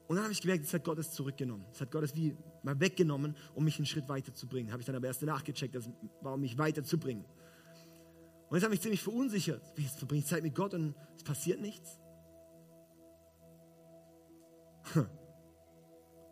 Und 0.10 0.15
dann 0.15 0.24
habe 0.24 0.34
ich 0.34 0.41
gemerkt, 0.41 0.65
es 0.65 0.74
hat 0.74 0.84
Gott 0.84 0.98
es 0.98 1.12
zurückgenommen. 1.12 1.63
Es 1.72 1.82
hat 1.82 1.91
Gott 1.91 2.04
es 2.04 2.15
wie 2.15 2.36
mal 2.63 2.80
weggenommen, 2.80 3.38
um 3.54 3.63
mich 3.63 3.78
einen 3.78 3.86
Schritt 3.86 4.10
weiterzubringen. 4.10 4.72
Habe 4.72 4.82
ich 4.82 4.88
dann 4.88 4.95
aber 4.95 5.06
erst 5.06 5.22
nachgecheckt, 5.22 5.76
das 5.76 5.88
war, 6.22 6.34
um 6.34 6.41
mich 6.41 6.58
weiterzubringen. 6.58 7.24
Und 7.24 8.56
das 8.56 8.63
hat 8.63 8.72
mich 8.72 8.82
ziemlich 8.82 9.04
verunsichert. 9.04 9.62
Jetzt 9.78 10.00
verbringe 10.00 10.22
ich 10.22 10.26
Zeit 10.26 10.41
mit 10.41 10.56
Gott 10.56 10.74
und 10.74 10.95
es 11.15 11.24
passiert 11.24 11.62
nichts. 11.62 12.00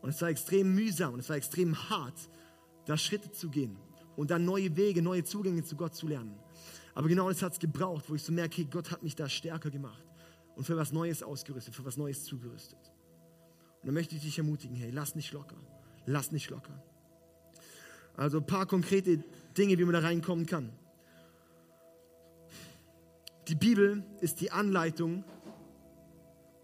Und 0.01 0.09
es 0.09 0.19
war 0.23 0.29
extrem 0.29 0.73
mühsam 0.73 1.13
und 1.13 1.19
es 1.19 1.29
war 1.29 1.35
extrem 1.35 1.77
hart, 1.89 2.17
da 2.85 2.97
Schritte 2.97 3.31
zu 3.31 3.49
gehen 3.49 3.77
und 4.15 4.31
dann 4.31 4.43
neue 4.43 4.75
Wege, 4.75 5.03
neue 5.03 5.23
Zugänge 5.23 5.63
zu 5.63 5.75
Gott 5.75 5.93
zu 5.93 6.07
lernen. 6.07 6.39
Aber 6.95 7.07
genau 7.07 7.29
das 7.29 7.43
hat 7.43 7.53
es 7.53 7.59
gebraucht, 7.59 8.09
wo 8.09 8.15
ich 8.15 8.23
so 8.23 8.31
merke, 8.31 8.65
Gott 8.65 8.89
hat 8.89 9.03
mich 9.03 9.15
da 9.15 9.29
stärker 9.29 9.69
gemacht 9.69 10.03
und 10.55 10.63
für 10.63 10.77
was 10.77 10.91
Neues 10.91 11.21
ausgerüstet, 11.21 11.75
für 11.75 11.85
was 11.85 11.97
Neues 11.97 12.23
zugerüstet. 12.23 12.91
Und 13.87 13.91
dann 13.93 14.01
möchte 14.01 14.17
ich 14.17 14.21
dich 14.21 14.37
ermutigen, 14.37 14.75
hey, 14.75 14.89
lass 14.91 15.15
nicht 15.15 15.31
locker, 15.31 15.55
lass 16.05 16.33
nicht 16.33 16.49
locker. 16.49 16.83
Also 18.17 18.39
ein 18.39 18.45
paar 18.45 18.65
konkrete 18.65 19.23
Dinge, 19.57 19.77
wie 19.77 19.85
man 19.85 19.93
da 19.93 19.99
reinkommen 19.99 20.45
kann. 20.45 20.73
Die 23.47 23.55
Bibel 23.55 24.03
ist 24.19 24.41
die 24.41 24.51
Anleitung, 24.51 25.23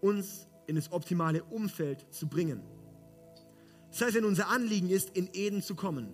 uns 0.02 0.48
in 0.66 0.76
das 0.76 0.92
optimale 0.92 1.42
Umfeld 1.44 2.04
zu 2.12 2.28
bringen. 2.28 2.60
Das 3.88 4.02
heißt, 4.02 4.16
wenn 4.16 4.26
unser 4.26 4.48
Anliegen 4.48 4.90
ist, 4.90 5.16
in 5.16 5.30
Eden 5.32 5.62
zu 5.62 5.74
kommen, 5.74 6.08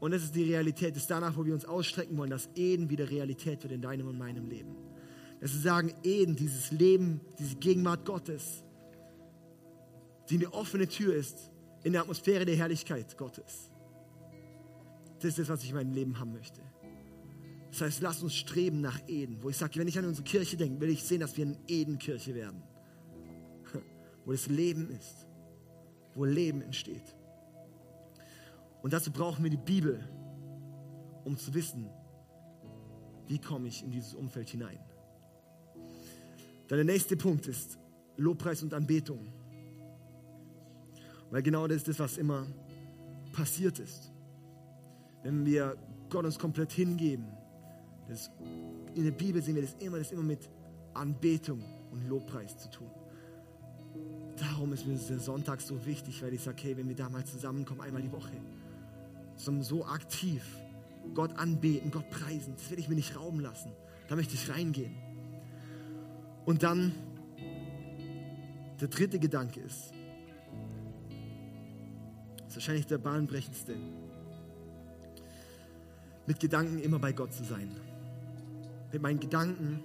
und 0.00 0.10
das 0.10 0.24
ist 0.24 0.34
die 0.34 0.42
Realität, 0.42 0.96
das 0.96 1.02
ist 1.02 1.10
danach, 1.12 1.36
wo 1.36 1.44
wir 1.44 1.54
uns 1.54 1.66
ausstrecken 1.66 2.18
wollen, 2.18 2.30
dass 2.30 2.50
Eden 2.56 2.90
wieder 2.90 3.08
Realität 3.08 3.62
wird 3.62 3.72
in 3.72 3.80
deinem 3.80 4.08
und 4.08 4.18
meinem 4.18 4.48
Leben. 4.48 4.91
Dass 5.42 5.52
wir 5.52 5.60
sagen, 5.60 5.92
Eden, 6.04 6.36
dieses 6.36 6.70
Leben, 6.70 7.20
diese 7.36 7.56
Gegenwart 7.56 8.04
Gottes, 8.04 8.62
die 10.30 10.36
eine 10.36 10.54
offene 10.54 10.86
Tür 10.86 11.16
ist 11.16 11.50
in 11.82 11.92
der 11.92 12.02
Atmosphäre 12.02 12.44
der 12.44 12.54
Herrlichkeit 12.54 13.18
Gottes. 13.18 13.72
Das 15.16 15.24
ist 15.30 15.40
das, 15.40 15.48
was 15.48 15.64
ich 15.64 15.70
in 15.70 15.74
meinem 15.76 15.92
Leben 15.92 16.20
haben 16.20 16.32
möchte. 16.32 16.60
Das 17.72 17.80
heißt, 17.80 18.02
lass 18.02 18.22
uns 18.22 18.36
streben 18.36 18.80
nach 18.80 19.00
Eden, 19.08 19.42
wo 19.42 19.48
ich 19.48 19.56
sage, 19.56 19.80
wenn 19.80 19.88
ich 19.88 19.98
an 19.98 20.04
unsere 20.04 20.24
Kirche 20.24 20.56
denke, 20.56 20.80
will 20.80 20.90
ich 20.90 21.02
sehen, 21.02 21.20
dass 21.20 21.36
wir 21.36 21.44
eine 21.44 21.58
Eden-Kirche 21.66 22.36
werden, 22.36 22.62
wo 24.24 24.30
das 24.30 24.46
Leben 24.46 24.90
ist, 24.90 25.26
wo 26.14 26.24
Leben 26.24 26.62
entsteht. 26.62 27.16
Und 28.80 28.92
dazu 28.92 29.10
brauchen 29.10 29.42
wir 29.42 29.50
die 29.50 29.56
Bibel, 29.56 30.08
um 31.24 31.36
zu 31.36 31.52
wissen, 31.52 31.90
wie 33.26 33.40
komme 33.40 33.66
ich 33.66 33.82
in 33.82 33.90
dieses 33.90 34.14
Umfeld 34.14 34.48
hinein. 34.48 34.78
Dann 36.72 36.86
der 36.86 36.94
nächste 36.94 37.18
Punkt 37.18 37.46
ist 37.48 37.78
Lobpreis 38.16 38.62
und 38.62 38.72
Anbetung. 38.72 39.30
Weil 41.30 41.42
genau 41.42 41.66
das 41.66 41.76
ist 41.76 41.88
das, 41.88 41.98
was 41.98 42.16
immer 42.16 42.46
passiert 43.30 43.78
ist. 43.78 44.10
Wenn 45.22 45.44
wir 45.44 45.76
Gott 46.08 46.24
uns 46.24 46.38
komplett 46.38 46.72
hingeben, 46.72 47.26
das, 48.08 48.30
in 48.94 49.04
der 49.04 49.10
Bibel 49.10 49.42
sehen 49.42 49.56
wir 49.56 49.60
das 49.60 49.74
immer, 49.80 49.98
das 49.98 50.12
immer 50.12 50.22
mit 50.22 50.48
Anbetung 50.94 51.62
und 51.90 52.08
Lobpreis 52.08 52.56
zu 52.56 52.70
tun. 52.70 52.90
Darum 54.38 54.72
ist 54.72 54.86
mir 54.86 54.96
der 54.96 55.18
Sonntag 55.18 55.60
so 55.60 55.84
wichtig, 55.84 56.22
weil 56.22 56.32
ich 56.32 56.40
sage, 56.40 56.62
hey, 56.62 56.78
wenn 56.78 56.88
wir 56.88 56.96
da 56.96 57.10
mal 57.10 57.26
zusammenkommen, 57.26 57.82
einmal 57.82 58.00
die 58.00 58.12
Woche, 58.12 58.32
so 59.36 59.84
aktiv 59.84 60.42
Gott 61.12 61.36
anbeten, 61.36 61.90
Gott 61.90 62.08
preisen, 62.08 62.54
das 62.56 62.70
werde 62.70 62.80
ich 62.80 62.88
mir 62.88 62.94
nicht 62.94 63.14
rauben 63.14 63.40
lassen. 63.40 63.72
Da 64.08 64.16
möchte 64.16 64.32
ich 64.36 64.48
reingehen. 64.48 65.11
Und 66.44 66.62
dann 66.62 66.92
der 68.80 68.88
dritte 68.88 69.18
Gedanke 69.18 69.60
ist, 69.60 69.92
ist 72.46 72.56
wahrscheinlich 72.56 72.86
der 72.86 72.98
bahnbrechendste, 72.98 73.76
mit 76.26 76.40
Gedanken 76.40 76.80
immer 76.80 76.98
bei 76.98 77.12
Gott 77.12 77.32
zu 77.32 77.44
sein 77.44 77.70
mit 78.92 79.00
meinen 79.00 79.18
Gedanken 79.18 79.80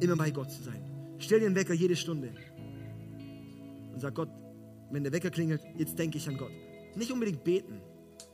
immer 0.00 0.16
bei 0.16 0.30
Gott 0.30 0.50
zu 0.50 0.62
sein. 0.62 0.82
Stell 1.18 1.40
dir 1.40 1.46
einen 1.46 1.54
Wecker 1.54 1.74
jede 1.74 1.94
Stunde 1.94 2.30
und 3.92 4.00
sag 4.00 4.14
Gott, 4.14 4.28
wenn 4.90 5.04
der 5.04 5.12
Wecker 5.12 5.30
klingelt, 5.30 5.62
jetzt 5.78 5.98
denke 5.98 6.18
ich 6.18 6.28
an 6.28 6.36
Gott. 6.36 6.50
Nicht 6.96 7.10
unbedingt 7.12 7.44
beten. 7.44 7.80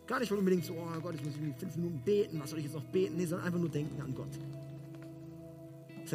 Gar 0.07 0.21
nicht 0.21 0.33
unbedingt 0.33 0.65
so, 0.65 0.75
oh 0.75 1.01
Gott, 1.01 1.15
ich 1.15 1.25
muss 1.25 1.35
irgendwie 1.35 1.59
fünf 1.59 1.77
Minuten 1.77 2.01
beten, 2.05 2.41
was 2.41 2.51
soll 2.51 2.59
ich 2.59 2.65
jetzt 2.65 2.75
noch 2.75 2.85
beten? 2.85 3.17
Nee, 3.17 3.27
sondern 3.27 3.47
einfach 3.47 3.61
nur 3.61 3.69
denken 3.69 4.01
an 4.01 4.15
Gott. 4.15 4.39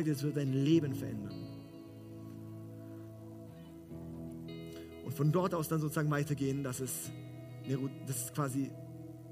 Dir, 0.03 0.13
das 0.13 0.23
wird 0.23 0.38
dein 0.38 0.53
Leben 0.53 0.93
verändern. 0.93 1.34
Und 5.05 5.13
von 5.13 5.31
dort 5.31 5.53
aus 5.53 5.67
dann 5.67 5.79
sozusagen 5.79 6.10
weitergehen, 6.10 6.63
dass 6.63 6.79
es, 6.79 7.12
dass 8.08 8.25
es 8.25 8.34
quasi 8.34 8.71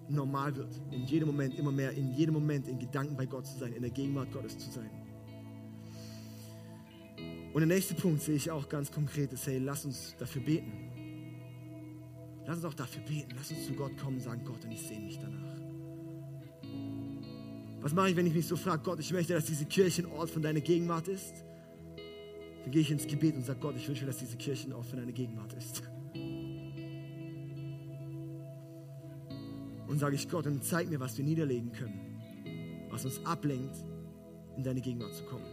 normal 0.10 0.56
wird. 0.56 0.80
In 0.92 1.06
jedem 1.06 1.30
Moment, 1.30 1.58
immer 1.58 1.72
mehr, 1.72 1.92
in 1.92 2.12
jedem 2.12 2.34
Moment 2.34 2.68
in 2.68 2.80
Gedanken 2.80 3.16
bei 3.18 3.26
Gott 3.26 3.48
zu 3.48 3.58
sein, 3.58 3.74
in 3.74 3.82
der 3.82 3.92
Gegenwart 3.92 4.32
Gottes 4.32 4.58
zu 4.58 4.70
sein. 4.70 4.90
Und 7.54 7.60
der 7.60 7.68
nächste 7.68 7.94
Punkt 7.94 8.22
sehe 8.22 8.36
ich 8.36 8.50
auch 8.50 8.68
ganz 8.68 8.92
konkret, 8.92 9.32
ist, 9.32 9.46
hey, 9.46 9.60
lass 9.60 9.86
uns 9.86 10.16
dafür 10.18 10.42
beten. 10.42 10.72
Lass 12.46 12.58
uns 12.58 12.66
auch 12.66 12.74
dafür 12.74 13.04
beten. 13.04 13.32
Lass 13.36 13.52
uns 13.52 13.66
zu 13.66 13.74
Gott 13.74 13.96
kommen 13.98 14.18
und 14.18 14.24
sagen, 14.24 14.44
Gott, 14.44 14.66
und 14.66 14.72
ich 14.72 14.82
sehe 14.82 15.00
mich 15.00 15.20
danach. 15.20 15.63
Was 17.84 17.94
mache 17.94 18.12
ich, 18.12 18.16
wenn 18.16 18.26
ich 18.26 18.34
mich 18.34 18.48
so 18.48 18.56
frage, 18.56 18.82
Gott, 18.82 18.98
ich 19.02 19.12
möchte, 19.12 19.34
dass 19.34 19.44
diese 19.44 19.66
Kirche 19.66 20.04
ein 20.04 20.12
Ort 20.14 20.30
von 20.30 20.42
deiner 20.42 20.62
Gegenwart 20.62 21.10
ist? 21.10 21.44
Dann 22.64 22.72
gehe 22.72 22.80
ich 22.80 22.90
ins 22.90 23.06
Gebet 23.06 23.36
und 23.36 23.46
sage, 23.46 23.60
Gott, 23.60 23.76
ich 23.76 23.86
wünsche 23.90 24.06
dass 24.06 24.20
diese 24.20 24.38
Kirche 24.38 24.70
ein 24.70 24.74
Ort 24.74 24.86
von 24.86 25.00
deiner 25.00 25.12
Gegenwart 25.12 25.52
ist. 25.52 25.84
Und 29.86 30.00
sage 30.00 30.16
ich 30.16 30.30
Gott, 30.30 30.48
und 30.48 30.64
zeig 30.64 30.90
mir, 30.90 31.02
was 31.02 31.18
wir 31.18 31.26
niederlegen 31.26 31.74
können, 31.74 32.88
was 32.90 33.04
uns 33.04 33.20
ablenkt, 33.26 33.76
in 34.56 34.64
deine 34.64 34.80
Gegenwart 34.80 35.14
zu 35.14 35.26
kommen. 35.26 35.46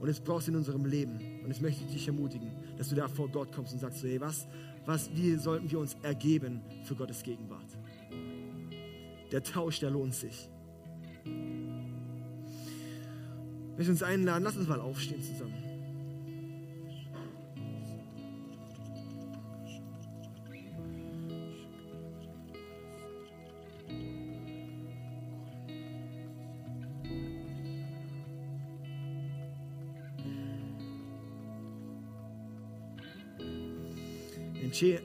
Und 0.00 0.08
es 0.10 0.20
brauchst 0.20 0.48
du 0.48 0.52
in 0.52 0.58
unserem 0.58 0.84
Leben. 0.84 1.18
Und 1.42 1.50
ich 1.50 1.62
möchte 1.62 1.82
dich 1.86 2.06
ermutigen, 2.06 2.50
dass 2.76 2.90
du 2.90 2.94
da 2.94 3.08
vor 3.08 3.30
Gott 3.30 3.50
kommst 3.52 3.72
und 3.72 3.78
sagst, 3.78 4.02
hey, 4.02 4.20
was, 4.20 4.46
was, 4.84 5.08
wie 5.16 5.34
sollten 5.36 5.70
wir 5.70 5.78
uns 5.78 5.96
ergeben 6.02 6.60
für 6.84 6.94
Gottes 6.94 7.22
Gegenwart? 7.22 7.78
Der 9.32 9.42
Tausch, 9.42 9.80
der 9.80 9.88
lohnt 9.88 10.14
sich. 10.14 10.50
Ich 11.24 11.30
möchte 13.76 13.90
uns 13.90 14.02
einladen, 14.02 14.44
lass 14.44 14.56
uns 14.56 14.68
mal 14.68 14.80
aufstehen 14.80 15.22
zusammen. 15.22 15.74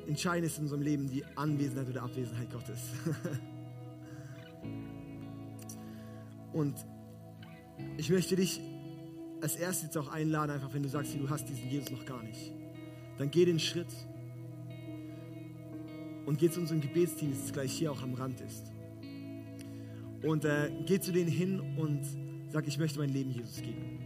Entscheidend 0.07 0.45
ist 0.45 0.57
in 0.57 0.63
unserem 0.63 0.81
Leben 0.81 1.07
die 1.07 1.23
Anwesenheit 1.35 1.89
oder 1.89 2.01
Abwesenheit 2.03 2.51
Gottes. 2.51 2.79
Und 6.53 6.75
ich 7.97 8.09
möchte 8.09 8.35
dich 8.35 8.61
als 9.41 9.55
erstes 9.55 9.95
auch 9.97 10.09
einladen, 10.09 10.51
einfach 10.51 10.73
wenn 10.73 10.83
du 10.83 10.89
sagst, 10.89 11.15
du 11.15 11.29
hast 11.29 11.47
diesen 11.47 11.69
Jesus 11.69 11.91
noch 11.91 12.05
gar 12.05 12.21
nicht. 12.23 12.51
Dann 13.17 13.31
geh 13.31 13.45
den 13.45 13.59
Schritt 13.59 13.93
und 16.25 16.37
geh 16.37 16.49
zu 16.49 16.59
unserem 16.59 16.81
Gebetsteam, 16.81 17.31
das 17.31 17.51
gleich 17.51 17.71
hier 17.71 17.91
auch 17.91 18.01
am 18.01 18.13
Rand 18.13 18.41
ist. 18.41 18.71
Und 20.23 20.45
äh, 20.45 20.71
geh 20.85 20.99
zu 20.99 21.11
denen 21.11 21.29
hin 21.29 21.59
und 21.77 22.01
sag, 22.49 22.67
ich 22.67 22.77
möchte 22.77 22.99
mein 22.99 23.09
Leben 23.09 23.31
Jesus 23.31 23.61
geben. 23.61 23.99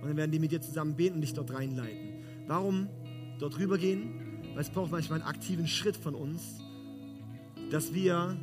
Und 0.00 0.08
dann 0.08 0.16
werden 0.16 0.32
die 0.32 0.38
mit 0.38 0.50
dir 0.50 0.60
zusammen 0.60 0.96
beten 0.96 1.16
und 1.16 1.20
dich 1.20 1.34
dort 1.34 1.52
reinleiten. 1.54 2.24
Warum 2.46 2.88
dort 3.38 3.58
rübergehen? 3.58 4.50
Weil 4.54 4.62
es 4.62 4.70
braucht 4.70 4.90
manchmal 4.90 5.20
einen 5.20 5.28
aktiven 5.28 5.66
Schritt 5.66 5.96
von 5.96 6.14
uns, 6.14 6.58
dass 7.70 7.94
wir 7.94 8.36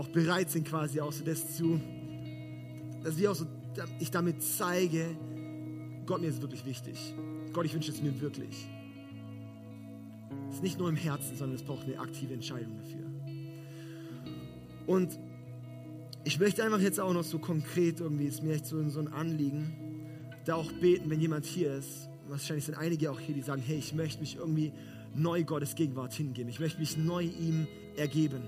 auch 0.00 0.08
bereit 0.08 0.50
sind, 0.50 0.66
quasi 0.66 1.00
auch 1.00 1.12
so 1.12 1.22
das 1.24 1.56
zu, 1.56 1.78
dass 3.04 3.18
wir 3.18 3.30
auch 3.30 3.34
so, 3.34 3.44
ich 3.98 4.10
damit 4.10 4.42
zeige, 4.42 5.04
Gott, 6.06 6.22
mir 6.22 6.28
ist 6.28 6.40
wirklich 6.40 6.64
wichtig. 6.64 7.14
Gott, 7.52 7.66
ich 7.66 7.74
wünsche 7.74 7.92
es 7.92 8.00
mir 8.02 8.18
wirklich. 8.20 8.66
Es 10.48 10.56
ist 10.56 10.62
nicht 10.62 10.78
nur 10.78 10.88
im 10.88 10.96
Herzen, 10.96 11.36
sondern 11.36 11.56
es 11.56 11.62
braucht 11.62 11.84
eine 11.84 11.98
aktive 11.98 12.32
Entscheidung 12.32 12.76
dafür. 12.78 13.06
Und 14.86 15.18
ich 16.24 16.40
möchte 16.40 16.64
einfach 16.64 16.80
jetzt 16.80 16.98
auch 16.98 17.12
noch 17.12 17.24
so 17.24 17.38
konkret 17.38 18.00
irgendwie, 18.00 18.24
ist 18.24 18.42
mir 18.42 18.54
echt 18.54 18.66
so, 18.66 18.82
so 18.88 19.00
ein 19.00 19.08
Anliegen, 19.08 19.74
da 20.46 20.54
auch 20.54 20.72
beten, 20.72 21.10
wenn 21.10 21.20
jemand 21.20 21.44
hier 21.44 21.74
ist. 21.74 22.08
Wahrscheinlich 22.28 22.64
sind 22.64 22.76
einige 22.76 23.10
auch 23.10 23.20
hier, 23.20 23.34
die 23.34 23.42
sagen, 23.42 23.62
hey, 23.64 23.76
ich 23.76 23.94
möchte 23.94 24.20
mich 24.20 24.36
irgendwie 24.36 24.72
neu 25.14 25.44
Gottes 25.44 25.74
Gegenwart 25.74 26.14
hingeben. 26.14 26.48
Ich 26.48 26.58
möchte 26.58 26.80
mich 26.80 26.96
neu 26.96 27.24
ihm 27.24 27.66
ergeben. 27.96 28.42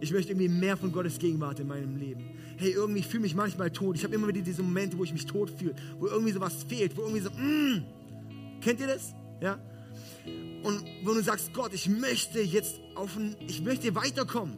Ich 0.00 0.12
möchte 0.12 0.32
irgendwie 0.32 0.48
mehr 0.48 0.76
von 0.76 0.92
Gottes 0.92 1.18
Gegenwart 1.18 1.60
in 1.60 1.68
meinem 1.68 1.96
Leben. 1.96 2.30
Hey, 2.58 2.70
irgendwie 2.70 3.02
fühle 3.02 3.26
ich 3.26 3.32
mich 3.32 3.34
manchmal 3.34 3.70
tot. 3.70 3.96
Ich 3.96 4.04
habe 4.04 4.14
immer 4.14 4.28
wieder 4.28 4.42
diese 4.42 4.62
Momente, 4.62 4.98
wo 4.98 5.04
ich 5.04 5.12
mich 5.12 5.26
tot 5.26 5.50
fühle, 5.50 5.74
wo 5.98 6.06
irgendwie 6.06 6.32
so 6.32 6.40
was 6.40 6.64
fehlt, 6.64 6.96
wo 6.96 7.02
irgendwie 7.02 7.20
so, 7.20 7.30
mm, 7.30 7.82
kennt 8.60 8.80
ihr 8.80 8.86
das? 8.86 9.14
Ja? 9.40 9.58
Und 10.62 10.84
wo 11.04 11.14
du 11.14 11.22
sagst, 11.22 11.52
Gott, 11.54 11.72
ich 11.72 11.88
möchte 11.88 12.40
jetzt 12.40 12.80
auf 12.94 13.16
ein, 13.16 13.36
ich 13.46 13.62
möchte 13.62 13.94
weiterkommen. 13.94 14.56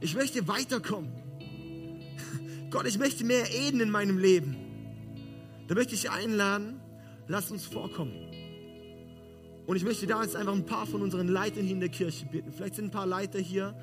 Ich 0.00 0.14
möchte 0.14 0.46
weiterkommen. 0.48 1.10
Gott, 2.70 2.86
ich 2.86 2.98
möchte 2.98 3.24
mehr 3.24 3.44
Eden 3.54 3.80
in 3.80 3.90
meinem 3.90 4.18
Leben. 4.18 4.56
Da 5.68 5.74
möchte 5.74 5.94
ich 5.94 6.10
einladen, 6.10 6.80
lass 7.28 7.50
uns 7.50 7.64
vorkommen. 7.64 8.25
Und 9.66 9.76
ich 9.76 9.84
möchte 9.84 10.06
da 10.06 10.22
jetzt 10.22 10.36
einfach 10.36 10.54
ein 10.54 10.64
paar 10.64 10.86
von 10.86 11.02
unseren 11.02 11.26
Leitern 11.26 11.64
hier 11.64 11.74
in 11.74 11.80
der 11.80 11.88
Kirche 11.88 12.26
bitten. 12.26 12.52
Vielleicht 12.52 12.76
sind 12.76 12.86
ein 12.86 12.90
paar 12.90 13.06
Leiter 13.06 13.40
hier, 13.40 13.74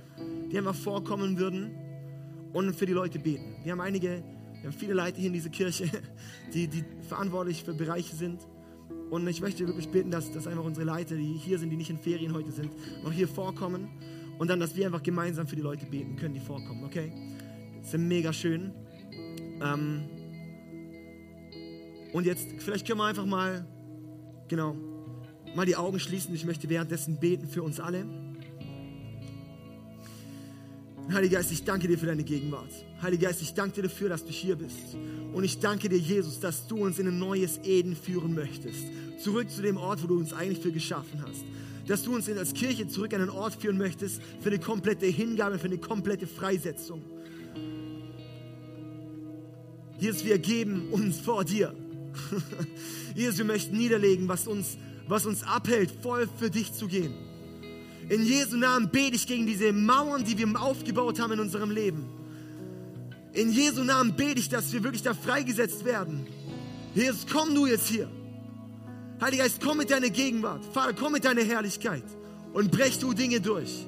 die 0.49 0.57
einfach 0.57 0.75
vorkommen 0.75 1.37
würden 1.37 1.71
und 2.53 2.73
für 2.73 2.85
die 2.85 2.93
Leute 2.93 3.19
beten. 3.19 3.57
Wir 3.63 3.73
haben 3.73 3.81
einige, 3.81 4.23
wir 4.61 4.69
haben 4.69 4.77
viele 4.77 4.93
Leiter 4.93 5.17
hier 5.17 5.27
in 5.27 5.33
dieser 5.33 5.49
Kirche, 5.49 5.89
die, 6.53 6.67
die 6.67 6.85
verantwortlich 7.07 7.63
für 7.63 7.73
Bereiche 7.73 8.15
sind. 8.15 8.47
Und 9.09 9.27
ich 9.27 9.41
möchte 9.41 9.67
wirklich 9.67 9.89
bitten, 9.89 10.09
dass, 10.09 10.31
dass 10.31 10.47
einfach 10.47 10.63
unsere 10.63 10.85
Leiter, 10.85 11.15
die 11.15 11.33
hier 11.33 11.59
sind, 11.59 11.69
die 11.69 11.77
nicht 11.77 11.89
in 11.89 11.97
Ferien 11.97 12.33
heute 12.33 12.51
sind, 12.51 12.71
noch 13.03 13.11
hier 13.11 13.27
vorkommen. 13.27 13.89
Und 14.39 14.49
dann, 14.49 14.59
dass 14.59 14.75
wir 14.75 14.85
einfach 14.85 15.03
gemeinsam 15.03 15.47
für 15.47 15.55
die 15.55 15.61
Leute 15.61 15.85
beten 15.85 16.15
können, 16.15 16.33
die 16.33 16.39
vorkommen, 16.39 16.83
okay? 16.85 17.11
Das 17.79 17.93
ist 17.93 17.99
mega 17.99 18.31
schön. 18.31 18.71
Ähm 19.61 20.05
und 22.13 22.25
jetzt, 22.25 22.47
vielleicht 22.59 22.87
können 22.87 22.99
wir 22.99 23.05
einfach 23.05 23.25
mal, 23.25 23.67
genau, 24.47 24.75
mal 25.55 25.65
die 25.65 25.75
Augen 25.75 25.99
schließen. 25.99 26.33
Ich 26.33 26.45
möchte 26.45 26.69
währenddessen 26.69 27.19
beten 27.19 27.47
für 27.47 27.63
uns 27.63 27.79
alle. 27.79 28.05
Heiliger 31.11 31.37
Geist, 31.37 31.51
ich 31.51 31.63
danke 31.63 31.87
dir 31.87 31.97
für 31.97 32.05
deine 32.05 32.23
Gegenwart. 32.23 32.69
Heiliger 33.01 33.27
Geist, 33.27 33.41
ich 33.41 33.53
danke 33.53 33.75
dir 33.75 33.83
dafür, 33.83 34.09
dass 34.09 34.23
du 34.23 34.31
hier 34.31 34.55
bist. 34.55 34.95
Und 35.33 35.43
ich 35.43 35.59
danke 35.59 35.89
dir, 35.89 35.97
Jesus, 35.97 36.39
dass 36.39 36.67
du 36.67 36.77
uns 36.77 36.97
in 36.97 37.07
ein 37.07 37.19
neues 37.19 37.59
Eden 37.63 37.95
führen 37.95 38.33
möchtest. 38.33 38.85
Zurück 39.19 39.49
zu 39.49 39.61
dem 39.61 39.77
Ort, 39.77 40.01
wo 40.01 40.07
du 40.07 40.17
uns 40.17 40.31
eigentlich 40.31 40.59
für 40.59 40.71
geschaffen 40.71 41.21
hast. 41.21 41.43
Dass 41.87 42.03
du 42.03 42.15
uns 42.15 42.29
als 42.29 42.53
Kirche 42.53 42.87
zurück 42.87 43.13
an 43.13 43.21
einen 43.21 43.29
Ort 43.29 43.55
führen 43.55 43.77
möchtest 43.77 44.21
für 44.39 44.49
eine 44.49 44.59
komplette 44.59 45.05
Hingabe, 45.05 45.59
für 45.59 45.67
eine 45.67 45.77
komplette 45.77 46.25
Freisetzung. 46.25 47.01
Jesus, 49.99 50.23
wir 50.23 50.39
geben 50.39 50.89
uns 50.91 51.19
vor 51.19 51.43
dir. 51.43 51.73
Jesus, 53.15 53.37
wir 53.37 53.45
möchten 53.45 53.77
niederlegen, 53.77 54.27
was 54.27 54.47
uns, 54.47 54.77
was 55.07 55.25
uns 55.25 55.43
abhält, 55.43 55.91
voll 56.01 56.27
für 56.39 56.49
dich 56.49 56.73
zu 56.73 56.87
gehen. 56.87 57.13
In 58.09 58.25
Jesu 58.25 58.57
Namen 58.57 58.89
bete 58.89 59.15
ich 59.15 59.27
gegen 59.27 59.45
diese 59.45 59.71
Mauern, 59.71 60.23
die 60.23 60.37
wir 60.37 60.61
aufgebaut 60.61 61.19
haben 61.19 61.33
in 61.33 61.39
unserem 61.39 61.71
Leben. 61.71 62.05
In 63.33 63.51
Jesu 63.51 63.83
Namen 63.83 64.15
bete 64.15 64.39
ich, 64.39 64.49
dass 64.49 64.71
wir 64.73 64.83
wirklich 64.83 65.03
da 65.03 65.13
freigesetzt 65.13 65.85
werden. 65.85 66.27
Jesus, 66.93 67.25
komm 67.31 67.55
du 67.55 67.65
jetzt 67.65 67.87
hier. 67.87 68.09
Heiliger 69.21 69.43
Geist, 69.43 69.61
komm 69.63 69.77
mit 69.77 69.89
deiner 69.89 70.09
Gegenwart. 70.09 70.63
Vater, 70.73 70.93
komm 70.93 71.13
mit 71.13 71.25
deiner 71.25 71.43
Herrlichkeit 71.43 72.03
und 72.53 72.71
brech 72.71 72.99
du 72.99 73.13
Dinge 73.13 73.39
durch. 73.39 73.87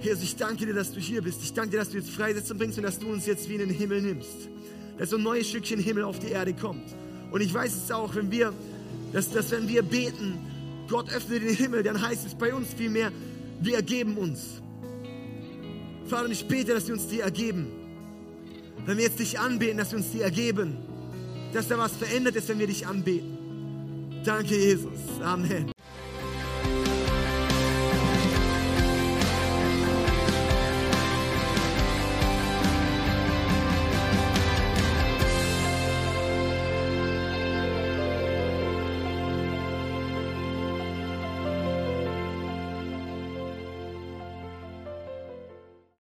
Jesus, 0.00 0.24
ich 0.24 0.34
danke 0.34 0.66
dir, 0.66 0.74
dass 0.74 0.92
du 0.92 0.98
hier 0.98 1.22
bist. 1.22 1.42
Ich 1.42 1.52
danke 1.52 1.70
dir, 1.70 1.76
dass 1.78 1.90
du 1.90 1.98
jetzt 1.98 2.10
Freisetzung 2.10 2.58
bringst 2.58 2.76
und 2.78 2.84
dass 2.84 2.98
du 2.98 3.06
uns 3.06 3.26
jetzt 3.26 3.48
wie 3.48 3.54
in 3.54 3.60
den 3.60 3.70
Himmel 3.70 4.02
nimmst. 4.02 4.48
Dass 4.98 5.10
so 5.10 5.16
ein 5.16 5.22
neues 5.22 5.48
Stückchen 5.48 5.80
Himmel 5.80 6.04
auf 6.04 6.18
die 6.18 6.28
Erde 6.28 6.54
kommt. 6.54 6.94
Und 7.30 7.40
ich 7.40 7.52
weiß 7.52 7.74
es 7.74 7.90
auch, 7.90 8.14
wenn 8.14 8.30
wir, 8.30 8.52
dass, 9.12 9.30
dass 9.30 9.50
wenn 9.50 9.68
wir 9.68 9.82
beten, 9.82 10.38
Gott 10.88 11.12
öffne 11.12 11.40
den 11.40 11.54
Himmel, 11.54 11.82
dann 11.82 12.00
heißt 12.00 12.26
es 12.26 12.34
bei 12.34 12.54
uns 12.54 12.68
vielmehr, 12.74 13.10
wir 13.60 13.76
ergeben 13.76 14.16
uns. 14.16 14.62
Vater, 16.06 16.28
ich 16.28 16.46
bete, 16.46 16.74
dass 16.74 16.86
wir 16.86 16.94
uns 16.94 17.06
die 17.06 17.20
ergeben. 17.20 17.68
Wenn 18.84 18.98
wir 18.98 19.04
jetzt 19.04 19.18
dich 19.18 19.38
anbeten, 19.38 19.78
dass 19.78 19.92
wir 19.92 19.98
uns 19.98 20.10
die 20.10 20.20
ergeben. 20.20 20.76
Dass 21.52 21.68
da 21.68 21.78
was 21.78 21.92
verändert 21.92 22.36
ist, 22.36 22.48
wenn 22.48 22.58
wir 22.58 22.66
dich 22.66 22.86
anbeten. 22.86 24.22
Danke, 24.24 24.56
Jesus. 24.56 24.98
Amen. 25.22 25.71